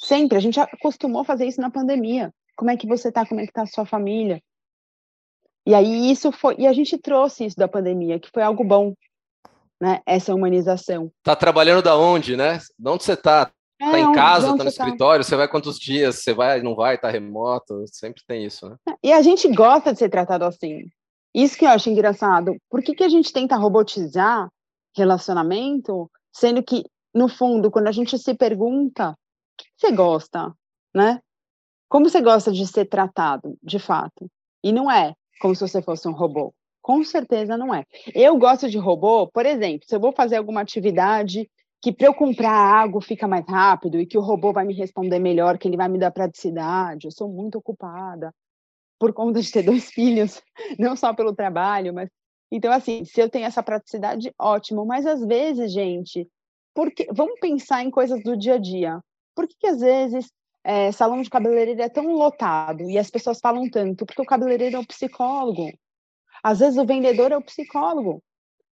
Sempre. 0.00 0.38
A 0.38 0.40
gente 0.40 0.58
acostumou 0.58 1.24
fazer 1.24 1.46
isso 1.46 1.60
na 1.60 1.70
pandemia. 1.70 2.32
Como 2.56 2.70
é 2.70 2.76
que 2.76 2.86
você 2.86 3.08
está? 3.08 3.26
Como 3.26 3.40
é 3.40 3.44
que 3.44 3.50
está 3.50 3.62
a 3.62 3.66
sua 3.66 3.84
família? 3.84 4.42
E 5.66 5.74
aí 5.74 6.10
isso 6.10 6.32
foi. 6.32 6.56
E 6.58 6.66
a 6.66 6.72
gente 6.72 6.96
trouxe 6.96 7.44
isso 7.44 7.56
da 7.56 7.68
pandemia, 7.68 8.18
que 8.18 8.30
foi 8.32 8.42
algo 8.42 8.64
bom, 8.64 8.94
né? 9.80 10.00
Essa 10.06 10.34
humanização. 10.34 11.12
Tá 11.22 11.36
trabalhando 11.36 11.82
da 11.82 11.96
onde, 11.96 12.34
né? 12.34 12.58
De 12.78 12.88
onde 12.88 13.04
você 13.04 13.14
tá? 13.14 13.52
É, 13.80 13.90
tá 13.90 13.98
em 13.98 14.12
casa, 14.12 14.46
tá 14.46 14.52
no 14.52 14.58
tá? 14.58 14.68
escritório, 14.68 15.24
tá? 15.24 15.28
você 15.28 15.36
vai 15.36 15.48
quantos 15.48 15.78
dias, 15.78 16.16
você 16.16 16.34
vai, 16.34 16.60
não 16.60 16.74
vai, 16.74 16.98
tá 16.98 17.08
remoto, 17.08 17.84
sempre 17.86 18.22
tem 18.26 18.44
isso, 18.44 18.68
né? 18.68 18.76
E 19.02 19.12
a 19.12 19.22
gente 19.22 19.48
gosta 19.48 19.92
de 19.92 19.98
ser 19.98 20.10
tratado 20.10 20.44
assim. 20.44 20.84
Isso 21.34 21.56
que 21.56 21.64
eu 21.64 21.70
acho 21.70 21.88
engraçado. 21.88 22.56
Por 22.68 22.82
que, 22.82 22.94
que 22.94 23.04
a 23.04 23.08
gente 23.08 23.32
tenta 23.32 23.56
robotizar 23.56 24.48
relacionamento, 24.94 26.10
sendo 26.32 26.62
que, 26.62 26.84
no 27.14 27.28
fundo, 27.28 27.70
quando 27.70 27.86
a 27.86 27.92
gente 27.92 28.18
se 28.18 28.34
pergunta 28.34 29.16
você 29.76 29.92
gosta, 29.92 30.52
né? 30.94 31.20
Como 31.88 32.08
você 32.08 32.20
gosta 32.20 32.52
de 32.52 32.66
ser 32.66 32.86
tratado, 32.86 33.56
de 33.62 33.78
fato? 33.78 34.30
E 34.62 34.72
não 34.72 34.90
é 34.90 35.14
como 35.40 35.54
se 35.54 35.66
você 35.66 35.82
fosse 35.82 36.06
um 36.06 36.12
robô. 36.12 36.54
Com 36.82 37.02
certeza 37.04 37.56
não 37.56 37.74
é. 37.74 37.84
Eu 38.14 38.36
gosto 38.38 38.68
de 38.68 38.78
robô, 38.78 39.26
por 39.26 39.44
exemplo, 39.44 39.86
se 39.86 39.94
eu 39.94 40.00
vou 40.00 40.12
fazer 40.12 40.36
alguma 40.36 40.60
atividade 40.60 41.50
que 41.82 41.92
para 41.92 42.06
eu 42.06 42.14
comprar 42.14 42.52
água 42.52 43.00
fica 43.00 43.26
mais 43.26 43.44
rápido 43.46 43.98
e 43.98 44.06
que 44.06 44.18
o 44.18 44.20
robô 44.20 44.52
vai 44.52 44.64
me 44.64 44.74
responder 44.74 45.18
melhor, 45.18 45.58
que 45.58 45.66
ele 45.66 45.76
vai 45.76 45.88
me 45.88 45.98
dar 45.98 46.10
praticidade, 46.10 47.06
eu 47.06 47.10
sou 47.10 47.28
muito 47.28 47.56
ocupada 47.56 48.34
por 48.98 49.12
conta 49.14 49.40
de 49.40 49.50
ter 49.50 49.62
dois 49.62 49.88
filhos, 49.90 50.42
não 50.78 50.94
só 50.94 51.14
pelo 51.14 51.34
trabalho, 51.34 51.94
mas 51.94 52.10
então 52.52 52.72
assim, 52.72 53.04
se 53.04 53.20
eu 53.20 53.30
tenho 53.30 53.46
essa 53.46 53.62
praticidade, 53.62 54.32
ótimo, 54.38 54.84
mas 54.84 55.06
às 55.06 55.24
vezes, 55.24 55.72
gente, 55.72 56.28
porque 56.74 57.06
vamos 57.12 57.38
pensar 57.40 57.82
em 57.82 57.90
coisas 57.90 58.22
do 58.22 58.36
dia 58.36 58.54
a 58.54 58.58
dia 58.58 59.00
por 59.40 59.48
que, 59.48 59.54
que 59.58 59.66
às 59.66 59.80
vezes 59.80 60.30
é, 60.62 60.92
salão 60.92 61.22
de 61.22 61.30
cabeleireiro 61.30 61.80
é 61.80 61.88
tão 61.88 62.12
lotado 62.12 62.82
e 62.90 62.98
as 62.98 63.10
pessoas 63.10 63.40
falam 63.40 63.68
tanto? 63.70 64.04
Porque 64.04 64.20
o 64.20 64.26
cabeleireiro 64.26 64.76
é 64.76 64.78
o 64.78 64.86
psicólogo. 64.86 65.72
Às 66.42 66.58
vezes 66.58 66.78
o 66.78 66.84
vendedor 66.84 67.32
é 67.32 67.36
o 67.38 67.42
psicólogo. 67.42 68.22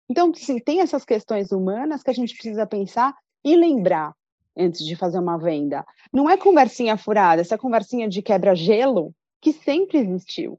Então, 0.09 0.33
sim, 0.35 0.59
tem 0.59 0.81
essas 0.81 1.05
questões 1.05 1.51
humanas 1.53 2.03
que 2.03 2.11
a 2.11 2.15
gente 2.15 2.35
precisa 2.35 2.67
pensar 2.67 3.15
e 3.45 3.57
lembrar 3.57 4.15
antes 4.57 4.85
de 4.85 4.97
fazer 4.97 5.19
uma 5.19 5.39
venda. 5.39 5.85
Não 6.13 6.29
é 6.29 6.37
conversinha 6.37 6.97
furada, 6.97 7.41
essa 7.41 7.59
conversinha 7.59 8.09
de 8.09 8.23
quebra-gelo 8.23 9.15
que 9.41 9.53
sempre 9.53 9.99
existiu 9.99 10.59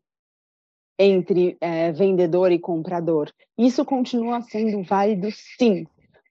entre 0.98 1.58
é, 1.60 1.92
vendedor 1.92 2.52
e 2.52 2.60
comprador. 2.60 3.32
Isso 3.58 3.84
continua 3.84 4.42
sendo 4.42 4.84
válido, 4.84 5.30
sim. 5.32 5.86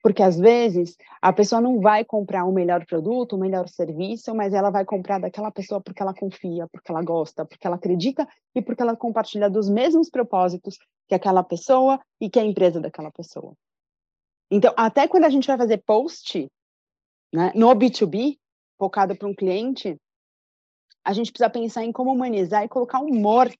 Porque 0.04 0.22
às 0.22 0.38
vezes 0.38 0.98
a 1.22 1.32
pessoa 1.32 1.62
não 1.62 1.80
vai 1.80 2.04
comprar 2.04 2.44
o 2.44 2.52
melhor 2.52 2.84
produto, 2.84 3.36
o 3.36 3.38
melhor 3.38 3.66
serviço, 3.68 4.34
mas 4.34 4.52
ela 4.52 4.68
vai 4.68 4.84
comprar 4.84 5.18
daquela 5.18 5.50
pessoa 5.50 5.80
porque 5.80 6.02
ela 6.02 6.12
confia, 6.12 6.68
porque 6.68 6.92
ela 6.92 7.02
gosta, 7.02 7.46
porque 7.46 7.66
ela 7.66 7.76
acredita 7.76 8.28
e 8.54 8.60
porque 8.60 8.82
ela 8.82 8.94
compartilha 8.94 9.48
dos 9.48 9.66
mesmos 9.66 10.10
propósitos 10.10 10.76
que 11.08 11.14
aquela 11.14 11.42
pessoa 11.42 11.98
e 12.20 12.28
que 12.28 12.38
a 12.38 12.44
empresa 12.44 12.82
daquela 12.82 13.10
pessoa. 13.10 13.54
Então, 14.50 14.74
até 14.76 15.08
quando 15.08 15.24
a 15.24 15.30
gente 15.30 15.46
vai 15.46 15.56
fazer 15.56 15.78
post 15.78 16.52
né, 17.32 17.50
no 17.54 17.74
B2B, 17.74 18.36
focado 18.78 19.16
para 19.16 19.26
um 19.26 19.34
cliente, 19.34 19.96
a 21.02 21.14
gente 21.14 21.32
precisa 21.32 21.48
pensar 21.48 21.82
em 21.82 21.92
como 21.92 22.12
humanizar 22.12 22.62
e 22.62 22.68
colocar 22.68 23.00
humor 23.00 23.50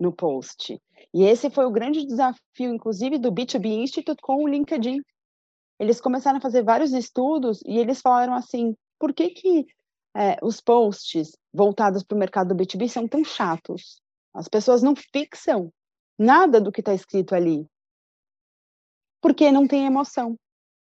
no 0.00 0.12
post. 0.12 0.82
E 1.14 1.22
esse 1.22 1.48
foi 1.48 1.64
o 1.64 1.70
grande 1.70 2.04
desafio, 2.04 2.74
inclusive, 2.74 3.18
do 3.18 3.30
B2B 3.30 3.66
Institute 3.66 4.20
com 4.20 4.42
o 4.42 4.48
LinkedIn 4.48 5.00
eles 5.78 6.00
começaram 6.00 6.38
a 6.38 6.40
fazer 6.40 6.62
vários 6.62 6.92
estudos 6.92 7.60
e 7.66 7.78
eles 7.78 8.00
falaram 8.00 8.34
assim, 8.34 8.76
por 8.98 9.12
que 9.12 9.30
que 9.30 9.66
é, 10.14 10.36
os 10.42 10.60
posts 10.60 11.36
voltados 11.52 12.02
para 12.02 12.14
o 12.14 12.18
mercado 12.18 12.54
do 12.54 12.62
B2B 12.62 12.88
são 12.88 13.08
tão 13.08 13.24
chatos? 13.24 14.00
As 14.34 14.48
pessoas 14.48 14.82
não 14.82 14.94
fixam 14.94 15.72
nada 16.18 16.60
do 16.60 16.70
que 16.70 16.80
está 16.80 16.94
escrito 16.94 17.34
ali. 17.34 17.66
Porque 19.20 19.50
não 19.50 19.66
tem 19.66 19.86
emoção. 19.86 20.36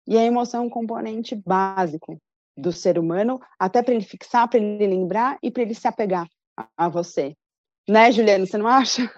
E 0.07 0.17
a 0.17 0.23
emoção 0.23 0.63
é 0.63 0.65
um 0.65 0.69
componente 0.69 1.35
básico 1.35 2.19
do 2.57 2.71
ser 2.71 2.99
humano, 2.99 3.39
até 3.57 3.81
para 3.81 3.93
ele 3.93 4.03
fixar, 4.03 4.49
para 4.49 4.59
ele 4.59 4.85
lembrar 4.85 5.37
e 5.41 5.49
para 5.49 5.63
ele 5.63 5.73
se 5.73 5.87
apegar 5.87 6.27
a 6.75 6.89
você. 6.89 7.35
Né, 7.87 8.11
Juliano, 8.11 8.45
você 8.45 8.57
não 8.57 8.67
acha? 8.67 9.09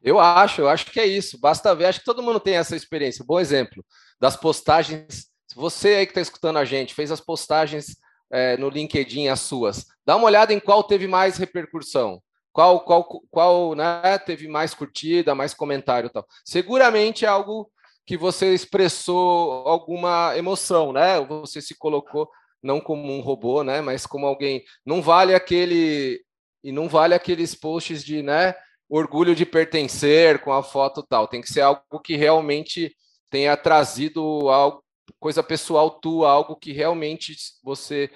Eu 0.00 0.18
acho, 0.18 0.62
eu 0.62 0.68
acho 0.68 0.90
que 0.90 0.98
é 0.98 1.06
isso. 1.06 1.38
Basta 1.38 1.74
ver, 1.74 1.84
acho 1.84 2.00
que 2.00 2.04
todo 2.04 2.22
mundo 2.22 2.40
tem 2.40 2.56
essa 2.56 2.74
experiência. 2.74 3.24
Bom 3.24 3.38
exemplo 3.38 3.84
das 4.22 4.36
postagens. 4.36 5.26
Se 5.48 5.56
você 5.56 5.96
aí 5.96 6.06
que 6.06 6.12
está 6.12 6.20
escutando 6.20 6.56
a 6.56 6.64
gente 6.64 6.94
fez 6.94 7.10
as 7.10 7.20
postagens 7.20 7.96
é, 8.30 8.56
no 8.56 8.68
LinkedIn, 8.68 9.26
as 9.26 9.40
suas, 9.40 9.84
dá 10.06 10.14
uma 10.14 10.26
olhada 10.26 10.54
em 10.54 10.60
qual 10.60 10.84
teve 10.84 11.08
mais 11.08 11.38
repercussão. 11.38 12.22
Qual, 12.52 12.84
qual, 12.84 13.04
qual 13.30 13.74
né, 13.74 14.18
teve 14.24 14.46
mais 14.46 14.74
curtida, 14.74 15.34
mais 15.34 15.54
comentário 15.54 16.08
tal. 16.08 16.24
Seguramente 16.44 17.24
é 17.24 17.28
algo 17.28 17.68
que 18.06 18.16
você 18.16 18.54
expressou 18.54 19.66
alguma 19.66 20.36
emoção, 20.36 20.92
né? 20.92 21.18
Você 21.20 21.60
se 21.60 21.74
colocou 21.74 22.30
não 22.62 22.78
como 22.78 23.10
um 23.10 23.20
robô, 23.20 23.64
né? 23.64 23.80
Mas 23.80 24.06
como 24.06 24.26
alguém. 24.26 24.62
Não 24.84 25.00
vale 25.00 25.34
aquele 25.34 26.22
e 26.62 26.70
não 26.70 26.90
vale 26.90 27.14
aqueles 27.14 27.54
posts 27.54 28.04
de, 28.04 28.22
né? 28.22 28.54
orgulho 28.88 29.34
de 29.34 29.46
pertencer 29.46 30.40
com 30.40 30.52
a 30.52 30.62
foto 30.62 31.02
tal. 31.02 31.26
Tem 31.26 31.40
que 31.40 31.50
ser 31.50 31.62
algo 31.62 31.98
que 32.04 32.14
realmente 32.14 32.94
tenha 33.32 33.56
trazido 33.56 34.50
algo, 34.50 34.84
coisa 35.18 35.42
pessoal 35.42 35.90
tua, 35.90 36.30
algo 36.30 36.54
que 36.54 36.70
realmente 36.70 37.34
você, 37.64 38.10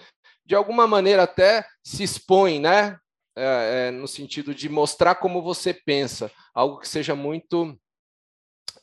de 0.44 0.54
alguma 0.54 0.86
maneira, 0.86 1.22
até 1.22 1.66
se 1.82 2.02
expõe, 2.02 2.60
né? 2.60 2.98
É, 3.34 3.88
é, 3.88 3.90
no 3.90 4.06
sentido 4.06 4.54
de 4.54 4.68
mostrar 4.68 5.14
como 5.14 5.42
você 5.42 5.72
pensa, 5.72 6.30
algo 6.54 6.78
que 6.78 6.86
seja 6.86 7.14
muito. 7.14 7.74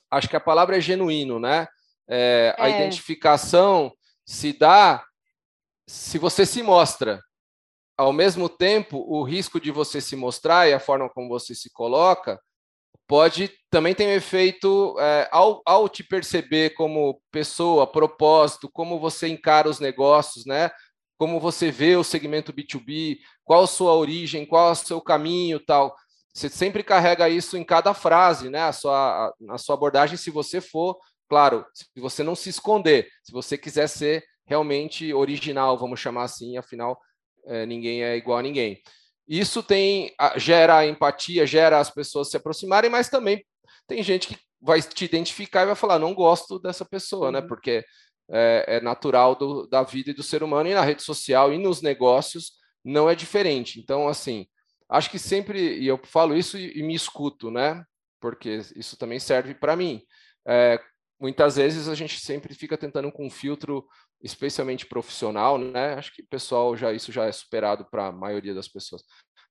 Acho 0.10 0.28
que 0.28 0.36
a 0.36 0.40
palavra 0.40 0.78
é 0.78 0.82
genuíno, 0.82 1.40
né? 1.40 1.68
É, 2.08 2.56
a 2.58 2.68
é. 2.68 2.78
identificação 2.78 3.94
se 4.26 4.54
dá 4.54 5.06
se 5.88 6.18
você 6.18 6.46
se 6.46 6.64
mostra. 6.64 7.22
ao 7.96 8.12
mesmo 8.12 8.50
tempo, 8.50 8.98
o 9.08 9.24
risco 9.24 9.60
de 9.60 9.70
você 9.70 10.02
se 10.02 10.16
mostrar 10.16 10.68
e 10.68 10.74
a 10.74 10.80
forma 10.80 11.08
como 11.10 11.30
você 11.30 11.54
se 11.54 11.72
coloca 11.72 12.40
pode 13.08 13.52
também 13.70 13.94
ter 13.94 14.06
um 14.06 14.12
efeito 14.12 14.96
é, 15.00 15.28
ao, 15.32 15.62
ao 15.66 15.90
te 15.90 16.04
perceber 16.04 16.72
como 16.72 17.22
pessoa, 17.32 17.88
propósito, 17.88 18.70
como 18.72 19.00
você 19.00 19.28
encara 19.28 19.70
os 19.70 19.80
negócios, 19.80 20.46
né? 20.46 20.72
Como 21.18 21.40
você 21.40 21.72
vê 21.72 21.96
o 21.96 22.04
segmento 22.04 22.54
B2B, 22.54 23.18
qual 23.44 23.64
a 23.64 23.68
sua 23.68 23.94
origem, 23.94 24.46
qual 24.46 24.72
o 24.72 24.76
seu 24.76 25.02
caminho, 25.02 25.60
tal. 25.60 25.96
Você 26.34 26.50
sempre 26.50 26.84
carrega 26.84 27.30
isso 27.30 27.58
em 27.58 27.64
cada 27.64 27.94
frase, 27.94 28.50
né? 28.50 28.62
A 28.64 28.72
sua, 28.72 29.28
a, 29.28 29.54
a 29.54 29.58
sua 29.58 29.76
abordagem, 29.76 30.18
se 30.18 30.32
você 30.32 30.60
for, 30.60 30.98
claro, 31.30 31.66
se 31.74 31.86
você 31.98 32.24
não 32.24 32.36
se 32.36 32.50
esconder, 32.50 33.08
se 33.24 33.32
você 33.32 33.58
quiser 33.58 33.88
ser 33.88 34.24
realmente 34.46 35.14
original, 35.14 35.78
vamos 35.78 36.00
chamar 36.00 36.24
assim, 36.24 36.58
afinal, 36.58 37.00
é, 37.46 37.66
ninguém 37.66 38.04
é 38.04 38.16
igual 38.18 38.40
a 38.40 38.42
ninguém. 38.42 38.82
Isso 39.28 39.64
tem 39.64 40.14
gera 40.36 40.86
empatia, 40.86 41.46
gera 41.46 41.80
as 41.80 41.90
pessoas 41.90 42.30
se 42.30 42.38
aproximarem, 42.38 42.90
mas 42.90 43.10
também 43.10 43.46
tem 43.88 44.04
gente 44.04 44.28
que 44.28 44.38
vai 44.62 44.82
te 44.82 45.06
identificar 45.06 45.64
e 45.64 45.68
vai 45.68 45.76
falar, 45.76 46.00
não 46.00 46.14
gosto 46.14 46.60
dessa 46.60 46.86
pessoa, 46.86 47.32
né? 47.32 47.40
uhum. 47.40 47.44
né? 47.44 47.48
Porque 47.48 47.84
é, 48.32 48.78
é 48.78 48.82
natural 48.82 49.36
do, 49.36 49.68
da 49.68 49.84
vida 49.84 50.12
e 50.12 50.14
do 50.14 50.24
ser 50.24 50.44
humano, 50.44 50.70
e 50.70 50.74
na 50.74 50.82
rede 50.82 51.04
social 51.04 51.54
e 51.54 51.58
nos 51.58 51.82
negócios 51.82 52.54
não 52.84 53.10
é 53.10 53.16
diferente. 53.16 53.80
Então, 53.80 54.08
assim, 54.08 54.48
acho 54.90 55.10
que 55.10 55.20
sempre, 55.20 55.78
e 55.80 55.88
eu 55.88 56.00
falo 56.04 56.36
isso 56.36 56.58
e, 56.58 56.80
e 56.80 56.84
me 56.84 56.96
escuto, 56.96 57.52
né? 57.52 57.84
Porque 58.20 58.62
isso 58.76 58.98
também 58.98 59.20
serve 59.20 59.54
para 59.54 59.76
mim. 59.76 60.02
É, 60.48 60.80
muitas 61.20 61.56
vezes 61.56 61.88
a 61.88 61.96
gente 61.96 62.20
sempre 62.20 62.54
fica 62.54 62.78
tentando 62.78 63.12
com 63.12 63.26
um 63.26 63.30
filtro 63.30 63.86
especialmente 64.24 64.86
profissional, 64.86 65.58
né? 65.58 65.96
Acho 65.96 66.14
que 66.16 66.24
pessoal 66.24 66.76
já 66.78 66.94
isso 66.94 67.12
já 67.12 67.26
é 67.26 67.32
superado 67.32 67.86
para 67.92 68.08
a 68.08 68.12
maioria 68.12 68.54
das 68.54 68.70
pessoas. 68.70 69.04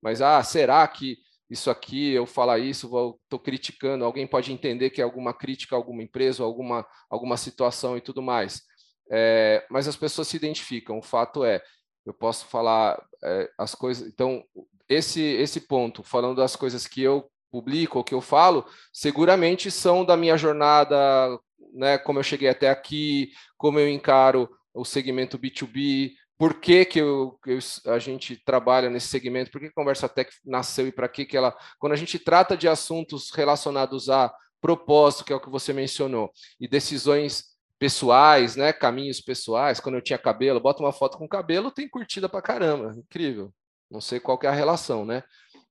Mas 0.02 0.22
ah, 0.22 0.42
será 0.42 0.86
que 0.88 1.18
isso 1.50 1.70
aqui, 1.70 2.12
eu 2.12 2.24
falar 2.24 2.58
isso, 2.58 2.86
estou 3.24 3.38
criticando, 3.38 4.06
alguém 4.06 4.26
pode 4.26 4.50
entender 4.50 4.88
que 4.88 5.02
é 5.02 5.04
alguma 5.04 5.34
crítica 5.34 5.76
a 5.76 5.78
alguma 5.78 6.02
empresa, 6.02 6.42
alguma, 6.42 6.86
alguma 7.10 7.36
situação 7.36 7.94
e 7.94 8.00
tudo 8.00 8.22
mais. 8.22 8.62
É, 9.10 9.64
mas 9.70 9.86
as 9.86 9.94
pessoas 9.94 10.28
se 10.28 10.36
identificam. 10.38 10.98
O 10.98 11.02
fato 11.02 11.44
é, 11.44 11.62
eu 12.06 12.14
posso 12.14 12.46
falar 12.46 12.98
é, 13.22 13.50
as 13.58 13.74
coisas. 13.74 14.08
Então, 14.08 14.42
esse 14.88 15.20
esse 15.20 15.60
ponto, 15.60 16.02
falando 16.02 16.36
das 16.36 16.56
coisas 16.56 16.86
que 16.86 17.02
eu 17.02 17.30
publico 17.50 17.98
ou 17.98 18.04
que 18.04 18.14
eu 18.14 18.22
falo, 18.22 18.64
seguramente 18.90 19.70
são 19.70 20.06
da 20.06 20.16
minha 20.16 20.38
jornada, 20.38 21.38
né? 21.74 21.98
Como 21.98 22.18
eu 22.18 22.22
cheguei 22.22 22.48
até 22.48 22.70
aqui, 22.70 23.30
como 23.58 23.78
eu 23.78 23.88
encaro 23.88 24.48
o 24.74 24.84
segmento 24.84 25.38
B2B, 25.38 26.12
por 26.38 26.54
que, 26.60 26.84
que 26.84 26.98
eu, 26.98 27.38
eu, 27.46 27.58
a 27.86 27.98
gente 27.98 28.36
trabalha 28.44 28.90
nesse 28.90 29.08
segmento, 29.08 29.50
por 29.50 29.60
que 29.60 29.68
a 29.68 29.72
Conversa 29.72 30.08
Tech 30.08 30.30
nasceu 30.44 30.88
e 30.88 30.92
para 30.92 31.08
que, 31.08 31.24
que 31.24 31.36
ela. 31.36 31.56
Quando 31.78 31.92
a 31.92 31.96
gente 31.96 32.18
trata 32.18 32.56
de 32.56 32.66
assuntos 32.66 33.30
relacionados 33.30 34.08
a 34.08 34.32
propósito, 34.60 35.24
que 35.24 35.32
é 35.32 35.36
o 35.36 35.40
que 35.40 35.50
você 35.50 35.72
mencionou, 35.72 36.32
e 36.58 36.66
decisões 36.66 37.52
pessoais, 37.78 38.56
né, 38.56 38.72
caminhos 38.72 39.20
pessoais, 39.20 39.80
quando 39.80 39.96
eu 39.96 40.02
tinha 40.02 40.18
cabelo, 40.18 40.60
bota 40.60 40.82
uma 40.82 40.92
foto 40.92 41.18
com 41.18 41.28
cabelo, 41.28 41.70
tem 41.70 41.88
curtida 41.88 42.28
para 42.28 42.42
caramba, 42.42 42.94
incrível. 42.96 43.52
Não 43.90 44.00
sei 44.00 44.18
qual 44.20 44.38
é 44.42 44.46
a 44.46 44.52
relação, 44.52 45.04
né? 45.04 45.22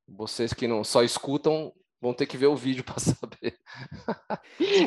Vocês 0.08 0.54
que 0.54 0.68
não 0.68 0.84
só 0.84 1.04
escutam 1.04 1.74
vão 2.02 2.14
ter 2.14 2.26
que 2.26 2.36
ver 2.36 2.48
o 2.48 2.56
vídeo 2.56 2.84
para 2.84 3.00
saber. 3.00 3.58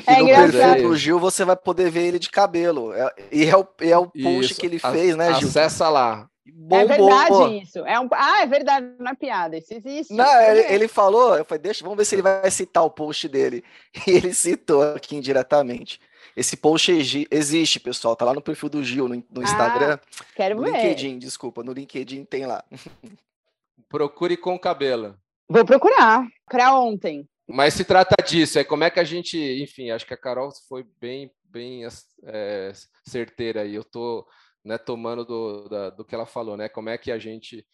É 0.07 0.15
e 0.15 0.23
no 0.23 0.27
perfil 0.27 0.89
do 0.89 0.97
Gil 0.97 1.21
você 1.21 1.45
vai 1.45 1.57
poder 1.57 1.91
ver 1.91 2.07
ele 2.07 2.19
de 2.19 2.29
cabelo. 2.29 2.93
É, 2.93 3.15
e 3.31 3.45
é 3.45 3.57
o, 3.57 3.67
é 3.81 3.97
o 3.97 4.07
post 4.07 4.53
isso. 4.53 4.61
que 4.61 4.67
ele 4.67 4.79
fez, 4.79 5.17
né, 5.17 5.33
Gil? 5.35 5.49
Acessa 5.49 5.89
lá. 5.89 6.29
é 6.73 6.85
verdade 6.85 7.63
isso. 7.63 7.79
É 7.81 7.99
um... 8.01 8.09
Ah, 8.13 8.43
é 8.43 8.47
verdade, 8.47 8.87
não 8.99 9.13
é 9.13 9.15
piada. 9.15 9.57
Isso 9.57 9.73
existe. 9.73 10.13
Não, 10.13 10.41
ele, 10.41 10.75
ele, 10.75 10.89
falou, 10.89 11.37
eu 11.37 11.45
falei, 11.45 11.63
deixa, 11.63 11.85
vamos 11.85 11.97
ver 11.97 12.05
se 12.05 12.17
ele 12.17 12.23
vai 12.23 12.51
citar 12.51 12.85
o 12.85 12.91
post 12.91 13.29
dele. 13.29 13.63
E 14.07 14.11
ele 14.11 14.35
citou 14.35 14.83
aqui 14.83 15.15
indiretamente. 15.17 16.01
Esse 16.37 16.57
post 16.57 16.91
existe, 17.31 17.79
pessoal. 17.79 18.17
Tá 18.17 18.25
lá 18.25 18.35
no 18.35 18.43
perfil 18.43 18.69
do 18.69 18.83
Gil, 18.83 19.09
no, 19.09 19.23
no 19.31 19.43
Instagram. 19.43 19.99
Ah, 20.03 20.25
quero 20.35 20.57
no 20.57 20.63
ver. 20.63 20.73
No 20.73 20.77
LinkedIn, 20.77 21.19
desculpa. 21.19 21.63
No 21.63 21.73
LinkedIn 21.73 22.25
tem 22.25 22.45
lá. 22.45 22.65
Procure 23.89 24.37
com 24.37 24.59
cabelo. 24.59 25.17
Vou 25.49 25.65
procurar 25.65 26.27
para 26.47 26.79
ontem. 26.79 27.29
Mas 27.47 27.75
se 27.75 27.85
trata 27.85 28.23
disso, 28.25 28.59
é 28.59 28.65
como 28.65 28.85
é 28.85 28.91
que 28.91 28.99
a 28.99 29.05
gente, 29.05 29.39
enfim, 29.63 29.91
acho 29.91 30.07
que 30.07 30.15
a 30.15 30.19
Carol 30.19 30.51
foi 30.69 30.85
bem, 30.99 31.31
bem 31.45 31.83
é, 32.25 32.73
certeira 33.07 33.63
aí. 33.63 33.75
Eu 33.75 33.83
estou 33.83 34.27
né, 34.65 34.79
tomando 34.79 35.25
do, 35.25 35.69
da, 35.69 35.91
do 35.91 36.05
que 36.05 36.15
ela 36.15 36.25
falou, 36.25 36.57
né? 36.57 36.69
Como 36.69 36.89
é 36.89 36.97
que 36.97 37.13
a 37.13 37.19
gente, 37.19 37.67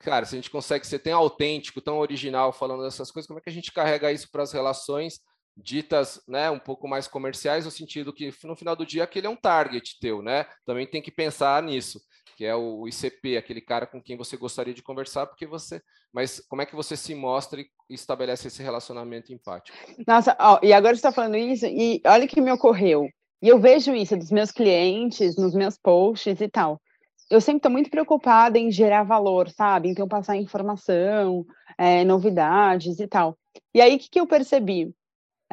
cara, 0.00 0.26
se 0.26 0.34
a 0.34 0.38
gente 0.38 0.50
consegue 0.50 0.84
ser 0.84 0.98
tão 0.98 1.16
autêntico, 1.16 1.80
tão 1.80 1.98
original 1.98 2.52
falando 2.52 2.82
dessas 2.82 3.12
coisas, 3.12 3.28
como 3.28 3.38
é 3.38 3.42
que 3.42 3.50
a 3.50 3.52
gente 3.52 3.72
carrega 3.72 4.10
isso 4.10 4.28
para 4.30 4.42
as 4.42 4.52
relações 4.52 5.20
ditas, 5.56 6.20
né, 6.26 6.50
um 6.50 6.58
pouco 6.58 6.88
mais 6.88 7.06
comerciais, 7.06 7.66
no 7.66 7.70
sentido 7.70 8.12
que 8.12 8.32
no 8.42 8.56
final 8.56 8.74
do 8.74 8.86
dia 8.86 9.04
aquele 9.04 9.26
é 9.26 9.30
um 9.30 9.36
target 9.36 9.98
teu, 10.00 10.22
né? 10.22 10.46
Também 10.64 10.86
tem 10.86 11.02
que 11.02 11.12
pensar 11.12 11.62
nisso 11.62 12.00
que 12.36 12.44
é 12.44 12.54
o 12.54 12.86
ICP, 12.88 13.36
aquele 13.36 13.60
cara 13.60 13.86
com 13.86 14.00
quem 14.00 14.16
você 14.16 14.36
gostaria 14.36 14.74
de 14.74 14.82
conversar, 14.82 15.26
porque 15.26 15.46
você. 15.46 15.82
Mas 16.12 16.40
como 16.40 16.62
é 16.62 16.66
que 16.66 16.76
você 16.76 16.96
se 16.96 17.14
mostra 17.14 17.60
e 17.60 17.66
estabelece 17.90 18.48
esse 18.48 18.62
relacionamento 18.62 19.32
empático? 19.32 19.76
Nossa, 20.06 20.36
ó, 20.38 20.58
e 20.62 20.72
agora 20.72 20.94
você 20.94 20.98
está 20.98 21.12
falando 21.12 21.36
isso, 21.36 21.66
e 21.66 22.00
olha 22.06 22.24
o 22.24 22.28
que 22.28 22.40
me 22.40 22.52
ocorreu. 22.52 23.08
E 23.42 23.48
eu 23.48 23.58
vejo 23.58 23.94
isso 23.94 24.16
dos 24.16 24.30
meus 24.30 24.52
clientes, 24.52 25.36
nos 25.36 25.54
meus 25.54 25.76
posts 25.76 26.40
e 26.40 26.48
tal. 26.48 26.80
Eu 27.28 27.40
sempre 27.40 27.58
estou 27.58 27.72
muito 27.72 27.90
preocupada 27.90 28.58
em 28.58 28.70
gerar 28.70 29.02
valor, 29.04 29.48
sabe? 29.48 29.88
Então, 29.88 30.06
passar 30.06 30.36
informação, 30.36 31.44
é, 31.78 32.04
novidades 32.04 33.00
e 33.00 33.06
tal. 33.08 33.36
E 33.74 33.80
aí, 33.80 33.96
o 33.96 33.98
que, 33.98 34.10
que 34.10 34.20
eu 34.20 34.26
percebi? 34.26 34.94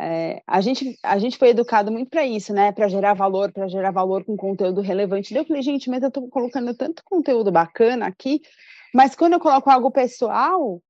É, 0.02 0.42
a, 0.48 0.62
gente, 0.62 0.98
a 1.04 1.20
gente 1.20 1.38
foi 1.38 1.50
educado 1.50 1.92
muito 1.92 2.10
para 2.10 2.26
isso, 2.26 2.54
né? 2.54 2.72
Para 2.72 2.88
gerar 2.88 3.14
valor, 3.14 3.52
para 3.52 3.68
gerar 3.68 3.92
valor 3.92 4.24
com 4.24 4.38
conteúdo 4.38 4.80
relevante. 4.80 5.34
Daí 5.34 5.44
eu 5.44 5.46
falei, 5.46 5.62
gente, 5.62 5.90
mas 5.90 6.02
eu 6.02 6.08
estou 6.08 6.30
colocando 6.30 6.74
tanto 6.74 7.04
conteúdo 7.04 7.52
bacana 7.52 8.08
aqui, 8.08 8.42
mas 8.94 9.14
quando 9.14 9.34
eu 9.34 9.42
coloco 9.42 9.70
algo 9.70 9.92
pessoal, 9.92 10.82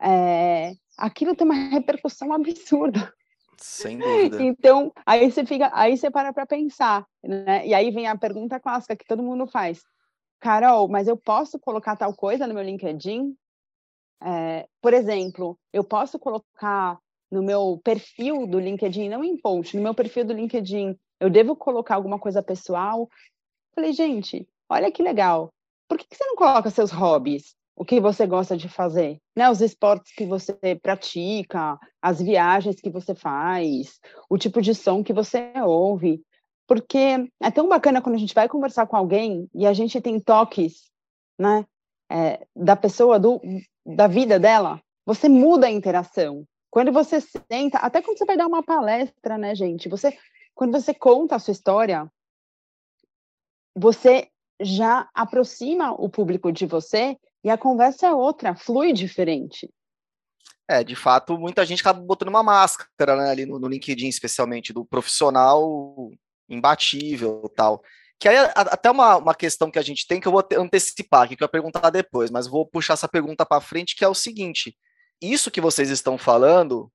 é, 0.00 0.74
aquilo 0.96 1.34
tem 1.34 1.44
uma 1.44 1.70
repercussão 1.70 2.32
absurda. 2.32 3.12
Sem 3.58 3.98
dúvida. 3.98 4.40
Então, 4.40 4.92
aí 5.04 5.28
você 5.28 5.44
fica, 5.44 5.68
aí 5.74 5.96
você 5.96 6.08
para 6.08 6.32
para 6.32 6.46
pensar, 6.46 7.04
né? 7.24 7.66
E 7.66 7.74
aí 7.74 7.90
vem 7.90 8.06
a 8.06 8.16
pergunta 8.16 8.60
clássica 8.60 8.94
que 8.94 9.04
todo 9.04 9.24
mundo 9.24 9.44
faz. 9.48 9.82
Carol, 10.38 10.88
mas 10.88 11.08
eu 11.08 11.16
posso 11.16 11.58
colocar 11.58 11.96
tal 11.96 12.14
coisa 12.14 12.46
no 12.46 12.54
meu 12.54 12.62
LinkedIn? 12.62 13.34
É, 14.22 14.68
por 14.80 14.94
exemplo, 14.94 15.58
eu 15.72 15.82
posso 15.82 16.16
colocar 16.16 16.96
no 17.30 17.42
meu 17.42 17.80
perfil 17.84 18.46
do 18.46 18.58
LinkedIn, 18.58 19.08
não 19.08 19.22
em 19.22 19.36
post, 19.36 19.76
no 19.76 19.82
meu 19.82 19.94
perfil 19.94 20.24
do 20.24 20.32
LinkedIn, 20.32 20.98
eu 21.20 21.30
devo 21.30 21.54
colocar 21.54 21.94
alguma 21.94 22.18
coisa 22.18 22.42
pessoal? 22.42 23.08
Falei, 23.74 23.92
gente, 23.92 24.48
olha 24.68 24.90
que 24.90 25.02
legal. 25.02 25.52
Por 25.88 25.98
que 25.98 26.06
você 26.10 26.24
não 26.24 26.34
coloca 26.34 26.70
seus 26.70 26.90
hobbies? 26.90 27.54
O 27.76 27.84
que 27.84 28.00
você 28.00 28.26
gosta 28.26 28.56
de 28.56 28.68
fazer? 28.68 29.18
Né? 29.36 29.48
Os 29.48 29.60
esportes 29.60 30.14
que 30.14 30.26
você 30.26 30.54
pratica, 30.82 31.78
as 32.00 32.20
viagens 32.20 32.80
que 32.80 32.90
você 32.90 33.14
faz, 33.14 33.98
o 34.28 34.36
tipo 34.36 34.60
de 34.60 34.74
som 34.74 35.02
que 35.02 35.12
você 35.12 35.52
ouve. 35.64 36.22
Porque 36.66 37.26
é 37.40 37.50
tão 37.50 37.68
bacana 37.68 38.00
quando 38.00 38.16
a 38.16 38.18
gente 38.18 38.34
vai 38.34 38.48
conversar 38.48 38.86
com 38.86 38.96
alguém 38.96 39.48
e 39.54 39.66
a 39.66 39.72
gente 39.72 40.00
tem 40.00 40.20
toques 40.20 40.90
né, 41.38 41.66
é, 42.10 42.46
da 42.54 42.76
pessoa, 42.76 43.18
do, 43.18 43.40
da 43.84 44.06
vida 44.06 44.38
dela. 44.38 44.80
Você 45.06 45.28
muda 45.28 45.66
a 45.66 45.70
interação. 45.70 46.46
Quando 46.70 46.92
você 46.92 47.20
senta, 47.20 47.78
até 47.78 48.00
quando 48.00 48.18
você 48.18 48.24
vai 48.24 48.36
dar 48.36 48.46
uma 48.46 48.62
palestra, 48.62 49.36
né, 49.36 49.54
gente? 49.54 49.88
Você, 49.88 50.16
quando 50.54 50.72
você 50.72 50.94
conta 50.94 51.36
a 51.36 51.38
sua 51.38 51.52
história, 51.52 52.10
você 53.74 54.28
já 54.60 55.08
aproxima 55.14 55.92
o 55.92 56.08
público 56.08 56.52
de 56.52 56.66
você 56.66 57.18
e 57.42 57.50
a 57.50 57.58
conversa 57.58 58.06
é 58.06 58.12
outra, 58.12 58.54
flui 58.54 58.92
diferente. 58.92 59.68
É, 60.68 60.84
de 60.84 60.94
fato, 60.94 61.36
muita 61.36 61.66
gente 61.66 61.80
acaba 61.80 62.00
botando 62.00 62.28
uma 62.28 62.44
máscara, 62.44 63.16
né, 63.16 63.30
ali 63.30 63.44
no, 63.44 63.58
no 63.58 63.66
LinkedIn, 63.66 64.06
especialmente, 64.06 64.72
do 64.72 64.84
profissional 64.84 66.12
imbatível 66.48 67.50
tal. 67.56 67.82
Que 68.20 68.28
aí 68.28 68.36
até 68.54 68.90
uma, 68.90 69.16
uma 69.16 69.34
questão 69.34 69.70
que 69.70 69.78
a 69.78 69.82
gente 69.82 70.06
tem 70.06 70.20
que 70.20 70.28
eu 70.28 70.32
vou 70.32 70.46
antecipar 70.58 71.26
que 71.26 71.34
eu 71.34 71.38
vou 71.40 71.48
perguntar 71.48 71.88
depois, 71.90 72.30
mas 72.30 72.46
vou 72.46 72.66
puxar 72.66 72.92
essa 72.92 73.08
pergunta 73.08 73.46
para 73.46 73.62
frente, 73.62 73.96
que 73.96 74.04
é 74.04 74.08
o 74.08 74.14
seguinte: 74.14 74.76
isso 75.20 75.50
que 75.50 75.60
vocês 75.60 75.90
estão 75.90 76.16
falando, 76.16 76.90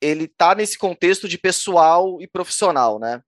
ele 0.00 0.26
tá 0.26 0.54
nesse 0.54 0.78
contexto 0.78 1.28
de 1.28 1.38
pessoal 1.38 2.20
e 2.20 2.26
profissional, 2.26 2.98
né? 2.98 3.22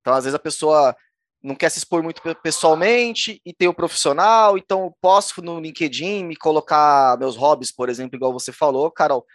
Então, 0.00 0.14
às 0.14 0.24
vezes 0.24 0.34
a 0.34 0.38
pessoa 0.38 0.96
não 1.42 1.54
quer 1.54 1.70
se 1.70 1.78
expor 1.78 2.02
muito 2.02 2.22
pessoalmente 2.42 3.40
e 3.44 3.52
tem 3.52 3.68
o 3.68 3.74
profissional, 3.74 4.56
então 4.56 4.84
eu 4.84 4.96
posso 5.00 5.42
no 5.42 5.60
LinkedIn 5.60 6.24
me 6.24 6.36
colocar 6.36 7.18
meus 7.18 7.36
hobbies, 7.36 7.70
por 7.70 7.90
exemplo, 7.90 8.16
igual 8.16 8.32
você 8.32 8.50
falou, 8.50 8.90
Carol. 8.90 9.26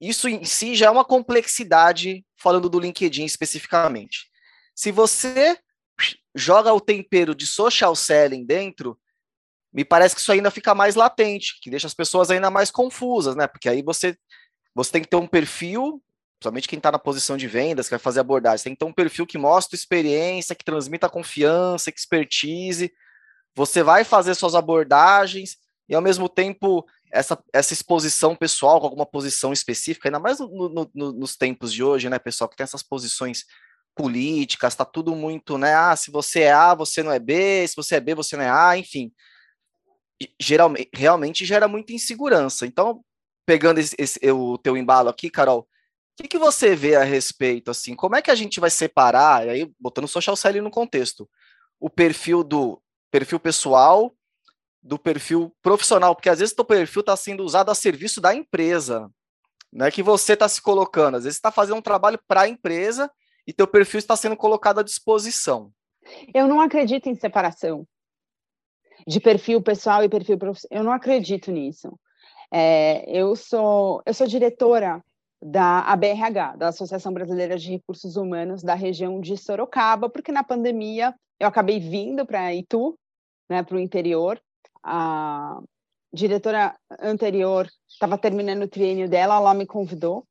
Isso 0.00 0.28
em 0.28 0.44
si 0.44 0.74
já 0.74 0.86
é 0.86 0.90
uma 0.90 1.04
complexidade 1.04 2.24
falando 2.36 2.68
do 2.68 2.80
LinkedIn 2.80 3.24
especificamente. 3.24 4.30
Se 4.74 4.90
você 4.90 5.58
joga 6.34 6.72
o 6.72 6.80
tempero 6.80 7.34
de 7.34 7.46
social 7.46 7.94
selling 7.96 8.46
dentro, 8.46 8.98
me 9.72 9.84
parece 9.84 10.14
que 10.14 10.20
isso 10.20 10.32
ainda 10.32 10.50
fica 10.50 10.74
mais 10.74 10.94
latente, 10.94 11.58
que 11.60 11.70
deixa 11.70 11.86
as 11.86 11.94
pessoas 11.94 12.30
ainda 12.30 12.50
mais 12.50 12.70
confusas, 12.70 13.36
né? 13.36 13.46
Porque 13.46 13.68
aí 13.68 13.82
você, 13.82 14.16
você 14.74 14.92
tem 14.92 15.02
que 15.02 15.08
ter 15.08 15.16
um 15.16 15.26
perfil, 15.26 16.02
principalmente 16.38 16.68
quem 16.68 16.78
está 16.78 16.90
na 16.92 16.98
posição 16.98 17.36
de 17.36 17.46
vendas, 17.46 17.86
que 17.86 17.90
vai 17.90 17.98
fazer 17.98 18.20
abordagem, 18.20 18.64
tem 18.64 18.72
que 18.74 18.78
ter 18.78 18.84
um 18.84 18.92
perfil 18.92 19.26
que 19.26 19.36
mostre 19.36 19.76
experiência, 19.76 20.54
que 20.54 20.64
transmita 20.64 21.08
confiança, 21.08 21.90
expertise. 21.90 22.92
Você 23.54 23.82
vai 23.82 24.04
fazer 24.04 24.34
suas 24.34 24.54
abordagens 24.54 25.56
e, 25.88 25.94
ao 25.94 26.02
mesmo 26.02 26.28
tempo, 26.28 26.86
essa, 27.12 27.38
essa 27.52 27.72
exposição 27.72 28.36
pessoal 28.36 28.80
com 28.80 28.86
alguma 28.86 29.06
posição 29.06 29.52
específica, 29.52 30.08
ainda 30.08 30.20
mais 30.20 30.38
no, 30.38 30.68
no, 30.68 30.90
no, 30.94 31.12
nos 31.12 31.36
tempos 31.36 31.72
de 31.72 31.82
hoje, 31.82 32.08
né, 32.08 32.18
pessoal, 32.18 32.48
que 32.48 32.56
tem 32.56 32.64
essas 32.64 32.82
posições 32.82 33.44
políticas, 33.96 34.74
está 34.74 34.84
tudo 34.84 35.14
muito, 35.16 35.58
né? 35.58 35.74
Ah, 35.74 35.96
se 35.96 36.10
você 36.10 36.42
é 36.42 36.52
A, 36.52 36.72
você 36.74 37.02
não 37.02 37.10
é 37.10 37.18
B, 37.18 37.66
se 37.66 37.74
você 37.74 37.96
é 37.96 38.00
B, 38.00 38.14
você 38.14 38.36
não 38.36 38.44
é 38.44 38.50
A, 38.50 38.78
enfim. 38.78 39.12
Geralmente, 40.40 40.90
realmente 40.92 41.44
gera 41.44 41.68
muita 41.68 41.92
insegurança. 41.92 42.66
Então, 42.66 43.04
pegando 43.46 43.78
esse, 43.78 43.94
esse, 43.98 44.18
o 44.30 44.58
teu 44.58 44.76
embalo 44.76 45.08
aqui, 45.08 45.30
Carol, 45.30 45.60
o 45.60 46.22
que, 46.22 46.28
que 46.28 46.38
você 46.38 46.74
vê 46.74 46.96
a 46.96 47.04
respeito, 47.04 47.70
assim, 47.70 47.94
como 47.94 48.16
é 48.16 48.22
que 48.22 48.30
a 48.30 48.34
gente 48.34 48.58
vai 48.58 48.70
separar, 48.70 49.46
e 49.46 49.50
aí, 49.50 49.72
botando 49.78 50.04
o 50.04 50.08
social 50.08 50.34
selling 50.34 50.60
no 50.60 50.70
contexto, 50.70 51.28
o 51.78 51.88
perfil 51.88 52.42
do 52.42 52.82
perfil 53.10 53.38
pessoal 53.38 54.12
do 54.82 54.98
perfil 54.98 55.54
profissional, 55.60 56.14
porque 56.14 56.28
às 56.28 56.38
vezes 56.38 56.54
o 56.56 56.64
perfil 56.64 57.00
está 57.00 57.16
sendo 57.16 57.44
usado 57.44 57.70
a 57.70 57.74
serviço 57.74 58.20
da 58.20 58.34
empresa, 58.34 59.10
não 59.72 59.86
é 59.86 59.90
que 59.90 60.02
você 60.02 60.32
está 60.32 60.48
se 60.48 60.62
colocando, 60.62 61.16
às 61.16 61.24
vezes 61.24 61.36
está 61.36 61.50
fazendo 61.50 61.78
um 61.78 61.82
trabalho 61.82 62.18
para 62.26 62.42
a 62.42 62.48
empresa 62.48 63.10
e 63.46 63.52
teu 63.52 63.66
perfil 63.66 63.98
está 63.98 64.16
sendo 64.16 64.36
colocado 64.36 64.80
à 64.80 64.82
disposição. 64.82 65.70
Eu 66.32 66.48
não 66.48 66.60
acredito 66.60 67.08
em 67.08 67.14
separação 67.14 67.86
de 69.06 69.20
perfil 69.20 69.62
pessoal 69.62 70.02
e 70.04 70.08
perfil 70.08 70.38
profissional. 70.38 70.80
Eu 70.80 70.84
não 70.84 70.92
acredito 70.92 71.50
nisso. 71.50 71.98
É, 72.50 73.04
eu 73.10 73.36
sou 73.36 74.02
eu 74.06 74.14
sou 74.14 74.26
diretora 74.26 75.02
da 75.40 75.80
ABRH, 75.80 76.56
da 76.56 76.68
Associação 76.68 77.12
Brasileira 77.12 77.56
de 77.56 77.70
Recursos 77.70 78.16
Humanos 78.16 78.62
da 78.62 78.74
região 78.74 79.20
de 79.20 79.36
Sorocaba, 79.36 80.08
porque 80.08 80.32
na 80.32 80.42
pandemia 80.42 81.14
eu 81.38 81.46
acabei 81.46 81.78
vindo 81.78 82.26
para 82.26 82.52
Itu, 82.54 82.98
né, 83.48 83.62
para 83.62 83.76
o 83.76 83.80
interior. 83.80 84.40
A 84.82 85.60
diretora 86.12 86.74
anterior 87.00 87.68
estava 87.88 88.18
terminando 88.18 88.62
o 88.62 88.68
triênio 88.68 89.08
dela, 89.08 89.36
ela 89.36 89.54
me 89.54 89.66
convidou 89.66 90.26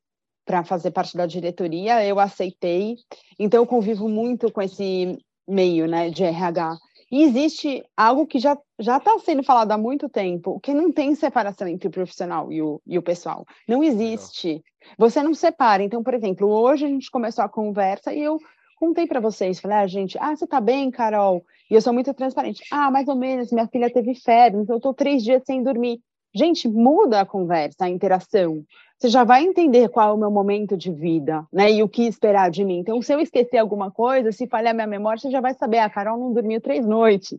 para 0.46 0.64
fazer 0.64 0.92
parte 0.92 1.16
da 1.16 1.26
diretoria, 1.26 2.06
eu 2.06 2.20
aceitei. 2.20 2.96
Então, 3.38 3.62
eu 3.62 3.68
convivo 3.68 4.08
muito 4.08 4.52
com 4.52 4.62
esse 4.62 5.18
meio 5.48 5.88
né, 5.88 6.10
de 6.10 6.24
RH. 6.24 6.78
E 7.12 7.24
existe 7.24 7.84
algo 7.96 8.28
que 8.28 8.40
já 8.40 8.58
já 8.80 8.98
está 8.98 9.18
sendo 9.20 9.42
falado 9.42 9.72
há 9.72 9.78
muito 9.78 10.08
tempo, 10.08 10.60
que 10.60 10.74
não 10.74 10.92
tem 10.92 11.16
separação 11.16 11.68
entre 11.68 11.88
o 11.88 11.92
profissional 11.92 12.52
e 12.52 12.62
o, 12.62 12.82
e 12.86 12.98
o 12.98 13.02
pessoal. 13.02 13.46
Não 13.68 13.84
existe. 13.84 14.64
Você 14.98 15.24
não 15.24 15.34
separa. 15.34 15.84
Então, 15.84 16.04
por 16.04 16.14
exemplo, 16.14 16.48
hoje 16.48 16.86
a 16.86 16.88
gente 16.88 17.10
começou 17.10 17.44
a 17.44 17.50
conversa 17.50 18.14
e 18.14 18.22
eu 18.22 18.38
contei 18.78 19.08
para 19.08 19.20
vocês, 19.20 19.60
falei, 19.60 19.78
ah, 19.78 19.88
gente, 19.88 20.18
ah, 20.20 20.36
você 20.36 20.46
tá 20.46 20.62
bem, 20.62 20.92
Carol? 20.92 21.44
E 21.70 21.74
eu 21.74 21.82
sou 21.82 21.92
muito 21.92 22.14
transparente. 22.14 22.64
Ah, 22.72 22.92
mais 22.92 23.08
ou 23.08 23.16
menos, 23.16 23.52
minha 23.52 23.68
filha 23.68 23.92
teve 23.92 24.14
febre, 24.14 24.62
então 24.62 24.76
eu 24.76 24.80
tô 24.80 24.94
três 24.94 25.24
dias 25.24 25.42
sem 25.46 25.64
dormir. 25.64 26.00
Gente, 26.36 26.68
muda 26.68 27.22
a 27.22 27.26
conversa, 27.26 27.86
a 27.86 27.90
interação 27.90 28.64
você 28.98 29.10
já 29.10 29.24
vai 29.24 29.44
entender 29.44 29.90
qual 29.90 30.10
é 30.10 30.14
o 30.14 30.18
meu 30.18 30.32
momento 30.32 30.76
de 30.76 30.92
vida, 30.92 31.46
né? 31.54 31.72
E 31.72 31.84
o 31.84 31.90
que 31.90 32.04
esperar 32.04 32.50
de 32.50 32.66
mim. 32.66 32.80
Então, 32.80 33.00
se 33.02 33.14
eu 33.14 33.20
esquecer 33.20 33.58
alguma 33.58 33.92
coisa, 33.92 34.32
se 34.32 34.48
falhar 34.48 34.74
minha 34.74 34.88
memória, 34.88 35.20
você 35.20 35.30
já 35.30 35.40
vai 35.40 35.54
saber, 35.54 35.78
a 35.78 35.86
ah, 35.86 35.90
Carol 35.90 36.18
não 36.18 36.34
dormiu 36.34 36.60
três 36.60 36.86
noites. 36.86 37.38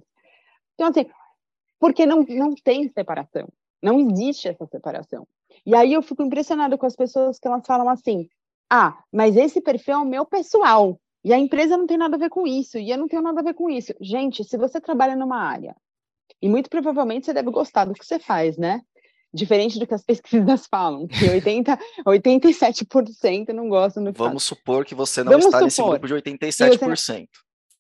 Então, 0.75 0.89
assim, 0.89 1.07
porque 1.81 2.07
não, 2.07 2.23
não 2.23 2.55
tem 2.55 2.89
separação. 2.89 3.49
Não 3.83 3.99
existe 3.99 4.49
essa 4.49 4.67
separação. 4.67 5.27
E 5.67 5.75
aí 5.75 5.93
eu 5.93 6.03
fico 6.03 6.23
impressionada 6.23 6.79
com 6.79 6.87
as 6.87 6.95
pessoas 6.95 7.39
que 7.39 7.49
elas 7.49 7.67
falam 7.67 7.89
assim: 7.89 8.29
ah, 8.71 8.97
mas 9.13 9.37
esse 9.37 9.61
perfil 9.61 9.95
é 9.95 9.99
o 9.99 10.05
meu 10.05 10.25
pessoal. 10.25 10.99
E 11.25 11.33
a 11.33 11.39
empresa 11.39 11.77
não 11.77 11.87
tem 11.87 11.99
nada 11.99 12.15
a 12.15 12.19
ver 12.19 12.31
com 12.31 12.47
isso, 12.47 12.79
e 12.79 12.91
eu 12.91 12.97
não 12.97 13.09
tenho 13.09 13.23
nada 13.23 13.41
a 13.41 13.45
ver 13.45 13.55
com 13.55 13.69
isso. 13.69 13.93
Gente, 14.01 14.45
se 14.45 14.57
você 14.57 14.81
trabalha 14.81 15.17
numa 15.17 15.41
área, 15.41 15.75
e 16.41 16.49
muito 16.49 16.71
provavelmente 16.71 17.27
você 17.27 17.33
deve 17.33 17.51
gostar 17.51 17.85
do 17.85 17.95
que 17.95 18.07
você 18.07 18.19
faz, 18.19 18.57
né? 18.57 18.83
Diferente 19.33 19.79
do 19.79 19.87
que 19.87 19.95
as 19.95 20.03
pesquisas 20.03 20.67
falam, 20.71 21.07
que 21.07 21.29
80, 21.29 21.79
87% 22.07 23.49
não 23.49 23.69
gostam 23.69 24.05
do 24.05 24.13
que 24.13 24.19
Vamos 24.19 24.45
supor 24.45 24.85
que 24.85 24.95
você 24.95 25.23
não 25.23 25.33
Vamos 25.33 25.47
está 25.47 25.59
supor. 25.59 25.65
nesse 25.65 25.83
grupo 25.83 26.07
de 26.07 26.15
87%. 26.15 26.97
Você... 26.97 27.29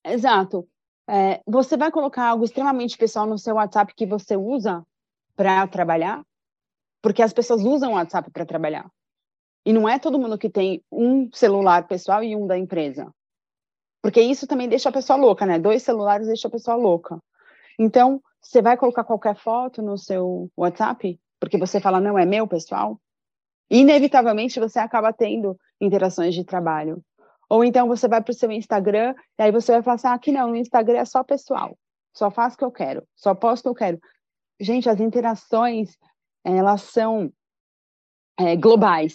Exato. 0.04 0.68
É, 1.08 1.40
você 1.46 1.76
vai 1.76 1.90
colocar 1.90 2.26
algo 2.26 2.44
extremamente 2.44 2.96
pessoal 2.98 3.26
no 3.26 3.38
seu 3.38 3.54
WhatsApp 3.54 3.94
que 3.94 4.06
você 4.06 4.36
usa 4.36 4.84
para 5.34 5.66
trabalhar? 5.66 6.22
Porque 7.00 7.22
as 7.22 7.32
pessoas 7.32 7.62
usam 7.62 7.92
o 7.92 7.94
WhatsApp 7.94 8.30
para 8.30 8.44
trabalhar. 8.44 8.90
E 9.64 9.72
não 9.72 9.88
é 9.88 9.98
todo 9.98 10.18
mundo 10.18 10.38
que 10.38 10.50
tem 10.50 10.82
um 10.90 11.30
celular 11.32 11.86
pessoal 11.86 12.22
e 12.22 12.36
um 12.36 12.46
da 12.46 12.58
empresa. 12.58 13.12
Porque 14.02 14.20
isso 14.20 14.46
também 14.46 14.68
deixa 14.68 14.88
a 14.88 14.92
pessoa 14.92 15.18
louca, 15.18 15.44
né? 15.44 15.58
Dois 15.58 15.82
celulares 15.82 16.26
deixa 16.26 16.48
a 16.48 16.50
pessoa 16.50 16.76
louca. 16.76 17.18
Então, 17.78 18.22
você 18.40 18.62
vai 18.62 18.76
colocar 18.76 19.04
qualquer 19.04 19.36
foto 19.36 19.82
no 19.82 19.96
seu 19.96 20.50
WhatsApp? 20.56 21.18
Porque 21.40 21.58
você 21.58 21.80
fala, 21.80 22.00
não 22.00 22.18
é 22.18 22.24
meu, 22.24 22.46
pessoal, 22.46 23.00
inevitavelmente 23.70 24.60
você 24.60 24.78
acaba 24.78 25.12
tendo 25.12 25.58
interações 25.80 26.34
de 26.34 26.44
trabalho. 26.44 27.02
Ou 27.48 27.64
então 27.64 27.88
você 27.88 28.06
vai 28.06 28.22
para 28.22 28.32
o 28.32 28.34
seu 28.34 28.50
Instagram 28.52 29.14
e 29.38 29.42
aí 29.42 29.50
você 29.50 29.72
vai 29.72 29.82
falar 29.82 29.94
assim, 29.94 30.08
ah, 30.08 30.14
aqui 30.14 30.32
não, 30.32 30.52
o 30.52 30.56
Instagram 30.56 30.98
é 30.98 31.04
só 31.04 31.24
pessoal, 31.24 31.76
só 32.14 32.30
faço 32.30 32.56
o 32.56 32.58
que 32.58 32.64
eu 32.64 32.70
quero, 32.70 33.06
só 33.16 33.34
posto 33.34 33.70
o 33.70 33.74
que 33.74 33.84
eu 33.84 33.86
quero. 33.86 34.00
Gente, 34.60 34.88
as 34.88 35.00
interações, 35.00 35.96
elas 36.44 36.82
são 36.82 37.32
é, 38.38 38.56
globais. 38.56 39.14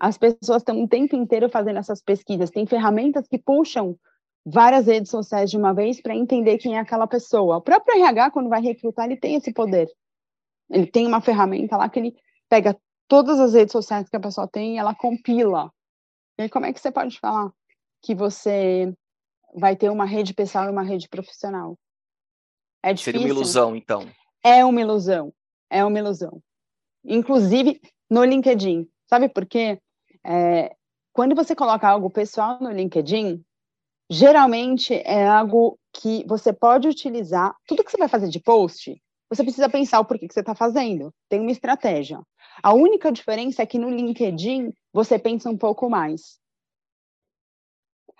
As 0.00 0.16
pessoas 0.16 0.62
estão 0.62 0.82
o 0.82 0.88
tempo 0.88 1.16
inteiro 1.16 1.48
fazendo 1.48 1.78
essas 1.78 2.00
pesquisas. 2.00 2.50
Tem 2.50 2.66
ferramentas 2.66 3.26
que 3.26 3.38
puxam 3.38 3.96
várias 4.44 4.86
redes 4.86 5.10
sociais 5.10 5.50
de 5.50 5.56
uma 5.56 5.72
vez 5.72 6.00
para 6.00 6.14
entender 6.14 6.58
quem 6.58 6.76
é 6.76 6.80
aquela 6.80 7.06
pessoa. 7.06 7.56
O 7.56 7.60
próprio 7.60 7.96
RH, 7.96 8.30
quando 8.30 8.48
vai 8.48 8.60
recrutar, 8.60 9.06
ele 9.06 9.16
tem 9.16 9.34
esse 9.34 9.52
poder. 9.52 9.88
Ele 10.70 10.86
tem 10.86 11.06
uma 11.06 11.20
ferramenta 11.20 11.76
lá 11.76 11.88
que 11.88 11.98
ele 11.98 12.16
pega 12.48 12.78
todas 13.06 13.40
as 13.40 13.54
redes 13.54 13.72
sociais 13.72 14.08
que 14.08 14.16
a 14.16 14.20
pessoa 14.20 14.46
tem 14.46 14.74
e 14.74 14.78
ela 14.78 14.94
compila. 14.94 15.72
E 16.38 16.42
aí, 16.42 16.48
como 16.48 16.66
é 16.66 16.72
que 16.72 16.80
você 16.80 16.92
pode 16.92 17.18
falar 17.18 17.50
que 18.02 18.14
você 18.14 18.92
vai 19.54 19.74
ter 19.74 19.90
uma 19.90 20.04
rede 20.04 20.34
pessoal 20.34 20.66
e 20.66 20.70
uma 20.70 20.82
rede 20.82 21.08
profissional? 21.08 21.76
É 22.82 22.92
difícil. 22.92 23.12
Seria 23.12 23.26
uma 23.26 23.34
ilusão, 23.34 23.74
então. 23.74 24.08
É 24.44 24.64
uma 24.64 24.80
ilusão. 24.80 25.32
É 25.70 25.84
uma 25.84 25.98
ilusão. 25.98 26.40
Inclusive 27.04 27.80
no 28.10 28.24
LinkedIn. 28.24 28.88
Sabe 29.08 29.28
por 29.28 29.46
quê? 29.46 29.80
É, 30.24 30.74
quando 31.12 31.34
você 31.34 31.56
coloca 31.56 31.88
algo 31.88 32.10
pessoal 32.10 32.58
no 32.60 32.70
LinkedIn, 32.70 33.42
geralmente 34.10 34.94
é 34.94 35.26
algo 35.26 35.78
que 35.92 36.24
você 36.26 36.52
pode 36.52 36.88
utilizar. 36.88 37.54
Tudo 37.66 37.82
que 37.82 37.90
você 37.90 37.96
vai 37.96 38.08
fazer 38.08 38.28
de 38.28 38.40
post, 38.40 39.00
você 39.30 39.42
precisa 39.42 39.68
pensar 39.68 40.00
o 40.00 40.04
porquê 40.04 40.26
que 40.26 40.34
você 40.34 40.40
está 40.40 40.54
fazendo. 40.54 41.12
Tem 41.28 41.40
uma 41.40 41.50
estratégia. 41.50 42.20
A 42.62 42.72
única 42.72 43.12
diferença 43.12 43.62
é 43.62 43.66
que 43.66 43.78
no 43.78 43.90
LinkedIn 43.90 44.72
você 44.92 45.18
pensa 45.18 45.50
um 45.50 45.56
pouco 45.56 45.88
mais. 45.88 46.38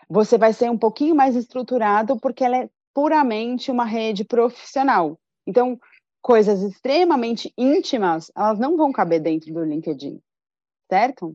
Você 0.08 0.38
vai 0.38 0.52
ser 0.52 0.70
um 0.70 0.78
pouquinho 0.78 1.14
mais 1.14 1.34
estruturado 1.34 2.18
porque 2.18 2.44
ela 2.44 2.56
é 2.56 2.70
puramente 2.94 3.70
uma 3.70 3.84
rede 3.84 4.24
profissional. 4.24 5.18
Então, 5.46 5.78
coisas 6.20 6.62
extremamente 6.62 7.52
íntimas, 7.56 8.30
elas 8.36 8.58
não 8.58 8.76
vão 8.76 8.92
caber 8.92 9.20
dentro 9.20 9.52
do 9.52 9.64
LinkedIn, 9.64 10.20
certo? 10.90 11.34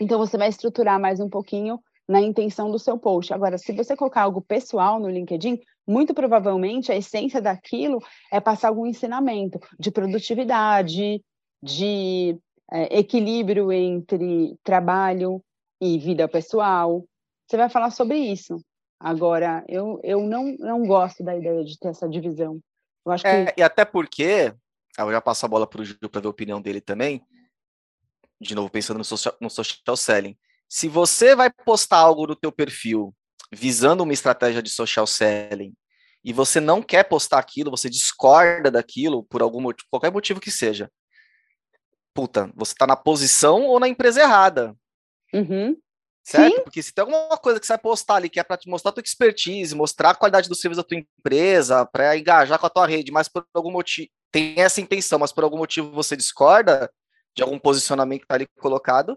Então, 0.00 0.18
você 0.18 0.36
vai 0.36 0.48
estruturar 0.48 1.00
mais 1.00 1.20
um 1.20 1.28
pouquinho 1.28 1.82
na 2.08 2.20
intenção 2.20 2.70
do 2.70 2.78
seu 2.78 2.98
post. 2.98 3.32
Agora, 3.32 3.58
se 3.58 3.72
você 3.72 3.96
colocar 3.96 4.22
algo 4.22 4.40
pessoal 4.40 5.00
no 5.00 5.10
LinkedIn, 5.10 5.60
muito 5.86 6.14
provavelmente 6.14 6.90
a 6.90 6.96
essência 6.96 7.40
daquilo 7.40 8.02
é 8.32 8.40
passar 8.40 8.68
algum 8.68 8.86
ensinamento 8.86 9.58
de 9.78 9.90
produtividade, 9.90 11.22
de 11.62 12.38
é, 12.72 12.98
equilíbrio 12.98 13.72
entre 13.72 14.56
trabalho 14.62 15.42
e 15.80 15.98
vida 15.98 16.28
pessoal. 16.28 17.04
Você 17.46 17.56
vai 17.56 17.68
falar 17.68 17.90
sobre 17.90 18.18
isso. 18.18 18.60
Agora, 18.98 19.64
eu, 19.68 20.00
eu 20.02 20.22
não, 20.22 20.56
não 20.58 20.86
gosto 20.86 21.22
da 21.22 21.36
ideia 21.36 21.64
de 21.64 21.78
ter 21.78 21.88
essa 21.88 22.08
divisão. 22.08 22.60
Eu 23.04 23.12
acho 23.12 23.26
é, 23.26 23.46
que... 23.46 23.60
E 23.60 23.62
até 23.62 23.84
porque, 23.84 24.54
eu 24.98 25.12
já 25.12 25.20
passo 25.20 25.44
a 25.44 25.48
bola 25.48 25.66
para 25.66 25.80
o 25.80 25.84
Gil 25.84 25.96
para 26.10 26.20
ver 26.20 26.26
a 26.26 26.30
opinião 26.30 26.60
dele 26.60 26.80
também, 26.80 27.22
de 28.40 28.54
novo 28.54 28.70
pensando 28.70 28.98
no 28.98 29.04
social, 29.04 29.34
no 29.40 29.50
social 29.50 29.96
selling. 29.96 30.36
Se 30.68 30.88
você 30.88 31.34
vai 31.34 31.50
postar 31.50 31.98
algo 31.98 32.26
no 32.26 32.36
teu 32.36 32.50
perfil 32.50 33.14
visando 33.52 34.02
uma 34.02 34.12
estratégia 34.12 34.62
de 34.62 34.70
social 34.70 35.06
selling 35.06 35.72
e 36.24 36.32
você 36.32 36.58
não 36.58 36.82
quer 36.82 37.04
postar 37.04 37.38
aquilo, 37.38 37.70
você 37.70 37.88
discorda 37.88 38.70
daquilo 38.70 39.24
por 39.24 39.42
algum 39.42 39.60
motivo, 39.60 39.86
qualquer 39.90 40.10
motivo 40.10 40.40
que 40.40 40.50
seja. 40.50 40.90
Puta, 42.12 42.50
você 42.54 42.72
está 42.72 42.86
na 42.86 42.96
posição 42.96 43.62
ou 43.66 43.78
na 43.78 43.86
empresa 43.86 44.22
errada. 44.22 44.74
Uhum. 45.32 45.76
certo? 46.24 46.56
Sim. 46.56 46.62
Porque 46.62 46.82
se 46.82 46.92
tem 46.92 47.02
alguma 47.02 47.36
coisa 47.36 47.60
que 47.60 47.66
você 47.66 47.74
vai 47.74 47.78
postar 47.78 48.16
ali 48.16 48.28
que 48.28 48.40
é 48.40 48.42
para 48.42 48.56
te 48.56 48.68
mostrar 48.68 48.90
a 48.90 48.94
tua 48.94 49.02
expertise, 49.02 49.74
mostrar 49.74 50.10
a 50.10 50.14
qualidade 50.14 50.48
do 50.48 50.54
serviço 50.54 50.82
da 50.82 50.88
tua 50.88 50.98
empresa, 50.98 51.86
para 51.86 52.16
engajar 52.16 52.58
com 52.58 52.66
a 52.66 52.70
tua 52.70 52.86
rede, 52.86 53.12
mas 53.12 53.28
por 53.28 53.46
algum 53.54 53.70
motivo 53.70 54.08
tem 54.32 54.54
essa 54.60 54.80
intenção, 54.80 55.18
mas 55.18 55.32
por 55.32 55.44
algum 55.44 55.58
motivo 55.58 55.90
você 55.92 56.16
discorda 56.16 56.90
de 57.34 57.42
algum 57.42 57.58
posicionamento 57.58 58.20
que 58.20 58.24
está 58.24 58.34
ali 58.34 58.46
colocado, 58.58 59.16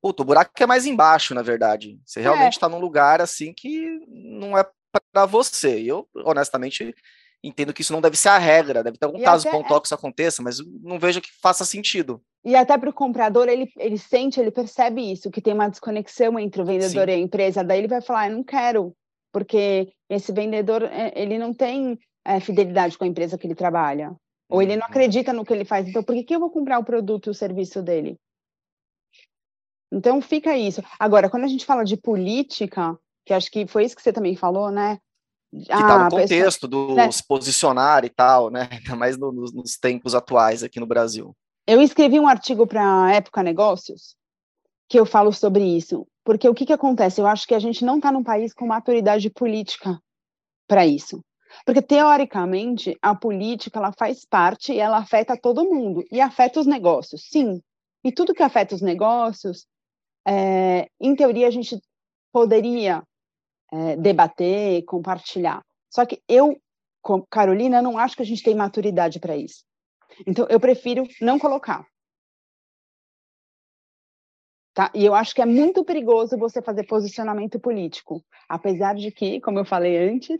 puto, 0.00 0.22
o 0.22 0.26
buraco 0.26 0.50
é 0.58 0.66
mais 0.66 0.86
embaixo, 0.86 1.34
na 1.34 1.42
verdade. 1.42 1.98
Você 2.04 2.20
realmente 2.20 2.54
está 2.54 2.66
é. 2.66 2.70
num 2.70 2.78
lugar 2.78 3.20
assim 3.20 3.52
que 3.52 4.00
não 4.08 4.56
é 4.56 4.66
para 5.12 5.26
você. 5.26 5.80
E 5.80 5.88
eu, 5.88 6.08
honestamente, 6.24 6.94
entendo 7.42 7.72
que 7.72 7.82
isso 7.82 7.92
não 7.92 8.00
deve 8.00 8.16
ser 8.16 8.28
a 8.28 8.38
regra, 8.38 8.82
deve 8.82 8.98
ter 8.98 9.06
algum 9.06 9.18
e 9.18 9.24
caso 9.24 9.48
pontual 9.50 9.78
é... 9.78 9.80
que 9.80 9.86
isso 9.86 9.94
aconteça, 9.94 10.42
mas 10.42 10.58
não 10.82 10.98
vejo 10.98 11.20
que 11.20 11.30
faça 11.40 11.64
sentido. 11.64 12.20
E 12.44 12.54
até 12.54 12.76
para 12.78 12.90
o 12.90 12.94
comprador, 12.94 13.48
ele, 13.48 13.70
ele 13.76 13.98
sente, 13.98 14.40
ele 14.40 14.50
percebe 14.50 15.12
isso, 15.12 15.30
que 15.30 15.40
tem 15.40 15.54
uma 15.54 15.68
desconexão 15.68 16.38
entre 16.38 16.62
o 16.62 16.64
vendedor 16.64 17.06
Sim. 17.06 17.10
e 17.10 17.14
a 17.14 17.18
empresa, 17.18 17.64
daí 17.64 17.78
ele 17.78 17.88
vai 17.88 18.00
falar, 18.00 18.30
eu 18.30 18.36
não 18.36 18.44
quero, 18.44 18.94
porque 19.32 19.92
esse 20.08 20.32
vendedor, 20.32 20.84
é, 20.84 21.12
ele 21.14 21.36
não 21.36 21.52
tem 21.52 21.98
é, 22.24 22.40
fidelidade 22.40 22.96
com 22.96 23.04
a 23.04 23.08
empresa 23.08 23.36
que 23.36 23.46
ele 23.46 23.54
trabalha, 23.54 24.14
ou 24.48 24.62
ele 24.62 24.76
não 24.76 24.86
uhum. 24.86 24.90
acredita 24.90 25.32
no 25.32 25.44
que 25.44 25.52
ele 25.52 25.64
faz, 25.64 25.88
então 25.88 26.02
por 26.02 26.14
que, 26.14 26.24
que 26.24 26.34
eu 26.34 26.40
vou 26.40 26.50
comprar 26.50 26.78
o 26.78 26.84
produto 26.84 27.26
e 27.26 27.30
o 27.30 27.34
serviço 27.34 27.82
dele? 27.82 28.16
Então 29.92 30.20
fica 30.20 30.56
isso. 30.56 30.82
Agora, 30.98 31.30
quando 31.30 31.44
a 31.44 31.48
gente 31.48 31.64
fala 31.64 31.84
de 31.84 31.96
política, 31.96 32.98
que 33.24 33.32
acho 33.32 33.50
que 33.50 33.66
foi 33.66 33.84
isso 33.84 33.96
que 33.96 34.02
você 34.02 34.12
também 34.12 34.36
falou, 34.36 34.70
né? 34.70 34.98
que 35.50 35.72
ah, 35.72 36.04
no 36.04 36.10
contexto 36.10 36.68
do 36.68 36.94
né? 36.94 37.10
se 37.10 37.26
posicionar 37.26 38.04
e 38.04 38.10
tal, 38.10 38.50
né? 38.50 38.68
Ainda 38.72 38.96
mais 38.96 39.16
no, 39.16 39.32
no, 39.32 39.42
nos 39.52 39.76
tempos 39.78 40.14
atuais 40.14 40.62
aqui 40.62 40.78
no 40.78 40.86
Brasil. 40.86 41.34
Eu 41.66 41.80
escrevi 41.80 42.20
um 42.20 42.28
artigo 42.28 42.66
para 42.66 43.04
a 43.04 43.12
Época 43.12 43.42
Negócios 43.42 44.16
que 44.88 44.98
eu 44.98 45.04
falo 45.04 45.32
sobre 45.32 45.64
isso, 45.64 46.06
porque 46.24 46.48
o 46.48 46.54
que, 46.54 46.64
que 46.64 46.72
acontece? 46.72 47.20
Eu 47.20 47.26
acho 47.26 47.46
que 47.46 47.54
a 47.54 47.58
gente 47.58 47.84
não 47.84 47.96
está 47.96 48.10
num 48.10 48.22
país 48.22 48.54
com 48.54 48.66
maturidade 48.66 49.28
política 49.28 50.00
para 50.66 50.86
isso. 50.86 51.22
Porque, 51.64 51.82
teoricamente, 51.82 52.96
a 53.02 53.14
política 53.14 53.78
ela 53.78 53.92
faz 53.92 54.24
parte 54.24 54.72
e 54.72 54.78
ela 54.78 54.98
afeta 54.98 55.36
todo 55.36 55.64
mundo, 55.64 56.04
e 56.10 56.20
afeta 56.20 56.60
os 56.60 56.66
negócios, 56.66 57.28
sim. 57.28 57.60
E 58.04 58.12
tudo 58.12 58.34
que 58.34 58.42
afeta 58.42 58.74
os 58.74 58.82
negócios, 58.82 59.66
é, 60.28 60.90
em 61.00 61.16
teoria, 61.16 61.46
a 61.46 61.50
gente 61.50 61.80
poderia 62.30 63.02
é, 63.72 63.96
debater, 63.96 64.84
compartilhar. 64.84 65.64
Só 65.88 66.04
que 66.04 66.22
eu, 66.28 66.60
Carolina, 67.30 67.80
não 67.80 67.96
acho 67.96 68.14
que 68.14 68.22
a 68.22 68.26
gente 68.26 68.42
tem 68.42 68.54
maturidade 68.54 69.18
para 69.18 69.36
isso. 69.36 69.64
Então, 70.26 70.46
eu 70.50 70.60
prefiro 70.60 71.04
não 71.20 71.38
colocar. 71.38 71.86
Tá? 74.74 74.92
E 74.94 75.04
eu 75.04 75.14
acho 75.14 75.34
que 75.34 75.42
é 75.42 75.46
muito 75.46 75.84
perigoso 75.84 76.38
você 76.38 76.60
fazer 76.60 76.86
posicionamento 76.86 77.58
político, 77.58 78.22
apesar 78.48 78.94
de 78.94 79.10
que, 79.10 79.40
como 79.40 79.58
eu 79.58 79.64
falei 79.64 79.96
antes, 79.96 80.38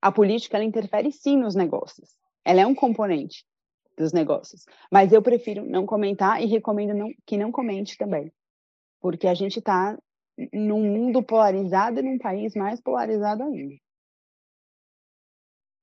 a 0.00 0.12
política 0.12 0.56
ela 0.56 0.64
interfere 0.64 1.10
sim 1.10 1.36
nos 1.36 1.54
negócios. 1.54 2.10
Ela 2.44 2.60
é 2.60 2.66
um 2.66 2.74
componente 2.74 3.44
dos 3.96 4.12
negócios. 4.12 4.64
Mas 4.90 5.12
eu 5.12 5.20
prefiro 5.20 5.64
não 5.64 5.84
comentar 5.84 6.40
e 6.40 6.46
recomendo 6.46 6.94
não, 6.94 7.10
que 7.26 7.36
não 7.36 7.50
comente 7.50 7.98
também, 7.98 8.32
porque 9.04 9.26
a 9.26 9.34
gente 9.34 9.58
está 9.58 9.98
num 10.50 10.80
mundo 10.80 11.22
polarizado 11.22 12.00
e 12.00 12.02
num 12.02 12.16
país 12.16 12.54
mais 12.54 12.80
polarizado 12.80 13.42
ainda. 13.42 13.74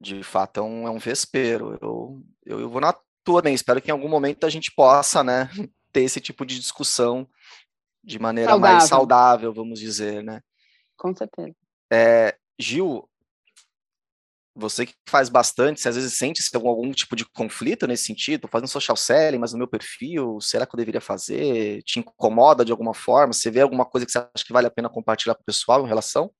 De 0.02 0.24
fato, 0.24 0.60
é 0.60 0.64
um, 0.64 0.88
é 0.88 0.90
um 0.90 0.98
vespeiro. 0.98 1.78
Eu, 1.80 2.24
eu, 2.44 2.62
eu 2.62 2.68
vou 2.68 2.82
na 2.82 2.98
tua 3.24 3.44
também. 3.44 3.54
Espero 3.54 3.80
que 3.80 3.90
em 3.90 3.92
algum 3.92 4.10
momento 4.10 4.44
a 4.44 4.50
gente 4.50 4.74
possa 4.74 5.24
né, 5.24 5.48
ter 5.94 6.02
esse 6.02 6.20
tipo 6.20 6.44
de 6.44 6.60
discussão 6.60 7.30
de 8.04 8.18
maneira 8.18 8.50
saudável. 8.50 8.76
mais 8.76 8.90
saudável, 8.90 9.54
vamos 9.54 9.80
dizer, 9.80 10.24
né? 10.24 10.42
Com 10.98 11.16
certeza. 11.16 11.56
É, 11.94 12.36
Gil, 12.58 13.08
você 14.56 14.86
que 14.86 14.94
faz 15.08 15.30
bastante, 15.30 15.82
você 15.82 15.90
às 15.90 15.96
vezes 15.96 16.18
sente 16.18 16.44
se 16.44 16.56
algum, 16.56 16.70
algum 16.70 16.92
tipo 16.92 17.16
de 17.16 17.26
conflito 17.26 17.88
nesse 17.88 18.06
sentido, 18.06 18.48
fazendo 18.48 18.68
social 18.68 18.98
selling, 18.98 19.38
mas 19.38 19.54
no 19.54 19.60
meu 19.60 19.68
perfil, 19.68 20.40
será 20.42 20.66
que 20.66 20.76
eu 20.76 20.78
deveria 20.78 21.02
fazer? 21.02 21.82
Te 21.84 22.00
incomoda 22.00 22.66
de 22.66 22.72
alguma 22.72 22.94
forma? 22.94 23.34
Você 23.34 23.50
vê 23.50 23.62
alguma 23.62 23.86
coisa 23.86 24.06
que 24.06 24.12
você 24.12 24.20
acha 24.20 24.46
que 24.46 24.54
vale 24.54 24.68
a 24.68 24.72
pena 24.72 24.90
compartilhar 24.90 25.36
com 25.36 25.42
o 25.42 25.46
pessoal 25.46 25.84
em 25.84 25.88
relação? 25.88 26.32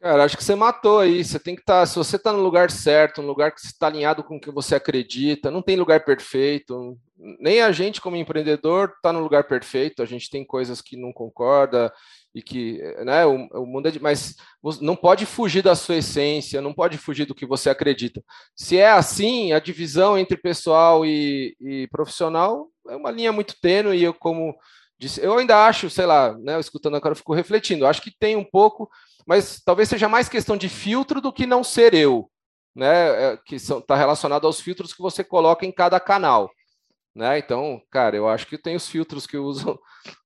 Cara, 0.00 0.24
acho 0.24 0.36
que 0.36 0.42
você 0.42 0.54
matou 0.54 1.00
aí. 1.00 1.22
Você 1.22 1.38
tem 1.38 1.54
que 1.54 1.60
estar. 1.60 1.80
Tá, 1.80 1.86
se 1.86 1.96
você 1.96 2.16
está 2.16 2.32
no 2.32 2.40
lugar 2.40 2.70
certo, 2.70 3.20
no 3.20 3.28
lugar 3.28 3.52
que 3.52 3.60
está 3.60 3.86
alinhado 3.86 4.24
com 4.24 4.36
o 4.36 4.40
que 4.40 4.50
você 4.50 4.74
acredita, 4.74 5.50
não 5.50 5.60
tem 5.60 5.76
lugar 5.76 6.04
perfeito. 6.04 6.98
Nem 7.38 7.60
a 7.60 7.70
gente, 7.70 8.00
como 8.00 8.16
empreendedor, 8.16 8.94
está 8.96 9.12
no 9.12 9.20
lugar 9.20 9.44
perfeito. 9.44 10.02
A 10.02 10.06
gente 10.06 10.30
tem 10.30 10.44
coisas 10.44 10.80
que 10.80 10.96
não 10.96 11.12
concorda, 11.12 11.92
e 12.38 12.42
que 12.42 12.80
né, 13.04 13.26
o, 13.26 13.48
o, 13.52 13.66
mundo 13.66 13.88
é 13.88 13.90
de, 13.90 14.00
mas 14.00 14.36
não 14.80 14.94
pode 14.94 15.26
fugir 15.26 15.60
da 15.60 15.74
sua 15.74 15.96
essência, 15.96 16.62
não 16.62 16.72
pode 16.72 16.96
fugir 16.96 17.26
do 17.26 17.34
que 17.34 17.44
você 17.44 17.68
acredita. 17.68 18.22
Se 18.54 18.78
é 18.78 18.88
assim, 18.88 19.52
a 19.52 19.58
divisão 19.58 20.16
entre 20.16 20.36
pessoal 20.36 21.04
e, 21.04 21.56
e 21.60 21.88
profissional 21.88 22.68
é 22.88 22.94
uma 22.94 23.10
linha 23.10 23.32
muito 23.32 23.60
tênue 23.60 23.96
e 23.98 24.04
eu 24.04 24.14
como 24.14 24.56
disse, 24.96 25.20
eu 25.20 25.36
ainda 25.36 25.66
acho, 25.66 25.90
sei 25.90 26.06
lá, 26.06 26.38
né, 26.38 26.60
escutando 26.60 26.96
agora 26.96 27.12
eu 27.12 27.16
fico 27.16 27.34
refletindo, 27.34 27.86
acho 27.86 28.02
que 28.02 28.16
tem 28.16 28.36
um 28.36 28.44
pouco, 28.44 28.88
mas 29.26 29.60
talvez 29.64 29.88
seja 29.88 30.08
mais 30.08 30.28
questão 30.28 30.56
de 30.56 30.68
filtro 30.68 31.20
do 31.20 31.32
que 31.32 31.44
não 31.44 31.64
ser 31.64 31.92
eu, 31.92 32.30
né, 32.72 33.32
é, 33.32 33.36
que 33.44 33.56
está 33.56 33.96
relacionado 33.96 34.46
aos 34.46 34.60
filtros 34.60 34.92
que 34.92 35.02
você 35.02 35.24
coloca 35.24 35.66
em 35.66 35.72
cada 35.72 35.98
canal. 35.98 36.48
Né? 37.18 37.40
Então, 37.40 37.82
cara, 37.90 38.16
eu 38.16 38.28
acho 38.28 38.46
que 38.46 38.56
tem 38.56 38.76
os 38.76 38.86
filtros 38.88 39.26
que 39.26 39.36
uso 39.36 39.76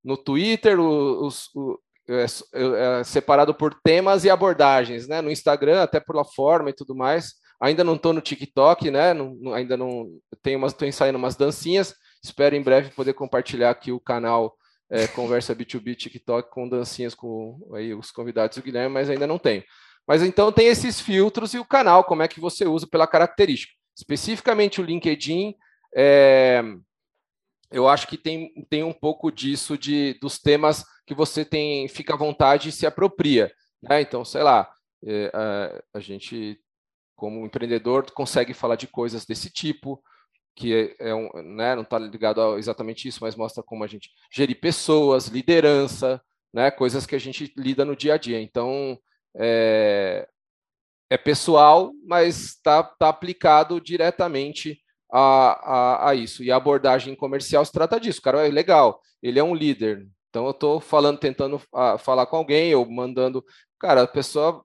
no 0.05 0.15
Twitter, 0.15 0.79
os, 0.79 1.49
os, 1.55 1.79
é, 2.09 2.25
é, 2.25 3.05
separado 3.05 3.55
por 3.55 3.75
temas 3.83 4.25
e 4.25 4.31
abordagens, 4.31 5.07
né? 5.07 5.21
No 5.21 5.31
Instagram, 5.31 5.83
até 5.83 6.03
lá 6.09 6.25
forma 6.25 6.71
e 6.71 6.73
tudo 6.73 6.95
mais. 6.95 7.35
Ainda 7.61 7.85
não 7.85 7.95
estou 7.95 8.13
no 8.13 8.21
TikTok, 8.21 8.91
né? 8.91 9.15
Não, 9.15 9.55
ainda 9.55 9.77
não 9.77 10.09
tenho 10.43 10.59
umas, 10.59 10.73
estou 10.73 10.87
ensaiando 10.87 11.19
umas 11.19 11.37
dancinhas. 11.37 11.95
Espero 12.23 12.57
em 12.57 12.63
breve 12.63 12.91
poder 12.91 13.13
compartilhar 13.13 13.71
aqui 13.71 13.93
o 13.93 14.01
canal 14.01 14.57
é, 14.91 15.07
Conversa 15.07 15.55
B2B 15.55 15.97
TikTok 15.97 16.51
com 16.51 16.69
dancinhas 16.69 17.15
com 17.15 17.59
aí, 17.75 17.95
os 17.95 18.11
convidados 18.11 18.57
do 18.57 18.63
Guilherme, 18.63 18.93
mas 18.93 19.09
ainda 19.09 19.27
não 19.27 19.39
tenho. 19.39 19.65
Mas 20.07 20.23
então 20.23 20.53
tem 20.53 20.67
esses 20.67 21.01
filtros 21.01 21.55
e 21.55 21.59
o 21.59 21.65
canal, 21.65 22.05
como 22.05 22.23
é 22.23 22.29
que 22.29 22.41
você 22.41 22.67
usa 22.67 22.87
pela 22.87 23.07
característica. 23.07 23.73
Especificamente 23.97 24.81
o 24.81 24.85
LinkedIn, 24.85 25.55
é, 25.97 26.63
eu 27.71 27.89
acho 27.89 28.07
que 28.07 28.19
tem, 28.19 28.53
tem 28.69 28.83
um 28.83 28.93
pouco 28.93 29.31
disso 29.31 29.79
de 29.79 30.19
dos 30.21 30.39
temas 30.39 30.85
que 31.07 31.15
você 31.15 31.45
tem 31.45 31.89
fica 31.89 32.15
à 32.15 32.17
vontade 32.17 32.69
e 32.69 32.73
se 32.73 32.87
apropria. 32.87 33.53
Né? 33.83 34.01
Então, 34.01 34.25
sei 34.25 34.43
lá, 34.43 34.73
é, 35.05 35.31
a, 35.35 35.99
a, 35.99 36.01
gente, 36.01 36.61
como 37.17 37.45
empreendedor, 37.45 38.11
consegue 38.13 38.55
falar 38.55 38.77
de 38.77 38.87
coisas 38.87 39.25
desse 39.25 39.51
tipo, 39.51 40.03
que 40.55 40.95
é, 41.01 41.11
é 41.11 41.15
um, 41.15 41.31
né, 41.55 41.75
não 41.75 41.83
está 41.83 41.99
ligado 41.99 42.41
a 42.41 42.59
exatamente 42.59 43.09
isso, 43.09 43.19
mas 43.23 43.35
mostra 43.35 43.63
como 43.63 43.83
a 43.83 43.87
gente 43.87 44.11
gerir 44.33 44.61
pessoas, 44.61 45.27
liderança, 45.27 46.23
né, 46.53 46.71
coisas 46.71 47.07
que 47.07 47.15
a 47.15 47.19
gente 47.19 47.53
lida 47.57 47.85
no 47.85 47.97
dia 47.97 48.15
a 48.15 48.19
dia. 48.19 48.41
Então, 48.41 48.99
é, 49.37 50.29
é 51.11 51.17
pessoal, 51.17 51.93
mas 52.07 52.55
está 52.55 52.83
tá 52.83 53.09
aplicado 53.09 53.81
diretamente 53.81 54.81
a, 55.13 55.19
a, 55.19 56.11
a, 56.11 56.15
isso. 56.15 56.43
E 56.43 56.51
a 56.51 56.57
abordagem 56.57 57.15
comercial 57.15 57.65
se 57.65 57.73
trata 57.73 58.01
disso. 58.01 58.21
O 58.21 58.23
cara 58.23 58.47
é 58.47 58.51
legal, 58.51 59.01
ele 59.23 59.39
é 59.39 59.45
um 59.45 59.55
líder, 59.55 60.07
então 60.33 60.47
eu 60.47 60.53
estou 60.53 60.81
falando, 60.81 61.19
tentando 61.19 61.57
uh, 61.57 61.99
falar 61.99 62.25
com 62.25 62.37
alguém, 62.37 62.75
ou 62.75 62.91
mandando. 62.91 63.45
Cara, 63.79 64.03
a 64.03 64.07
pessoa, 64.07 64.65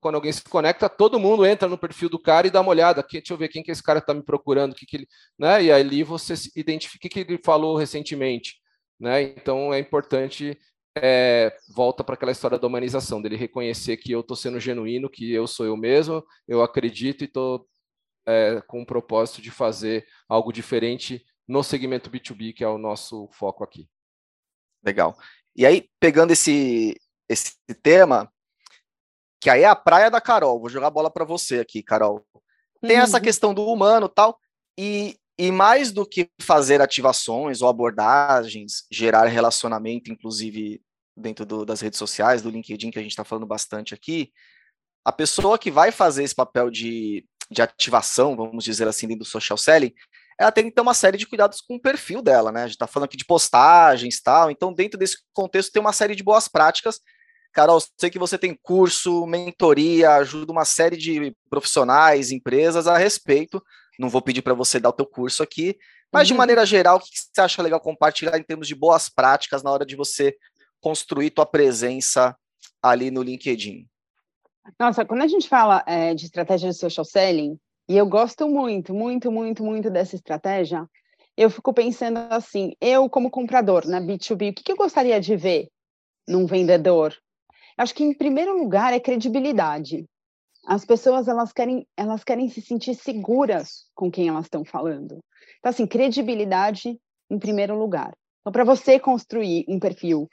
quando 0.00 0.14
alguém 0.14 0.30
se 0.32 0.40
conecta, 0.44 0.88
todo 0.88 1.18
mundo 1.18 1.44
entra 1.44 1.68
no 1.68 1.76
perfil 1.76 2.08
do 2.08 2.18
cara 2.18 2.46
e 2.46 2.50
dá 2.50 2.60
uma 2.60 2.70
olhada. 2.70 3.00
Aqui, 3.00 3.18
deixa 3.18 3.32
eu 3.32 3.36
ver 3.36 3.48
quem 3.48 3.60
que 3.60 3.72
esse 3.72 3.82
cara 3.82 3.98
está 3.98 4.14
me 4.14 4.22
procurando, 4.22 4.72
que 4.72 4.86
que 4.86 4.98
ele, 4.98 5.08
né? 5.36 5.64
E 5.64 5.72
ali 5.72 6.04
você 6.04 6.34
identifica 6.54 7.08
o 7.08 7.10
que 7.10 7.20
ele 7.20 7.40
falou 7.44 7.76
recentemente, 7.76 8.54
né? 9.00 9.20
Então 9.22 9.74
é 9.74 9.80
importante 9.80 10.56
é, 10.96 11.56
volta 11.74 12.04
para 12.04 12.14
aquela 12.14 12.30
história 12.32 12.58
da 12.58 12.66
humanização, 12.68 13.20
dele 13.20 13.36
reconhecer 13.36 13.96
que 13.96 14.12
eu 14.12 14.20
estou 14.20 14.36
sendo 14.36 14.60
genuíno, 14.60 15.10
que 15.10 15.32
eu 15.32 15.46
sou 15.48 15.66
eu 15.66 15.76
mesmo, 15.76 16.24
eu 16.46 16.62
acredito 16.62 17.22
e 17.22 17.24
estou 17.24 17.66
é, 18.26 18.62
com 18.68 18.82
o 18.82 18.86
propósito 18.86 19.42
de 19.42 19.50
fazer 19.50 20.06
algo 20.28 20.52
diferente 20.52 21.24
no 21.48 21.64
segmento 21.64 22.10
B2B, 22.10 22.54
que 22.54 22.62
é 22.62 22.68
o 22.68 22.78
nosso 22.78 23.28
foco 23.32 23.64
aqui. 23.64 23.88
Legal. 24.84 25.16
E 25.54 25.66
aí, 25.66 25.88
pegando 25.98 26.32
esse, 26.32 26.98
esse 27.28 27.54
tema, 27.82 28.32
que 29.40 29.50
aí 29.50 29.62
é 29.62 29.66
a 29.66 29.76
praia 29.76 30.10
da 30.10 30.20
Carol, 30.20 30.60
vou 30.60 30.68
jogar 30.68 30.88
a 30.88 30.90
bola 30.90 31.10
para 31.10 31.24
você 31.24 31.60
aqui, 31.60 31.82
Carol. 31.82 32.24
Tem 32.80 32.96
uhum. 32.96 33.02
essa 33.02 33.20
questão 33.20 33.52
do 33.52 33.66
humano 33.66 34.08
tal, 34.08 34.38
e, 34.78 35.16
e 35.38 35.50
mais 35.50 35.92
do 35.92 36.06
que 36.06 36.30
fazer 36.40 36.80
ativações 36.80 37.62
ou 37.62 37.68
abordagens, 37.68 38.86
gerar 38.90 39.26
relacionamento, 39.26 40.10
inclusive 40.10 40.80
dentro 41.16 41.44
do, 41.44 41.64
das 41.64 41.80
redes 41.80 41.98
sociais, 41.98 42.42
do 42.42 42.50
LinkedIn, 42.50 42.90
que 42.90 42.98
a 42.98 43.02
gente 43.02 43.12
está 43.12 43.24
falando 43.24 43.46
bastante 43.46 43.94
aqui, 43.94 44.32
a 45.04 45.12
pessoa 45.12 45.58
que 45.58 45.70
vai 45.70 45.90
fazer 45.90 46.24
esse 46.24 46.34
papel 46.34 46.70
de, 46.70 47.26
de 47.50 47.62
ativação, 47.62 48.36
vamos 48.36 48.64
dizer 48.64 48.86
assim, 48.86 49.06
dentro 49.06 49.24
do 49.24 49.28
social 49.28 49.56
selling, 49.56 49.94
ela 50.40 50.50
tem 50.50 50.64
que 50.64 50.70
ter 50.70 50.80
uma 50.80 50.94
série 50.94 51.18
de 51.18 51.26
cuidados 51.26 51.60
com 51.60 51.74
o 51.74 51.80
perfil 51.80 52.22
dela, 52.22 52.50
né? 52.50 52.62
A 52.62 52.66
gente 52.66 52.76
está 52.76 52.86
falando 52.86 53.04
aqui 53.04 53.16
de 53.18 53.26
postagens 53.26 54.16
e 54.16 54.22
tal, 54.22 54.50
então 54.50 54.72
dentro 54.72 54.98
desse 54.98 55.18
contexto 55.34 55.70
tem 55.70 55.82
uma 55.82 55.92
série 55.92 56.16
de 56.16 56.22
boas 56.22 56.48
práticas. 56.48 56.98
Carol, 57.52 57.78
sei 57.98 58.08
que 58.08 58.18
você 58.18 58.38
tem 58.38 58.58
curso, 58.62 59.26
mentoria, 59.26 60.12
ajuda 60.12 60.50
uma 60.50 60.64
série 60.64 60.96
de 60.96 61.36
profissionais, 61.50 62.30
empresas 62.30 62.86
a 62.86 62.96
respeito. 62.96 63.62
Não 63.98 64.08
vou 64.08 64.22
pedir 64.22 64.40
para 64.40 64.54
você 64.54 64.80
dar 64.80 64.88
o 64.88 64.94
teu 64.94 65.04
curso 65.04 65.42
aqui, 65.42 65.76
mas 66.10 66.26
de 66.26 66.32
uhum. 66.32 66.38
maneira 66.38 66.64
geral, 66.64 66.96
o 66.96 67.00
que 67.00 67.08
você 67.10 67.38
acha 67.42 67.60
legal 67.60 67.78
compartilhar 67.78 68.38
em 68.38 68.42
termos 68.42 68.66
de 68.66 68.74
boas 68.74 69.10
práticas 69.10 69.62
na 69.62 69.70
hora 69.70 69.84
de 69.84 69.94
você 69.94 70.34
construir 70.80 71.28
tua 71.32 71.44
presença 71.44 72.34
ali 72.82 73.10
no 73.10 73.22
LinkedIn? 73.22 73.86
Nossa, 74.78 75.04
quando 75.04 75.20
a 75.20 75.28
gente 75.28 75.46
fala 75.46 75.84
é, 75.86 76.14
de 76.14 76.24
estratégia 76.24 76.70
de 76.70 76.76
social 76.76 77.04
selling, 77.04 77.58
e 77.90 77.96
eu 77.96 78.06
gosto 78.06 78.48
muito, 78.48 78.94
muito, 78.94 79.32
muito, 79.32 79.64
muito 79.64 79.90
dessa 79.90 80.14
estratégia, 80.14 80.88
eu 81.36 81.50
fico 81.50 81.74
pensando 81.74 82.18
assim, 82.30 82.72
eu 82.80 83.10
como 83.10 83.28
comprador 83.28 83.84
na 83.84 83.98
né, 83.98 84.06
B2B, 84.06 84.52
o 84.52 84.54
que, 84.54 84.62
que 84.62 84.70
eu 84.70 84.76
gostaria 84.76 85.20
de 85.20 85.34
ver 85.34 85.66
num 86.28 86.46
vendedor? 86.46 87.12
Acho 87.76 87.92
que 87.92 88.04
em 88.04 88.14
primeiro 88.14 88.56
lugar 88.56 88.92
é 88.92 89.00
credibilidade. 89.00 90.06
As 90.64 90.84
pessoas 90.84 91.26
elas 91.26 91.52
querem, 91.52 91.84
elas 91.96 92.22
querem 92.22 92.48
se 92.48 92.62
sentir 92.62 92.94
seguras 92.94 93.86
com 93.92 94.08
quem 94.08 94.28
elas 94.28 94.44
estão 94.44 94.64
falando. 94.64 95.18
Então 95.58 95.70
assim, 95.70 95.84
credibilidade 95.84 96.96
em 97.28 97.38
primeiro 97.40 97.76
lugar. 97.76 98.12
Então 98.40 98.52
para 98.52 98.62
você 98.62 99.00
construir 99.00 99.64
um 99.66 99.80
perfil 99.80 100.28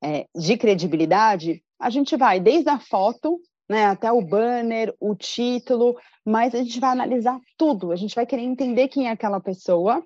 é, 0.00 0.28
de 0.36 0.56
credibilidade, 0.56 1.64
a 1.80 1.90
gente 1.90 2.16
vai 2.16 2.38
desde 2.38 2.70
a 2.70 2.78
foto 2.78 3.40
né, 3.72 3.86
até 3.86 4.12
o 4.12 4.20
banner, 4.20 4.94
o 5.00 5.14
título, 5.14 5.96
mas 6.22 6.54
a 6.54 6.58
gente 6.58 6.78
vai 6.78 6.90
analisar 6.90 7.40
tudo, 7.56 7.90
a 7.90 7.96
gente 7.96 8.14
vai 8.14 8.26
querer 8.26 8.42
entender 8.42 8.88
quem 8.88 9.08
é 9.08 9.10
aquela 9.10 9.40
pessoa, 9.40 10.04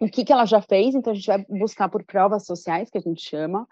o 0.00 0.08
que, 0.08 0.24
que 0.24 0.32
ela 0.32 0.46
já 0.46 0.62
fez, 0.62 0.94
então 0.94 1.12
a 1.12 1.16
gente 1.16 1.26
vai 1.26 1.44
buscar 1.48 1.88
por 1.88 2.04
provas 2.04 2.46
sociais, 2.46 2.88
que 2.88 2.98
a 2.98 3.00
gente 3.00 3.20
chama, 3.20 3.66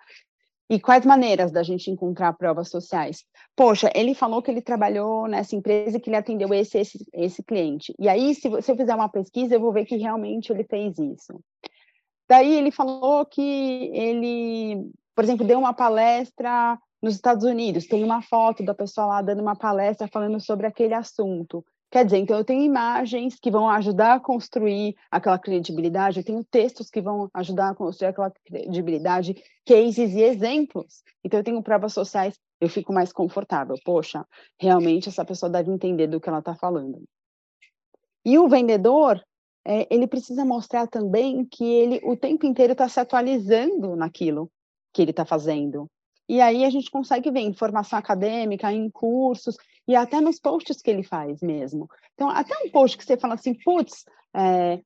e 0.68 0.80
quais 0.80 1.06
maneiras 1.06 1.52
da 1.52 1.62
gente 1.62 1.88
encontrar 1.88 2.32
provas 2.32 2.68
sociais? 2.68 3.24
Poxa, 3.54 3.92
ele 3.94 4.12
falou 4.12 4.42
que 4.42 4.50
ele 4.50 4.60
trabalhou 4.60 5.28
nessa 5.28 5.54
empresa 5.54 6.00
que 6.00 6.10
ele 6.10 6.16
atendeu 6.16 6.52
esse, 6.52 6.78
esse, 6.78 7.06
esse 7.12 7.42
cliente. 7.44 7.94
E 8.00 8.08
aí, 8.08 8.34
se, 8.34 8.50
se 8.60 8.72
eu 8.72 8.76
fizer 8.76 8.94
uma 8.94 9.08
pesquisa, 9.08 9.54
eu 9.54 9.60
vou 9.60 9.72
ver 9.72 9.84
que 9.84 9.96
realmente 9.96 10.50
ele 10.50 10.64
fez 10.64 10.98
isso. 10.98 11.40
Daí 12.28 12.54
ele 12.54 12.70
falou 12.72 13.24
que 13.24 13.90
ele, 13.92 14.90
por 15.14 15.22
exemplo, 15.22 15.46
deu 15.46 15.58
uma 15.58 15.74
palestra 15.74 16.76
nos 17.02 17.14
Estados 17.14 17.44
Unidos, 17.44 17.86
tem 17.86 18.04
uma 18.04 18.22
foto 18.22 18.64
da 18.64 18.72
pessoa 18.72 19.06
lá 19.08 19.22
dando 19.22 19.42
uma 19.42 19.56
palestra 19.56 20.06
falando 20.06 20.40
sobre 20.40 20.66
aquele 20.66 20.94
assunto. 20.94 21.64
Quer 21.90 22.06
dizer, 22.06 22.18
então 22.18 22.38
eu 22.38 22.44
tenho 22.44 22.62
imagens 22.62 23.38
que 23.38 23.50
vão 23.50 23.68
ajudar 23.68 24.14
a 24.14 24.20
construir 24.20 24.96
aquela 25.10 25.38
credibilidade, 25.38 26.20
eu 26.20 26.24
tenho 26.24 26.42
textos 26.42 26.88
que 26.88 27.02
vão 27.02 27.28
ajudar 27.34 27.70
a 27.70 27.74
construir 27.74 28.08
aquela 28.08 28.30
credibilidade, 28.30 29.34
cases 29.66 30.14
e 30.14 30.22
exemplos. 30.22 31.02
Então 31.22 31.40
eu 31.40 31.44
tenho 31.44 31.62
provas 31.62 31.92
sociais, 31.92 32.38
eu 32.58 32.68
fico 32.68 32.94
mais 32.94 33.12
confortável. 33.12 33.74
Poxa, 33.84 34.24
realmente 34.58 35.10
essa 35.10 35.24
pessoa 35.24 35.50
deve 35.50 35.70
entender 35.70 36.06
do 36.06 36.18
que 36.18 36.30
ela 36.30 36.38
está 36.38 36.54
falando. 36.54 37.02
E 38.24 38.38
o 38.38 38.48
vendedor, 38.48 39.22
é, 39.62 39.86
ele 39.94 40.06
precisa 40.06 40.44
mostrar 40.44 40.86
também 40.86 41.44
que 41.44 41.64
ele 41.64 42.00
o 42.04 42.16
tempo 42.16 42.46
inteiro 42.46 42.72
está 42.72 42.88
se 42.88 43.00
atualizando 43.00 43.96
naquilo 43.96 44.50
que 44.94 45.02
ele 45.02 45.10
está 45.10 45.26
fazendo. 45.26 45.90
E 46.28 46.40
aí 46.40 46.64
a 46.64 46.70
gente 46.70 46.90
consegue 46.90 47.30
ver 47.30 47.40
informação 47.40 47.98
acadêmica 47.98 48.72
em 48.72 48.88
cursos 48.90 49.56
e 49.86 49.96
até 49.96 50.20
nos 50.20 50.38
posts 50.38 50.80
que 50.80 50.90
ele 50.90 51.02
faz 51.02 51.40
mesmo. 51.40 51.88
Então, 52.14 52.30
até 52.30 52.54
um 52.64 52.70
post 52.70 52.96
que 52.96 53.04
você 53.04 53.16
fala 53.16 53.34
assim, 53.34 53.54
putz, 53.54 54.04
é, 54.34 54.80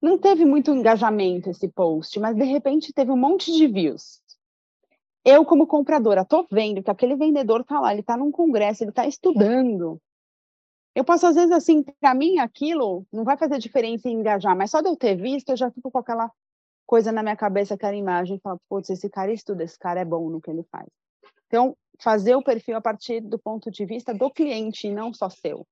não 0.00 0.16
teve 0.18 0.44
muito 0.44 0.70
engajamento 0.70 1.50
esse 1.50 1.68
post, 1.68 2.18
mas 2.18 2.36
de 2.36 2.44
repente 2.44 2.92
teve 2.92 3.10
um 3.10 3.16
monte 3.16 3.52
de 3.52 3.66
views. 3.66 4.20
Eu, 5.24 5.44
como 5.44 5.66
compradora, 5.66 6.22
estou 6.22 6.46
vendo 6.50 6.82
que 6.82 6.90
aquele 6.90 7.16
vendedor 7.16 7.60
está 7.60 7.80
lá, 7.80 7.92
ele 7.92 8.00
está 8.00 8.16
num 8.16 8.30
congresso, 8.30 8.82
ele 8.82 8.90
está 8.90 9.06
estudando. 9.06 10.00
Eu 10.94 11.04
posso, 11.04 11.26
às 11.26 11.34
vezes, 11.34 11.52
assim, 11.52 11.82
para 12.00 12.14
mim, 12.14 12.38
aquilo 12.38 13.06
não 13.12 13.24
vai 13.24 13.36
fazer 13.36 13.58
diferença 13.58 14.08
em 14.08 14.14
engajar, 14.14 14.56
mas 14.56 14.70
só 14.70 14.80
de 14.80 14.88
eu 14.88 14.96
ter 14.96 15.16
visto, 15.16 15.50
eu 15.50 15.56
já 15.56 15.70
fico 15.70 15.90
com 15.90 15.98
aquela 15.98 16.30
coisa 16.88 17.12
na 17.12 17.22
minha 17.22 17.36
cabeça, 17.36 17.74
aquela 17.74 17.94
imagem, 17.94 18.36
e 18.36 18.40
fala, 18.40 18.58
putz, 18.66 18.88
esse 18.88 19.10
cara 19.10 19.30
estuda, 19.30 19.62
esse 19.62 19.78
cara 19.78 20.00
é 20.00 20.06
bom 20.06 20.30
no 20.30 20.40
que 20.40 20.50
ele 20.50 20.64
faz. 20.72 20.88
Então, 21.46 21.76
fazer 22.00 22.34
o 22.34 22.42
perfil 22.42 22.78
a 22.78 22.80
partir 22.80 23.20
do 23.20 23.38
ponto 23.38 23.70
de 23.70 23.84
vista 23.84 24.14
do 24.14 24.30
cliente 24.30 24.86
e 24.86 24.90
não 24.90 25.12
só 25.12 25.28
seu. 25.28 25.66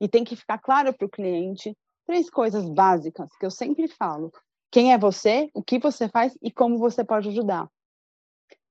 E 0.00 0.08
tem 0.08 0.24
que 0.24 0.34
ficar 0.34 0.58
claro 0.58 0.94
para 0.94 1.06
o 1.06 1.10
cliente 1.10 1.76
três 2.06 2.30
coisas 2.30 2.66
básicas 2.70 3.28
que 3.38 3.44
eu 3.44 3.50
sempre 3.50 3.86
falo: 3.86 4.32
quem 4.70 4.94
é 4.94 4.98
você, 4.98 5.50
o 5.52 5.62
que 5.62 5.78
você 5.78 6.08
faz 6.08 6.36
e 6.42 6.50
como 6.50 6.78
você 6.78 7.04
pode 7.04 7.28
ajudar. 7.28 7.68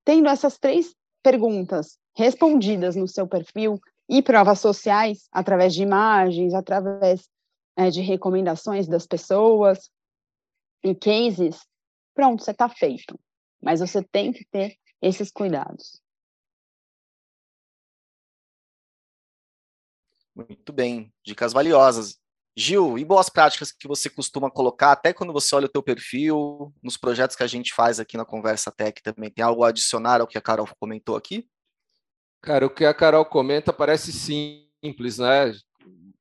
Tendo 0.03 0.27
essas 0.29 0.57
três 0.57 0.95
perguntas 1.21 1.99
respondidas 2.15 2.95
no 2.95 3.07
seu 3.07 3.27
perfil 3.27 3.79
e 4.09 4.23
provas 4.23 4.59
sociais, 4.59 5.27
através 5.31 5.73
de 5.73 5.83
imagens, 5.83 6.53
através 6.55 7.29
é, 7.75 7.91
de 7.91 8.01
recomendações 8.01 8.87
das 8.87 9.05
pessoas, 9.05 9.89
em 10.83 10.93
cases, 10.93 11.65
pronto, 12.13 12.43
você 12.43 12.51
está 12.51 12.67
feito. 12.67 13.17
Mas 13.61 13.79
você 13.79 14.03
tem 14.03 14.33
que 14.33 14.45
ter 14.45 14.77
esses 15.01 15.31
cuidados. 15.31 16.01
Muito 20.35 20.73
bem, 20.73 21.13
dicas 21.23 21.53
valiosas. 21.53 22.19
Gil, 22.55 22.99
e 22.99 23.05
boas 23.05 23.29
práticas 23.29 23.71
que 23.71 23.87
você 23.87 24.09
costuma 24.09 24.51
colocar 24.51 24.91
até 24.91 25.11
quando 25.11 25.33
você 25.33 25.55
olha 25.55 25.65
o 25.65 25.69
teu 25.69 25.81
perfil, 25.81 26.71
nos 26.83 26.97
projetos 26.97 27.35
que 27.35 27.41
a 27.41 27.47
gente 27.47 27.73
faz 27.73 27.99
aqui 27.99 28.15
na 28.15 28.25
Conversa 28.25 28.71
Tech 28.71 29.01
também, 29.01 29.31
tem 29.31 29.43
algo 29.43 29.63
a 29.63 29.69
adicionar 29.69 30.21
ao 30.21 30.27
que 30.27 30.37
a 30.37 30.41
Carol 30.41 30.67
comentou 30.79 31.15
aqui? 31.15 31.49
Cara, 32.41 32.67
o 32.67 32.69
que 32.69 32.85
a 32.85 32.93
Carol 32.93 33.25
comenta 33.25 33.73
parece 33.73 34.11
simples, 34.13 35.17
né? 35.17 35.51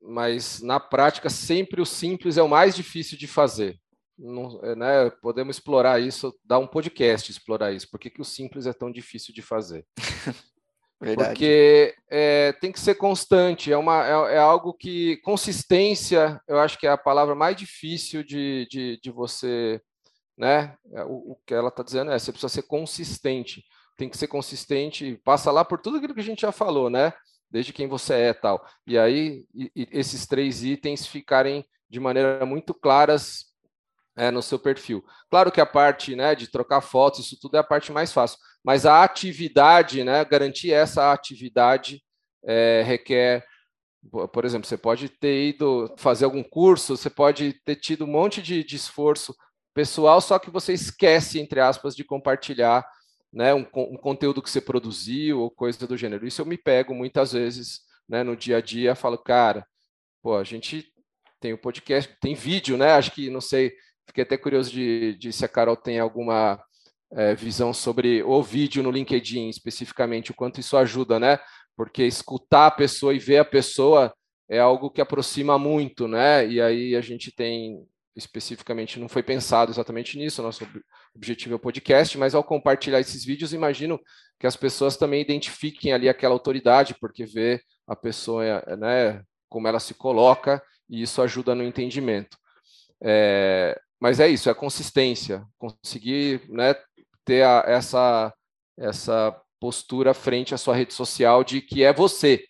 Mas 0.00 0.62
na 0.62 0.80
prática 0.80 1.28
sempre 1.28 1.82
o 1.82 1.86
simples 1.86 2.38
é 2.38 2.42
o 2.42 2.48
mais 2.48 2.74
difícil 2.74 3.18
de 3.18 3.26
fazer 3.26 3.81
não, 4.18 4.60
é, 4.62 4.74
né, 4.74 5.10
podemos 5.22 5.56
explorar 5.56 6.00
isso, 6.00 6.34
dar 6.44 6.58
um 6.58 6.66
podcast 6.66 7.30
explorar 7.30 7.72
isso. 7.72 7.90
Por 7.90 7.98
que, 7.98 8.10
que 8.10 8.20
o 8.20 8.24
simples 8.24 8.66
é 8.66 8.72
tão 8.72 8.90
difícil 8.90 9.34
de 9.34 9.42
fazer? 9.42 9.86
Verdade. 11.02 11.30
Porque 11.30 11.96
é, 12.08 12.52
tem 12.52 12.70
que 12.70 12.78
ser 12.78 12.94
constante, 12.94 13.72
é, 13.72 13.76
uma, 13.76 14.06
é, 14.06 14.34
é, 14.34 14.38
algo 14.38 14.72
que. 14.72 15.16
Consistência, 15.18 16.40
eu 16.46 16.60
acho 16.60 16.78
que 16.78 16.86
é 16.86 16.90
a 16.90 16.96
palavra 16.96 17.34
mais 17.34 17.56
difícil 17.56 18.22
de, 18.22 18.68
de, 18.70 19.00
de 19.02 19.10
você. 19.10 19.82
Né? 20.38 20.76
É, 20.94 21.02
o, 21.04 21.32
o 21.32 21.38
que 21.44 21.52
ela 21.52 21.70
está 21.70 21.82
dizendo 21.82 22.12
é: 22.12 22.18
você 22.18 22.30
precisa 22.30 22.48
ser 22.48 22.62
consistente. 22.62 23.64
Tem 23.96 24.08
que 24.08 24.16
ser 24.16 24.28
consistente, 24.28 25.20
passa 25.24 25.50
lá 25.50 25.64
por 25.64 25.80
tudo 25.80 25.96
aquilo 25.96 26.14
que 26.14 26.20
a 26.20 26.24
gente 26.24 26.42
já 26.42 26.52
falou, 26.52 26.88
né? 26.88 27.12
Desde 27.50 27.72
quem 27.72 27.88
você 27.88 28.14
é 28.14 28.32
tal. 28.32 28.64
E 28.86 28.96
aí, 28.96 29.44
e, 29.52 29.70
e 29.74 29.88
esses 29.90 30.24
três 30.24 30.62
itens 30.62 31.04
ficarem 31.04 31.64
de 31.90 31.98
maneira 31.98 32.46
muito 32.46 32.72
claras 32.72 33.51
é, 34.16 34.30
no 34.30 34.42
seu 34.42 34.58
perfil. 34.58 35.04
Claro 35.30 35.50
que 35.50 35.60
a 35.60 35.66
parte 35.66 36.14
né, 36.14 36.34
de 36.34 36.50
trocar 36.50 36.80
fotos, 36.80 37.26
isso 37.26 37.38
tudo 37.40 37.56
é 37.56 37.60
a 37.60 37.64
parte 37.64 37.92
mais 37.92 38.12
fácil, 38.12 38.38
mas 38.64 38.86
a 38.86 39.02
atividade, 39.02 40.04
né, 40.04 40.24
garantir 40.24 40.72
essa 40.72 41.12
atividade 41.12 42.02
é, 42.44 42.82
requer, 42.84 43.44
por 44.32 44.44
exemplo, 44.44 44.66
você 44.66 44.76
pode 44.76 45.08
ter 45.08 45.48
ido 45.48 45.92
fazer 45.96 46.24
algum 46.24 46.42
curso, 46.42 46.96
você 46.96 47.08
pode 47.08 47.54
ter 47.64 47.76
tido 47.76 48.04
um 48.04 48.08
monte 48.08 48.42
de, 48.42 48.62
de 48.64 48.76
esforço 48.76 49.34
pessoal, 49.74 50.20
só 50.20 50.38
que 50.38 50.50
você 50.50 50.72
esquece, 50.72 51.40
entre 51.40 51.60
aspas, 51.60 51.94
de 51.94 52.04
compartilhar 52.04 52.84
né, 53.32 53.54
um, 53.54 53.66
um, 53.74 53.96
conteúdo 53.96 54.42
que 54.42 54.50
você 54.50 54.60
produziu 54.60 55.40
ou 55.40 55.50
coisa 55.50 55.86
do 55.86 55.96
gênero. 55.96 56.26
Isso 56.26 56.42
eu 56.42 56.46
me 56.46 56.58
pego 56.58 56.94
muitas 56.94 57.32
vezes 57.32 57.80
né, 58.08 58.22
no 58.22 58.36
dia 58.36 58.58
a 58.58 58.60
dia, 58.60 58.94
falo, 58.94 59.16
cara, 59.16 59.66
pô, 60.20 60.36
a 60.36 60.44
gente 60.44 60.92
tem 61.40 61.52
o 61.52 61.56
um 61.56 61.58
podcast, 61.58 62.14
tem 62.20 62.34
vídeo, 62.34 62.76
né? 62.76 62.92
Acho 62.92 63.10
que, 63.10 63.30
não 63.30 63.40
sei, 63.40 63.72
Fiquei 64.06 64.24
até 64.24 64.36
curioso 64.36 64.70
de, 64.70 65.16
de 65.16 65.32
se 65.32 65.44
a 65.44 65.48
Carol 65.48 65.76
tem 65.76 65.98
alguma 65.98 66.62
é, 67.12 67.34
visão 67.34 67.72
sobre 67.72 68.22
o 68.22 68.42
vídeo 68.42 68.82
no 68.82 68.90
LinkedIn, 68.90 69.48
especificamente, 69.48 70.30
o 70.30 70.34
quanto 70.34 70.60
isso 70.60 70.76
ajuda, 70.76 71.18
né? 71.18 71.38
Porque 71.76 72.04
escutar 72.04 72.66
a 72.66 72.70
pessoa 72.70 73.14
e 73.14 73.18
ver 73.18 73.38
a 73.38 73.44
pessoa 73.44 74.14
é 74.48 74.58
algo 74.58 74.90
que 74.90 75.00
aproxima 75.00 75.58
muito, 75.58 76.06
né? 76.08 76.46
E 76.46 76.60
aí 76.60 76.96
a 76.96 77.00
gente 77.00 77.32
tem 77.34 77.86
especificamente 78.14 79.00
não 79.00 79.08
foi 79.08 79.22
pensado 79.22 79.72
exatamente 79.72 80.18
nisso, 80.18 80.42
nosso 80.42 80.66
objetivo 81.14 81.54
é 81.54 81.56
o 81.56 81.60
podcast, 81.60 82.16
mas 82.18 82.34
ao 82.34 82.44
compartilhar 82.44 83.00
esses 83.00 83.24
vídeos, 83.24 83.54
imagino 83.54 83.98
que 84.38 84.46
as 84.46 84.56
pessoas 84.56 84.96
também 84.96 85.20
identifiquem 85.20 85.92
ali 85.92 86.08
aquela 86.08 86.34
autoridade, 86.34 86.94
porque 87.00 87.24
vê 87.24 87.60
a 87.86 87.96
pessoa, 87.96 88.62
né, 88.78 89.22
como 89.48 89.66
ela 89.66 89.80
se 89.80 89.94
coloca, 89.94 90.62
e 90.88 91.02
isso 91.02 91.22
ajuda 91.22 91.54
no 91.54 91.62
entendimento. 91.62 92.36
É, 93.02 93.80
mas 94.02 94.18
é 94.18 94.26
isso, 94.28 94.50
é 94.50 94.54
consistência, 94.54 95.46
conseguir 95.56 96.42
né, 96.50 96.74
ter 97.24 97.44
a, 97.44 97.62
essa, 97.68 98.34
essa 98.76 99.40
postura 99.60 100.12
frente 100.12 100.52
à 100.52 100.58
sua 100.58 100.74
rede 100.74 100.92
social 100.92 101.44
de 101.44 101.60
que 101.60 101.84
é 101.84 101.92
você. 101.92 102.44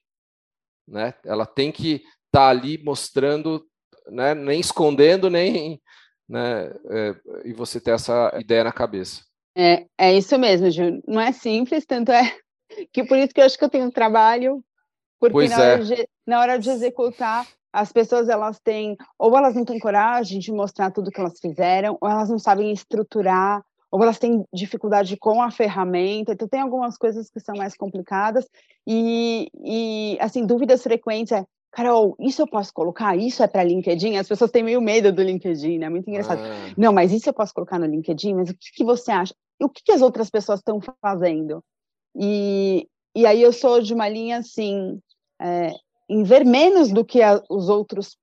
Né? 0.89 1.13
Ela 1.23 1.45
tem 1.45 1.71
que 1.71 1.97
estar 1.97 2.07
tá 2.33 2.49
ali 2.49 2.83
mostrando 2.83 3.63
né, 4.09 4.35
nem 4.35 4.61
escondendo, 4.61 5.29
nem. 5.29 5.79
Né, 6.27 6.69
é, 6.89 7.15
e 7.45 7.53
você 7.53 7.79
ter 7.79 7.91
essa 7.91 8.33
ideia 8.41 8.65
na 8.65 8.73
cabeça. 8.73 9.23
É, 9.55 9.85
é 9.99 10.17
isso 10.17 10.39
mesmo, 10.39 10.71
Ju. 10.71 11.03
Não 11.07 11.21
é 11.21 11.33
simples, 11.33 11.85
tanto 11.85 12.13
é 12.13 12.35
que 12.91 13.05
por 13.05 13.19
isso 13.19 13.35
que 13.35 13.43
eu 13.43 13.45
acho 13.45 13.59
que 13.59 13.65
eu 13.65 13.69
tenho 13.69 13.85
um 13.85 13.91
trabalho, 13.91 14.65
porque 15.21 15.49
na, 15.49 15.63
é. 15.63 15.73
hora 15.75 15.85
de, 15.85 16.09
na 16.27 16.41
hora 16.41 16.59
de 16.59 16.71
executar, 16.71 17.47
as 17.73 17.93
pessoas 17.93 18.29
elas 18.29 18.61
têm, 18.61 18.97
ou 19.19 19.37
elas 19.37 19.55
não 19.55 19.65
têm 19.65 19.79
coragem 19.79 20.39
de 20.39 20.53
mostrar 20.53 20.91
tudo 20.91 21.11
que 21.11 21.21
elas 21.21 21.41
fizeram, 21.41 21.97
ou 22.01 22.09
elas 22.09 22.29
não 22.29 22.39
sabem 22.39 22.71
estruturar, 22.73 23.65
ou 23.91 24.03
elas 24.03 24.19
têm 24.19 24.45
dificuldade 24.53 25.17
com 25.17 25.43
a 25.43 25.51
ferramenta, 25.51 26.33
então 26.33 26.49
tem 26.49 26.61
algumas 26.61 26.97
coisas 26.97 27.31
que 27.31 27.41
são 27.41 27.55
mais 27.57 27.77
complicadas, 27.77 28.49
e, 28.87 29.49
e 29.65 30.19
assim, 30.21 30.45
dúvidas 30.47 30.83
frequentes 30.83 31.33
é, 31.33 31.45
Carol, 31.73 32.15
isso 32.21 32.43
eu 32.43 32.47
posso 32.47 32.73
colocar? 32.75 33.17
Isso 33.17 33.43
é 33.43 33.49
para 33.49 33.65
LinkedIn? 33.65 34.19
As 34.19 34.29
pessoas 34.29 34.51
têm 34.51 34.63
meio 34.63 34.81
medo 34.81 35.11
do 35.11 35.23
LinkedIn, 35.23 35.79
né? 35.79 35.89
Muito 35.89 36.09
engraçado. 36.09 36.43
Ah. 36.43 36.75
Não, 36.77 36.93
mas 36.93 37.11
isso 37.11 37.31
eu 37.31 37.33
posso 37.33 37.55
colocar 37.55 37.79
no 37.79 37.87
LinkedIn? 37.87 38.35
Mas 38.35 38.51
o 38.51 38.55
que, 38.55 38.71
que 38.75 38.85
você 38.85 39.11
acha? 39.11 39.35
E 39.59 39.65
o 39.65 39.71
que, 39.71 39.83
que 39.83 39.93
as 39.93 40.03
outras 40.03 40.29
pessoas 40.29 40.59
estão 40.59 40.79
fazendo? 41.01 41.65
E, 42.15 42.87
e 43.17 43.25
aí 43.25 43.41
eu 43.41 43.55
sou 43.55 43.81
de 43.81 43.95
uma 43.95 44.07
linha 44.07 44.37
assim, 44.37 45.01
é, 45.41 45.73
em 46.13 46.23
ver 46.23 46.45
menos 46.45 46.93
do 46.93 47.05
que 47.05 47.23
a, 47.23 47.43
os 47.49 47.69
outros 47.71 48.19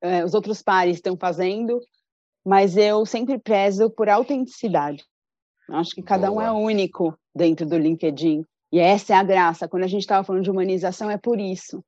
é, 0.00 0.24
os 0.24 0.34
outros 0.34 0.62
pares 0.62 0.96
estão 0.96 1.16
fazendo, 1.16 1.80
mas 2.44 2.76
eu 2.76 3.06
sempre 3.06 3.38
prezo 3.38 3.90
por 3.90 4.08
autenticidade. 4.08 5.04
Eu 5.68 5.76
acho 5.76 5.94
que 5.94 6.02
cada 6.02 6.28
Boa. 6.28 6.42
um 6.42 6.46
é 6.46 6.52
único 6.52 7.18
dentro 7.34 7.64
do 7.66 7.78
LinkedIn. 7.78 8.44
E 8.70 8.78
essa 8.78 9.14
é 9.14 9.16
a 9.16 9.22
graça. 9.22 9.66
Quando 9.66 9.84
a 9.84 9.86
gente 9.86 10.02
estava 10.02 10.22
falando 10.22 10.42
de 10.42 10.50
humanização, 10.50 11.10
é 11.10 11.16
por 11.16 11.40
isso. 11.40 11.82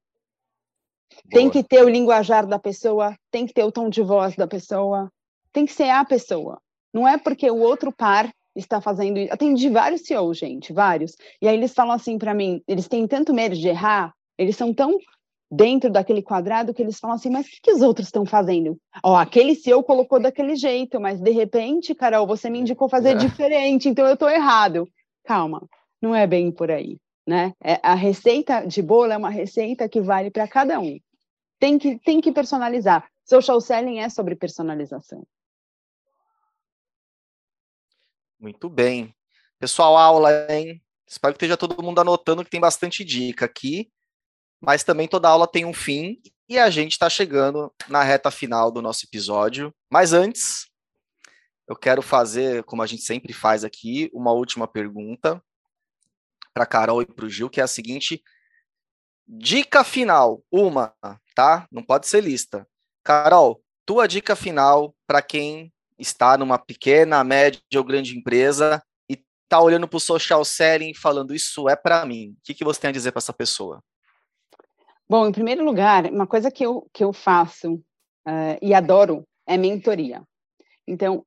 Tem 1.31 1.51
que 1.51 1.63
ter 1.63 1.85
o 1.85 1.89
linguajar 1.89 2.47
da 2.47 2.59
pessoa, 2.59 3.15
tem 3.31 3.45
que 3.47 3.53
ter 3.53 3.65
o 3.65 3.73
tom 3.73 3.91
de 3.91 4.03
voz 4.03 4.35
da 4.35 4.47
pessoa, 4.47 5.13
tem 5.53 5.67
que 5.67 5.73
ser 5.73 5.91
a 5.91 6.05
pessoa. 6.05 6.59
Não 6.95 7.07
é 7.07 7.19
porque 7.19 7.51
o 7.51 7.59
outro 7.59 7.93
par 7.93 8.33
está 8.55 8.81
fazendo 8.81 9.19
isso. 9.19 9.33
Atendi 9.33 9.69
vários 9.69 10.03
CEOs, 10.03 10.39
gente, 10.39 10.73
vários. 10.73 11.17
E 11.43 11.47
aí 11.47 11.55
eles 11.55 11.75
falam 11.75 11.93
assim 11.93 12.19
para 12.19 12.33
mim, 12.33 12.63
eles 12.67 12.89
têm 12.89 13.07
tanto 13.07 13.35
medo 13.35 13.55
de 13.55 13.69
errar, 13.69 14.16
eles 14.39 14.57
são 14.57 14.73
tão 14.73 14.99
dentro 15.51 15.91
daquele 15.91 16.23
quadrado 16.23 16.75
que 16.75 16.83
eles 16.83 16.99
falam 16.99 17.17
assim, 17.17 17.31
mas 17.31 17.47
o 17.47 17.51
que, 17.51 17.61
que 17.63 17.73
os 17.73 17.81
outros 17.81 18.09
estão 18.09 18.27
fazendo? 18.27 18.79
Ó, 19.03 19.17
aquele 19.17 19.55
CEO 19.55 19.83
colocou 19.83 20.21
daquele 20.21 20.57
jeito, 20.57 21.01
mas 21.01 21.21
de 21.21 21.31
repente, 21.31 21.95
Carol, 21.95 22.27
você 22.27 22.51
me 22.51 22.59
indicou 22.59 22.89
fazer 22.89 23.11
é. 23.11 23.15
diferente, 23.15 23.89
então 23.89 24.07
eu 24.07 24.15
estou 24.15 24.29
errado. 24.29 24.89
Calma, 25.25 25.63
não 26.03 26.15
é 26.15 26.27
bem 26.27 26.51
por 26.51 26.71
aí 26.71 26.99
né? 27.27 27.55
É, 27.61 27.81
a 27.83 27.95
receita 27.95 28.65
de 28.65 28.81
bolo 28.81 29.13
é 29.13 29.17
uma 29.17 29.31
receita 29.31 29.89
que 29.89 30.01
vale 30.01 30.31
para 30.31 30.47
cada 30.47 30.79
um. 30.79 30.99
Tem 31.59 31.79
que, 31.79 31.99
tem 31.99 32.21
que 32.21 32.31
personalizar. 32.31 33.11
Social 33.25 33.61
selling 33.61 33.99
é 33.99 34.09
sobre 34.09 34.37
personalização. 34.37 35.27
Muito 38.39 38.69
bem. 38.69 39.13
Pessoal, 39.59 39.97
aula, 39.97 40.31
hein? 40.53 40.81
Espero 41.07 41.33
que 41.33 41.39
esteja 41.39 41.57
todo 41.57 41.83
mundo 41.83 42.01
anotando 42.01 42.45
que 42.45 42.51
tem 42.51 42.61
bastante 42.61 43.05
dica 43.05 43.47
aqui, 43.47 43.91
mas 44.61 44.85
também 44.85 45.09
toda 45.09 45.29
aula 45.29 45.47
tem 45.47 45.65
um 45.65 45.73
fim 45.73 46.21
e 46.49 46.59
a 46.59 46.71
gente 46.71 46.93
está 46.93 47.09
chegando 47.11 47.73
na 47.89 48.03
reta 48.03 48.31
final 48.31 48.71
do 48.71 48.81
nosso 48.81 49.05
episódio. 49.05 49.75
Mas 49.91 50.13
antes, 50.13 50.69
eu 51.69 51.75
quero 51.75 52.03
fazer, 52.03 52.63
como 52.65 52.83
a 52.83 52.87
gente 52.87 53.03
sempre 53.03 53.33
faz 53.33 53.65
aqui, 53.65 54.11
uma 54.13 54.33
última 54.33 54.69
pergunta 54.69 55.43
para 56.55 56.67
Carol 56.67 57.03
e 57.03 57.07
para 57.07 57.27
o 57.27 57.29
Gil, 57.29 57.51
que 57.51 57.61
é 57.61 57.65
a 57.65 57.69
seguinte: 57.69 58.23
dica 59.27 59.83
final, 59.83 60.43
uma, 60.51 60.95
tá? 61.35 61.67
Não 61.71 61.83
pode 61.83 62.07
ser 62.07 62.23
lista. 62.23 62.67
Carol, 63.03 63.63
tua 63.85 64.07
dica 64.07 64.37
final 64.37 64.95
para 65.07 65.21
quem 65.21 65.73
está 65.99 66.39
numa 66.39 66.59
pequena, 66.59 67.25
média 67.25 67.61
ou 67.75 67.85
grande 67.85 68.17
empresa 68.17 68.83
e 69.09 69.15
está 69.15 69.61
olhando 69.61 69.89
para 69.89 69.97
o 69.97 70.01
social 70.01 70.45
selling 70.45 70.91
e 70.91 70.97
falando 70.97 71.35
isso 71.35 71.69
é 71.69 71.75
para 71.75 72.05
mim. 72.07 72.31
O 72.31 72.37
que, 72.45 72.55
que 72.55 72.65
você 72.65 72.81
tem 72.81 72.89
a 72.89 72.93
dizer 72.93 73.13
para 73.13 73.19
essa 73.19 73.33
pessoa? 73.33 73.83
Bom, 75.09 75.27
em 75.27 75.33
primeiro 75.33 75.65
lugar, 75.65 76.07
uma 76.07 76.27
coisa 76.27 76.51
que 76.51 76.67
eu, 76.67 76.89
que 76.93 77.05
eu 77.05 77.13
faço 77.13 77.75
uh, 77.75 78.59
e 78.61 78.75
adoro 78.75 79.25
é 79.47 79.57
mentoria. 79.57 80.23
Então, 80.87 81.25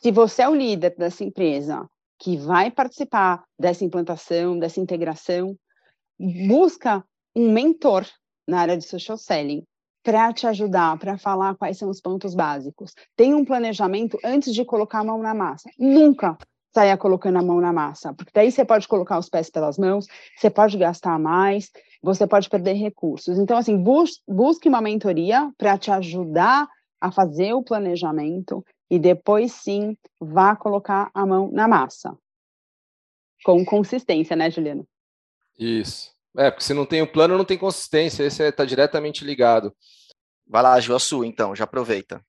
se 0.00 0.12
você 0.12 0.42
é 0.42 0.48
o 0.48 0.54
líder 0.54 0.94
dessa 0.96 1.24
empresa 1.24 1.88
que 2.18 2.36
vai 2.36 2.70
participar 2.70 3.42
dessa 3.58 3.84
implantação, 3.84 4.58
dessa 4.58 4.80
integração, 4.80 5.56
busca 6.18 7.04
um 7.34 7.52
mentor 7.52 8.06
na 8.46 8.60
área 8.60 8.76
de 8.76 8.84
social 8.84 9.18
selling 9.18 9.64
para 10.04 10.32
te 10.32 10.46
ajudar, 10.46 10.96
para 10.98 11.18
falar 11.18 11.56
quais 11.56 11.78
são 11.78 11.90
os 11.90 12.00
pontos 12.00 12.32
básicos. 12.32 12.94
Tem 13.16 13.34
um 13.34 13.44
planejamento 13.44 14.16
antes 14.24 14.54
de 14.54 14.64
colocar 14.64 15.00
a 15.00 15.04
mão 15.04 15.18
na 15.20 15.34
massa. 15.34 15.68
Nunca 15.76 16.38
saia 16.72 16.96
colocando 16.96 17.38
a 17.38 17.42
mão 17.42 17.60
na 17.60 17.72
massa, 17.72 18.12
porque 18.12 18.30
daí 18.34 18.52
você 18.52 18.64
pode 18.64 18.86
colocar 18.86 19.18
os 19.18 19.28
pés 19.28 19.50
pelas 19.50 19.78
mãos, 19.78 20.06
você 20.36 20.50
pode 20.50 20.76
gastar 20.76 21.18
mais, 21.18 21.70
você 22.06 22.24
pode 22.24 22.48
perder 22.48 22.74
recursos. 22.74 23.36
Então, 23.36 23.56
assim, 23.56 23.76
bus 23.76 24.22
busque 24.28 24.68
uma 24.68 24.80
mentoria 24.80 25.50
para 25.58 25.76
te 25.76 25.90
ajudar 25.90 26.68
a 27.00 27.10
fazer 27.10 27.52
o 27.52 27.64
planejamento 27.64 28.64
e 28.88 28.96
depois 28.96 29.52
sim 29.52 29.96
vá 30.20 30.54
colocar 30.54 31.10
a 31.12 31.26
mão 31.26 31.50
na 31.50 31.66
massa. 31.66 32.16
Com 33.44 33.64
consistência, 33.64 34.36
né, 34.36 34.48
Juliano? 34.48 34.86
Isso. 35.58 36.14
É, 36.36 36.48
porque 36.48 36.62
se 36.62 36.72
não 36.72 36.86
tem 36.86 37.02
o 37.02 37.10
plano, 37.10 37.36
não 37.36 37.44
tem 37.44 37.58
consistência. 37.58 38.22
Esse 38.22 38.44
está 38.44 38.62
é, 38.62 38.66
diretamente 38.66 39.24
ligado. 39.24 39.74
Vai 40.46 40.62
lá, 40.62 40.78
Ju, 40.78 40.94
a 40.94 41.00
sua, 41.00 41.26
então, 41.26 41.56
já 41.56 41.64
aproveita. 41.64 42.24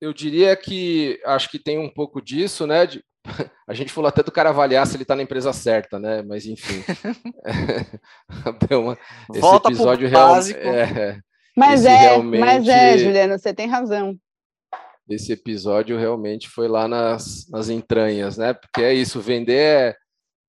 Eu 0.00 0.12
diria 0.12 0.54
que 0.56 1.20
acho 1.24 1.50
que 1.50 1.58
tem 1.58 1.78
um 1.78 1.92
pouco 1.92 2.22
disso, 2.22 2.64
né? 2.64 2.86
De, 2.86 3.04
a 3.66 3.74
gente 3.74 3.92
falou 3.92 4.08
até 4.08 4.22
do 4.22 4.32
cara 4.32 4.50
avaliar 4.50 4.86
se 4.86 4.96
ele 4.96 5.02
está 5.04 5.16
na 5.16 5.22
empresa 5.22 5.52
certa, 5.52 5.98
né? 5.98 6.22
Mas 6.22 6.46
enfim. 6.46 6.82
uma, 8.78 8.98
esse 9.30 9.40
Volta 9.40 9.68
episódio 9.68 10.08
realmente. 10.08 10.56
É, 10.56 11.18
mas 11.56 11.84
é, 11.84 11.96
realmente... 11.96 12.40
mas 12.40 12.68
é, 12.68 12.98
Juliano, 12.98 13.38
você 13.38 13.54
tem 13.54 13.66
razão 13.68 14.18
esse 15.08 15.32
episódio 15.32 15.98
realmente 15.98 16.48
foi 16.48 16.68
lá 16.68 16.88
nas, 16.88 17.48
nas 17.50 17.68
entranhas, 17.68 18.38
né? 18.38 18.54
Porque 18.54 18.82
é 18.82 18.94
isso, 18.94 19.20
vender 19.20 19.54
é, 19.54 19.96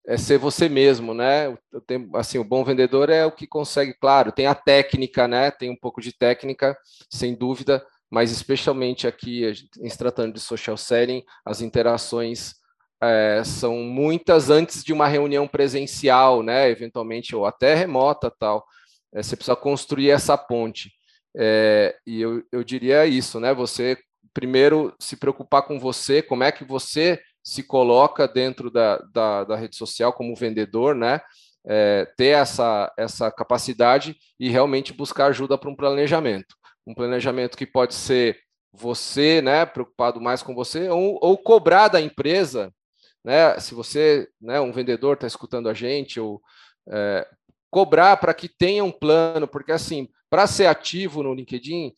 é 0.08 0.18
ser 0.18 0.38
você 0.38 0.70
mesmo, 0.70 1.14
né? 1.14 1.48
Eu 1.72 1.82
tenho, 1.82 2.10
assim, 2.16 2.38
o 2.38 2.44
bom 2.44 2.64
vendedor 2.64 3.10
é 3.10 3.26
o 3.26 3.32
que 3.32 3.48
consegue, 3.48 3.94
claro, 3.94 4.32
tem 4.32 4.48
a 4.48 4.56
técnica, 4.56 5.28
né? 5.28 5.52
Tem 5.52 5.70
um 5.70 5.76
pouco 5.76 6.02
de 6.02 6.18
técnica, 6.18 6.78
sem 7.10 7.36
dúvida, 7.36 7.86
mas 8.10 8.32
especialmente 8.32 9.08
aqui, 9.08 9.44
em 9.80 9.90
se 9.90 9.98
tratando 9.98 10.34
de 10.34 10.40
social 10.40 10.78
selling, 10.78 11.24
as 11.46 11.62
interações 11.62 12.56
é, 13.02 13.42
são 13.44 13.78
muitas 13.78 14.50
antes 14.50 14.84
de 14.84 14.94
uma 14.94 15.08
reunião 15.08 15.48
presencial, 15.48 16.42
né? 16.42 16.70
Eventualmente, 16.70 17.36
ou 17.36 17.46
até 17.46 17.76
remota 17.76 18.32
tal. 18.40 18.66
É, 19.14 19.22
você 19.22 19.36
precisa 19.36 19.56
construir 19.56 20.10
essa 20.10 20.38
ponte. 20.38 20.92
É, 21.38 21.96
e 22.06 22.22
eu, 22.22 22.44
eu 22.52 22.64
diria 22.64 23.06
isso, 23.06 23.40
né? 23.40 23.54
Você 23.54 23.98
primeiro 24.34 24.94
se 25.00 25.16
preocupar 25.16 25.64
com 25.64 25.80
você, 25.80 26.22
como 26.22 26.44
é 26.44 26.52
que 26.52 26.66
você 26.66 27.22
se 27.44 27.64
coloca 27.64 28.28
dentro 28.28 28.72
da, 28.72 28.98
da, 29.14 29.44
da 29.44 29.56
rede 29.56 29.76
social 29.76 30.12
como 30.12 30.36
vendedor, 30.36 30.96
né? 30.96 31.22
É, 31.68 32.06
ter 32.18 32.38
essa, 32.38 32.92
essa 32.98 33.32
capacidade 33.32 34.16
e 34.40 34.50
realmente 34.50 34.94
buscar 34.94 35.28
ajuda 35.28 35.58
para 35.58 35.70
um 35.70 35.76
planejamento. 35.76 36.56
Um 36.86 36.94
planejamento 36.94 37.58
que 37.58 37.66
pode 37.66 37.96
ser 37.96 38.38
você, 38.72 39.42
né, 39.42 39.66
preocupado 39.66 40.22
mais 40.22 40.44
com 40.44 40.54
você, 40.54 40.90
ou, 40.90 41.18
ou 41.22 41.38
cobrar 41.38 41.88
da 41.88 42.00
empresa, 42.00 42.72
né? 43.26 43.60
Se 43.60 43.74
você, 43.74 44.30
né, 44.40 44.62
um 44.62 44.72
vendedor 44.72 45.16
está 45.16 45.26
escutando 45.26 45.68
a 45.68 45.74
gente, 45.74 46.20
ou 46.20 46.40
é, 46.88 47.28
cobrar 47.72 48.16
para 48.18 48.34
que 48.36 48.48
tenha 48.48 48.84
um 48.84 48.92
plano, 48.92 49.48
porque 49.48 49.72
assim, 49.72 50.08
para 50.30 50.46
ser 50.46 50.68
ativo 50.68 51.24
no 51.24 51.34
LinkedIn, 51.34 51.92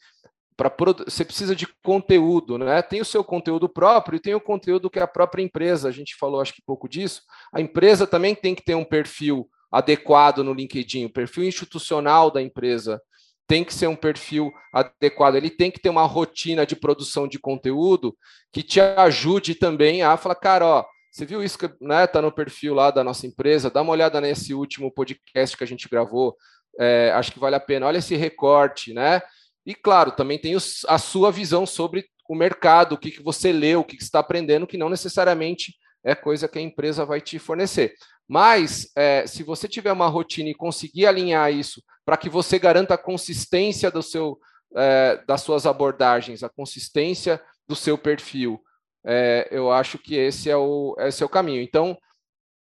para 0.55 0.73
você 1.05 1.25
precisa 1.25 1.55
de 1.55 1.67
conteúdo, 1.83 2.57
né? 2.57 2.81
Tem 2.81 3.01
o 3.01 3.05
seu 3.05 3.23
conteúdo 3.23 3.67
próprio 3.67 4.15
e 4.15 4.19
tem 4.21 4.33
o 4.33 4.41
conteúdo 4.41 4.89
que 4.89 4.99
a 4.99 5.05
própria 5.05 5.43
empresa, 5.43 5.89
a 5.89 5.91
gente 5.91 6.15
falou 6.15 6.41
acho 6.41 6.53
que 6.53 6.63
pouco 6.65 6.87
disso. 6.87 7.21
A 7.53 7.59
empresa 7.59 8.07
também 8.07 8.33
tem 8.33 8.55
que 8.55 8.63
ter 8.63 8.73
um 8.73 8.85
perfil 8.85 9.47
adequado 9.69 10.43
no 10.43 10.53
LinkedIn, 10.53 11.05
o 11.05 11.13
perfil 11.13 11.43
institucional 11.43 12.31
da 12.31 12.41
empresa 12.41 13.01
tem 13.45 13.63
que 13.63 13.73
ser 13.73 13.87
um 13.87 13.95
perfil 13.95 14.51
adequado, 14.73 15.35
ele 15.35 15.49
tem 15.49 15.69
que 15.69 15.79
ter 15.79 15.89
uma 15.89 16.05
rotina 16.05 16.65
de 16.65 16.75
produção 16.75 17.27
de 17.27 17.37
conteúdo 17.37 18.17
que 18.51 18.63
te 18.63 18.79
ajude 18.79 19.55
também 19.55 20.03
a 20.03 20.17
falar, 20.17 20.35
cara, 20.35 20.65
ó, 20.65 20.85
você 21.17 21.25
viu 21.25 21.43
isso 21.43 21.57
que 21.57 21.67
né, 21.81 22.05
tá 22.05 22.21
no 22.21 22.31
perfil 22.31 22.75
lá 22.75 22.91
da 22.91 23.03
nossa 23.03 23.25
empresa? 23.25 23.71
Dá 23.71 23.81
uma 23.81 23.91
olhada 23.91 24.21
nesse 24.21 24.53
último 24.53 24.91
podcast 24.91 25.57
que 25.57 25.63
a 25.63 25.67
gente 25.67 25.89
gravou. 25.89 26.37
É, 26.79 27.11
acho 27.15 27.31
que 27.31 27.39
vale 27.39 27.55
a 27.55 27.59
pena. 27.59 27.87
Olha 27.87 27.97
esse 27.97 28.15
recorte, 28.15 28.93
né? 28.93 29.23
E, 29.65 29.73
claro, 29.73 30.11
também 30.11 30.37
tem 30.37 30.55
os, 30.55 30.85
a 30.87 30.99
sua 30.99 31.31
visão 31.31 31.65
sobre 31.65 32.05
o 32.29 32.35
mercado, 32.35 32.93
o 32.93 32.97
que, 32.99 33.09
que 33.09 33.23
você 33.23 33.51
lê, 33.51 33.75
o 33.75 33.83
que, 33.83 33.97
que 33.97 34.03
está 34.03 34.19
aprendendo, 34.19 34.67
que 34.67 34.77
não 34.77 34.89
necessariamente 34.89 35.75
é 36.03 36.13
coisa 36.13 36.47
que 36.47 36.59
a 36.59 36.61
empresa 36.61 37.03
vai 37.03 37.19
te 37.19 37.39
fornecer. 37.39 37.95
Mas, 38.27 38.91
é, 38.95 39.25
se 39.25 39.41
você 39.41 39.67
tiver 39.67 39.91
uma 39.91 40.07
rotina 40.07 40.49
e 40.49 40.53
conseguir 40.53 41.07
alinhar 41.07 41.51
isso 41.51 41.81
para 42.05 42.15
que 42.15 42.29
você 42.29 42.59
garanta 42.59 42.93
a 42.93 42.97
consistência 42.97 43.89
do 43.89 44.03
seu, 44.03 44.37
é, 44.75 45.19
das 45.25 45.41
suas 45.41 45.65
abordagens, 45.65 46.43
a 46.43 46.49
consistência 46.49 47.41
do 47.67 47.75
seu 47.75 47.97
perfil. 47.97 48.61
É, 49.07 49.47
eu 49.49 49.71
acho 49.71 49.97
que 49.97 50.15
esse 50.15 50.49
é 50.49 50.57
o, 50.57 50.93
esse 50.99 51.23
é 51.23 51.25
o 51.25 51.29
caminho. 51.29 51.61
Então, 51.61 51.97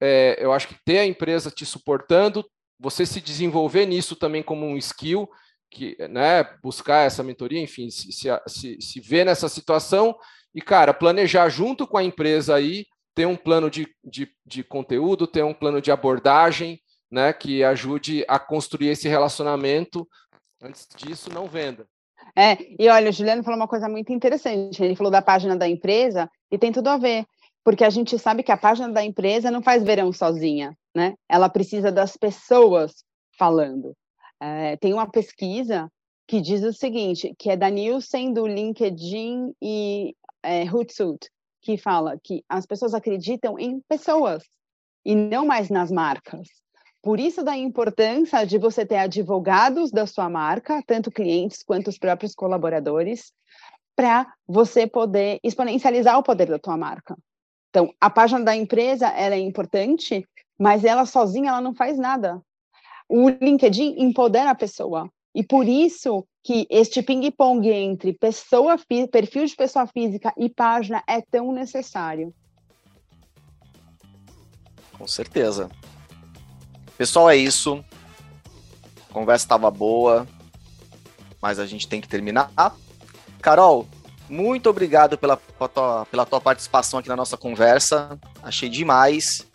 é, 0.01 0.35
eu 0.37 0.51
acho 0.51 0.67
que 0.67 0.75
ter 0.83 0.99
a 0.99 1.05
empresa 1.05 1.49
te 1.49 1.65
suportando, 1.65 2.45
você 2.77 3.05
se 3.05 3.21
desenvolver 3.21 3.85
nisso 3.85 4.15
também 4.15 4.43
como 4.43 4.65
um 4.65 4.75
skill, 4.75 5.29
que, 5.71 5.95
né, 6.09 6.43
buscar 6.61 7.05
essa 7.07 7.23
mentoria, 7.23 7.61
enfim, 7.61 7.89
se, 7.89 8.11
se, 8.11 8.81
se 8.81 8.99
ver 8.99 9.25
nessa 9.25 9.47
situação 9.47 10.15
e, 10.53 10.61
cara, 10.61 10.93
planejar 10.93 11.47
junto 11.47 11.87
com 11.87 11.97
a 11.97 12.03
empresa 12.03 12.55
aí, 12.55 12.85
ter 13.15 13.25
um 13.25 13.37
plano 13.37 13.69
de, 13.69 13.87
de, 14.03 14.29
de 14.45 14.63
conteúdo, 14.63 15.25
ter 15.25 15.43
um 15.43 15.53
plano 15.53 15.81
de 15.81 15.91
abordagem, 15.91 16.79
né, 17.09 17.31
que 17.31 17.63
ajude 17.63 18.25
a 18.27 18.37
construir 18.37 18.89
esse 18.89 19.07
relacionamento. 19.07 20.07
Antes 20.61 20.87
disso, 20.95 21.29
não 21.31 21.47
venda. 21.47 21.87
É, 22.35 22.57
e 22.79 22.89
olha, 22.89 23.09
o 23.09 23.13
Juliano 23.13 23.43
falou 23.43 23.59
uma 23.59 23.67
coisa 23.67 23.87
muito 23.87 24.11
interessante. 24.11 24.83
Ele 24.83 24.95
falou 24.95 25.11
da 25.11 25.21
página 25.21 25.55
da 25.55 25.67
empresa 25.67 26.29
e 26.51 26.57
tem 26.57 26.71
tudo 26.71 26.87
a 26.87 26.97
ver, 26.97 27.25
porque 27.63 27.83
a 27.83 27.89
gente 27.89 28.17
sabe 28.17 28.43
que 28.43 28.51
a 28.51 28.57
página 28.57 28.89
da 28.89 29.03
empresa 29.03 29.51
não 29.51 29.61
faz 29.61 29.83
verão 29.83 30.11
sozinha, 30.11 30.75
né? 30.95 31.13
Ela 31.29 31.49
precisa 31.49 31.91
das 31.91 32.17
pessoas 32.17 33.03
falando. 33.37 33.95
É, 34.39 34.75
tem 34.77 34.93
uma 34.93 35.09
pesquisa 35.09 35.89
que 36.27 36.41
diz 36.41 36.63
o 36.63 36.73
seguinte, 36.73 37.33
que 37.37 37.49
é 37.49 37.57
da 37.57 37.69
Nielsen, 37.69 38.33
do 38.33 38.47
LinkedIn 38.47 39.53
e 39.61 40.15
é, 40.41 40.63
Hootsuite, 40.63 41.29
que 41.61 41.77
fala 41.77 42.17
que 42.23 42.43
as 42.49 42.65
pessoas 42.65 42.93
acreditam 42.93 43.59
em 43.59 43.79
pessoas 43.87 44.43
e 45.05 45.15
não 45.15 45.45
mais 45.45 45.69
nas 45.69 45.91
marcas. 45.91 46.47
Por 47.03 47.19
isso 47.19 47.43
da 47.43 47.57
importância 47.57 48.45
de 48.45 48.57
você 48.57 48.85
ter 48.85 48.95
advogados 48.95 49.91
da 49.91 50.07
sua 50.07 50.29
marca, 50.29 50.81
tanto 50.87 51.11
clientes 51.11 51.61
quanto 51.61 51.89
os 51.89 51.97
próprios 51.97 52.33
colaboradores, 52.33 53.33
para 53.93 54.25
você 54.47 54.87
poder 54.87 55.37
exponencializar 55.43 56.17
o 56.17 56.23
poder 56.23 56.47
da 56.47 56.57
tua 56.57 56.77
marca. 56.77 57.17
Então, 57.69 57.93
a 57.99 58.09
página 58.09 58.39
da 58.39 58.55
empresa 58.55 59.09
ela 59.09 59.35
é 59.35 59.39
importante, 59.39 60.25
mas 60.57 60.85
ela 60.85 61.05
sozinha 61.05 61.49
ela 61.49 61.59
não 61.59 61.75
faz 61.75 61.97
nada. 61.97 62.41
O 63.09 63.27
LinkedIn 63.27 63.95
empodera 63.97 64.51
a 64.51 64.55
pessoa. 64.55 65.09
E 65.35 65.43
por 65.43 65.67
isso 65.67 66.25
que 66.41 66.65
este 66.69 67.03
ping-pong 67.03 67.69
entre 67.69 68.13
pessoa, 68.13 68.77
perfil 69.11 69.45
de 69.45 69.55
pessoa 69.57 69.85
física 69.87 70.33
e 70.37 70.49
página 70.49 71.03
é 71.05 71.19
tão 71.19 71.51
necessário. 71.51 72.33
Com 74.97 75.05
certeza. 75.05 75.69
Pessoal, 76.97 77.29
é 77.29 77.35
isso. 77.35 77.83
A 79.09 79.13
conversa 79.13 79.45
estava 79.45 79.69
boa, 79.69 80.27
mas 81.41 81.59
a 81.59 81.65
gente 81.65 81.87
tem 81.87 81.99
que 81.99 82.07
terminar. 82.07 82.51
Carol, 83.41 83.87
muito 84.29 84.69
obrigado 84.69 85.17
pela, 85.17 85.37
pela 86.09 86.25
tua 86.25 86.41
participação 86.41 86.99
aqui 86.99 87.09
na 87.09 87.15
nossa 87.15 87.37
conversa. 87.37 88.17
Achei 88.41 88.69
demais. 88.69 89.45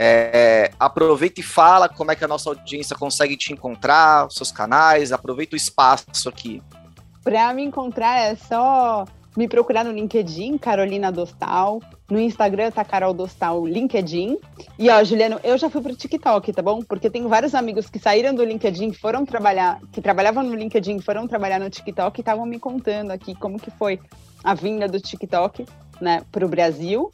É, 0.00 0.70
aproveita 0.78 1.40
e 1.40 1.42
fala 1.42 1.88
como 1.88 2.12
é 2.12 2.14
que 2.14 2.24
a 2.24 2.28
nossa 2.28 2.48
audiência 2.50 2.94
consegue 2.94 3.36
te 3.36 3.52
encontrar, 3.52 4.28
os 4.28 4.34
seus 4.34 4.52
canais, 4.52 5.10
aproveita 5.10 5.54
o 5.54 5.56
espaço 5.56 6.28
aqui. 6.28 6.62
Para 7.24 7.52
me 7.52 7.64
encontrar 7.64 8.20
é 8.20 8.36
só 8.36 9.04
me 9.38 9.46
procurar 9.46 9.84
no 9.84 9.92
LinkedIn, 9.92 10.58
Carolina 10.58 11.12
Dostal. 11.12 11.80
No 12.10 12.18
Instagram 12.18 12.72
tá 12.72 12.84
Carol 12.84 13.14
Dostal 13.14 13.64
LinkedIn. 13.64 14.36
E 14.76 14.90
ó, 14.90 15.04
Juliano, 15.04 15.38
eu 15.44 15.56
já 15.56 15.70
fui 15.70 15.80
pro 15.80 15.94
TikTok, 15.94 16.52
tá 16.52 16.60
bom? 16.60 16.82
Porque 16.82 17.08
tenho 17.08 17.28
vários 17.28 17.54
amigos 17.54 17.88
que 17.88 18.00
saíram 18.00 18.34
do 18.34 18.42
LinkedIn, 18.42 18.92
foram 18.94 19.24
trabalhar, 19.24 19.78
que 19.92 20.02
trabalhavam 20.02 20.42
no 20.42 20.56
LinkedIn, 20.56 20.98
foram 21.02 21.28
trabalhar 21.28 21.60
no 21.60 21.70
TikTok 21.70 22.18
e 22.18 22.20
estavam 22.20 22.44
me 22.44 22.58
contando 22.58 23.12
aqui 23.12 23.32
como 23.36 23.60
que 23.60 23.70
foi 23.70 24.00
a 24.42 24.54
vinda 24.54 24.88
do 24.88 24.98
TikTok, 24.98 25.64
né, 26.00 26.24
pro 26.32 26.48
Brasil. 26.48 27.08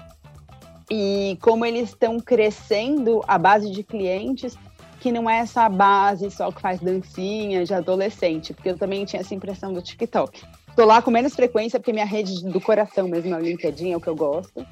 E 0.90 1.36
como 1.42 1.66
eles 1.66 1.90
estão 1.90 2.18
crescendo 2.18 3.20
a 3.28 3.36
base 3.36 3.70
de 3.70 3.82
clientes 3.82 4.56
que 4.98 5.12
não 5.12 5.28
é 5.28 5.40
essa 5.40 5.68
base 5.68 6.30
só 6.30 6.50
que 6.50 6.62
faz 6.62 6.80
dancinha 6.80 7.66
de 7.66 7.74
adolescente, 7.74 8.54
porque 8.54 8.70
eu 8.70 8.78
também 8.78 9.04
tinha 9.04 9.20
essa 9.20 9.34
impressão 9.34 9.74
do 9.74 9.82
TikTok. 9.82 10.42
Tô 10.76 10.84
lá 10.84 11.00
com 11.00 11.10
menos 11.10 11.34
frequência, 11.34 11.78
porque 11.78 11.92
minha 11.92 12.04
rede 12.04 12.44
do 12.44 12.60
coração 12.60 13.08
mesmo 13.08 13.34
é 13.34 13.38
o 13.38 13.40
LinkedIn, 13.40 13.92
é 13.92 13.96
o 13.96 14.00
que 14.00 14.08
eu 14.08 14.16
gosto. 14.16 14.66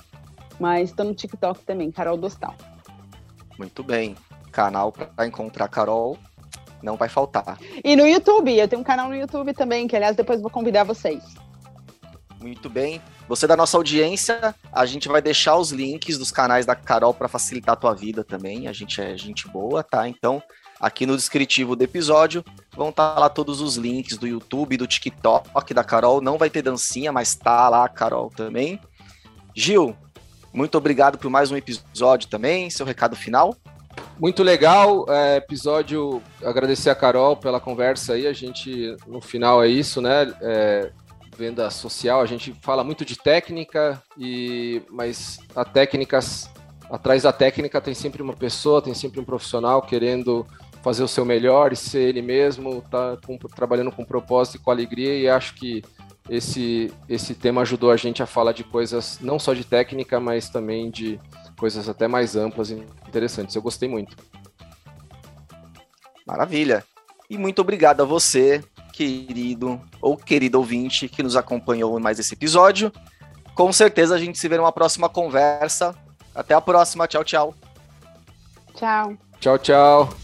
Mas 0.58 0.92
tô 0.92 1.04
no 1.04 1.14
TikTok 1.14 1.60
também, 1.64 1.90
Carol 1.90 2.16
Dostal. 2.16 2.54
Muito 3.58 3.82
bem. 3.82 4.16
Canal 4.50 4.92
para 4.92 5.26
encontrar 5.26 5.68
Carol 5.68 6.18
não 6.82 6.96
vai 6.96 7.08
faltar. 7.08 7.58
E 7.82 7.94
no 7.94 8.06
YouTube, 8.06 8.52
eu 8.58 8.66
tenho 8.66 8.80
um 8.80 8.84
canal 8.84 9.08
no 9.08 9.14
YouTube 9.14 9.54
também, 9.54 9.86
que 9.86 9.94
aliás 9.94 10.16
depois 10.16 10.40
vou 10.40 10.50
convidar 10.50 10.84
vocês. 10.84 11.22
Muito 12.40 12.68
bem. 12.68 13.00
Você 13.28 13.46
da 13.46 13.56
nossa 13.56 13.76
audiência, 13.76 14.54
a 14.72 14.84
gente 14.84 15.08
vai 15.08 15.22
deixar 15.22 15.56
os 15.56 15.70
links 15.70 16.18
dos 16.18 16.32
canais 16.32 16.66
da 16.66 16.74
Carol 16.74 17.14
para 17.14 17.28
facilitar 17.28 17.74
a 17.74 17.76
tua 17.76 17.94
vida 17.94 18.24
também. 18.24 18.66
A 18.66 18.72
gente 18.72 19.00
é 19.00 19.16
gente 19.16 19.48
boa, 19.48 19.82
tá? 19.82 20.08
Então, 20.08 20.42
Aqui 20.82 21.06
no 21.06 21.16
descritivo 21.16 21.76
do 21.76 21.84
episódio 21.84 22.44
vão 22.76 22.88
estar 22.88 23.14
tá 23.14 23.20
lá 23.20 23.28
todos 23.28 23.60
os 23.60 23.76
links 23.76 24.18
do 24.18 24.26
YouTube, 24.26 24.76
do 24.76 24.84
TikTok 24.84 25.72
da 25.72 25.84
Carol. 25.84 26.20
Não 26.20 26.36
vai 26.36 26.50
ter 26.50 26.60
dancinha, 26.60 27.12
mas 27.12 27.36
tá 27.36 27.68
lá 27.68 27.84
a 27.84 27.88
Carol 27.88 28.30
também. 28.30 28.80
Gil, 29.54 29.96
muito 30.52 30.76
obrigado 30.76 31.18
por 31.18 31.30
mais 31.30 31.52
um 31.52 31.56
episódio 31.56 32.28
também. 32.28 32.68
Seu 32.68 32.84
recado 32.84 33.14
final? 33.14 33.56
Muito 34.18 34.42
legal, 34.42 35.06
é, 35.08 35.36
episódio. 35.36 36.20
Agradecer 36.42 36.90
a 36.90 36.96
Carol 36.96 37.36
pela 37.36 37.60
conversa 37.60 38.14
aí. 38.14 38.26
A 38.26 38.32
gente, 38.32 38.96
no 39.06 39.20
final, 39.20 39.62
é 39.62 39.68
isso, 39.68 40.00
né? 40.00 40.34
É, 40.40 40.90
venda 41.36 41.70
social, 41.70 42.20
a 42.20 42.26
gente 42.26 42.52
fala 42.60 42.82
muito 42.82 43.04
de 43.04 43.16
técnica, 43.16 44.02
e 44.18 44.82
mas 44.90 45.38
a 45.54 45.64
técnicas, 45.64 46.50
atrás 46.90 47.22
da 47.22 47.32
técnica 47.32 47.80
tem 47.80 47.94
sempre 47.94 48.20
uma 48.20 48.34
pessoa, 48.34 48.82
tem 48.82 48.94
sempre 48.94 49.20
um 49.20 49.24
profissional 49.24 49.80
querendo 49.80 50.44
fazer 50.82 51.02
o 51.02 51.08
seu 51.08 51.24
melhor 51.24 51.72
e 51.72 51.76
ser 51.76 52.08
ele 52.08 52.22
mesmo, 52.22 52.82
tá 52.90 53.16
com, 53.24 53.38
trabalhando 53.38 53.92
com 53.92 54.04
propósito 54.04 54.56
e 54.56 54.58
com 54.58 54.70
alegria 54.70 55.16
e 55.16 55.28
acho 55.28 55.54
que 55.54 55.82
esse, 56.28 56.92
esse 57.08 57.34
tema 57.34 57.62
ajudou 57.62 57.90
a 57.90 57.96
gente 57.96 58.22
a 58.22 58.26
falar 58.26 58.52
de 58.52 58.64
coisas 58.64 59.18
não 59.20 59.38
só 59.38 59.54
de 59.54 59.64
técnica, 59.64 60.20
mas 60.20 60.48
também 60.48 60.90
de 60.90 61.20
coisas 61.58 61.88
até 61.88 62.06
mais 62.06 62.36
amplas 62.36 62.70
e 62.70 62.74
interessantes. 63.06 63.54
Eu 63.54 63.62
gostei 63.62 63.88
muito. 63.88 64.16
Maravilha. 66.26 66.84
E 67.28 67.36
muito 67.36 67.60
obrigado 67.60 68.02
a 68.02 68.04
você, 68.04 68.62
querido 68.92 69.80
ou 70.00 70.16
querido 70.16 70.58
ouvinte, 70.58 71.08
que 71.08 71.22
nos 71.22 71.36
acompanhou 71.36 71.98
em 71.98 72.02
mais 72.02 72.18
esse 72.18 72.34
episódio. 72.34 72.92
Com 73.54 73.72
certeza 73.72 74.14
a 74.14 74.18
gente 74.18 74.38
se 74.38 74.48
vê 74.48 74.56
numa 74.56 74.72
próxima 74.72 75.08
conversa. 75.08 75.94
Até 76.34 76.54
a 76.54 76.60
próxima. 76.60 77.06
Tchau, 77.06 77.24
tchau. 77.24 77.54
Tchau. 78.74 79.16
Tchau, 79.40 79.58
tchau. 79.58 80.21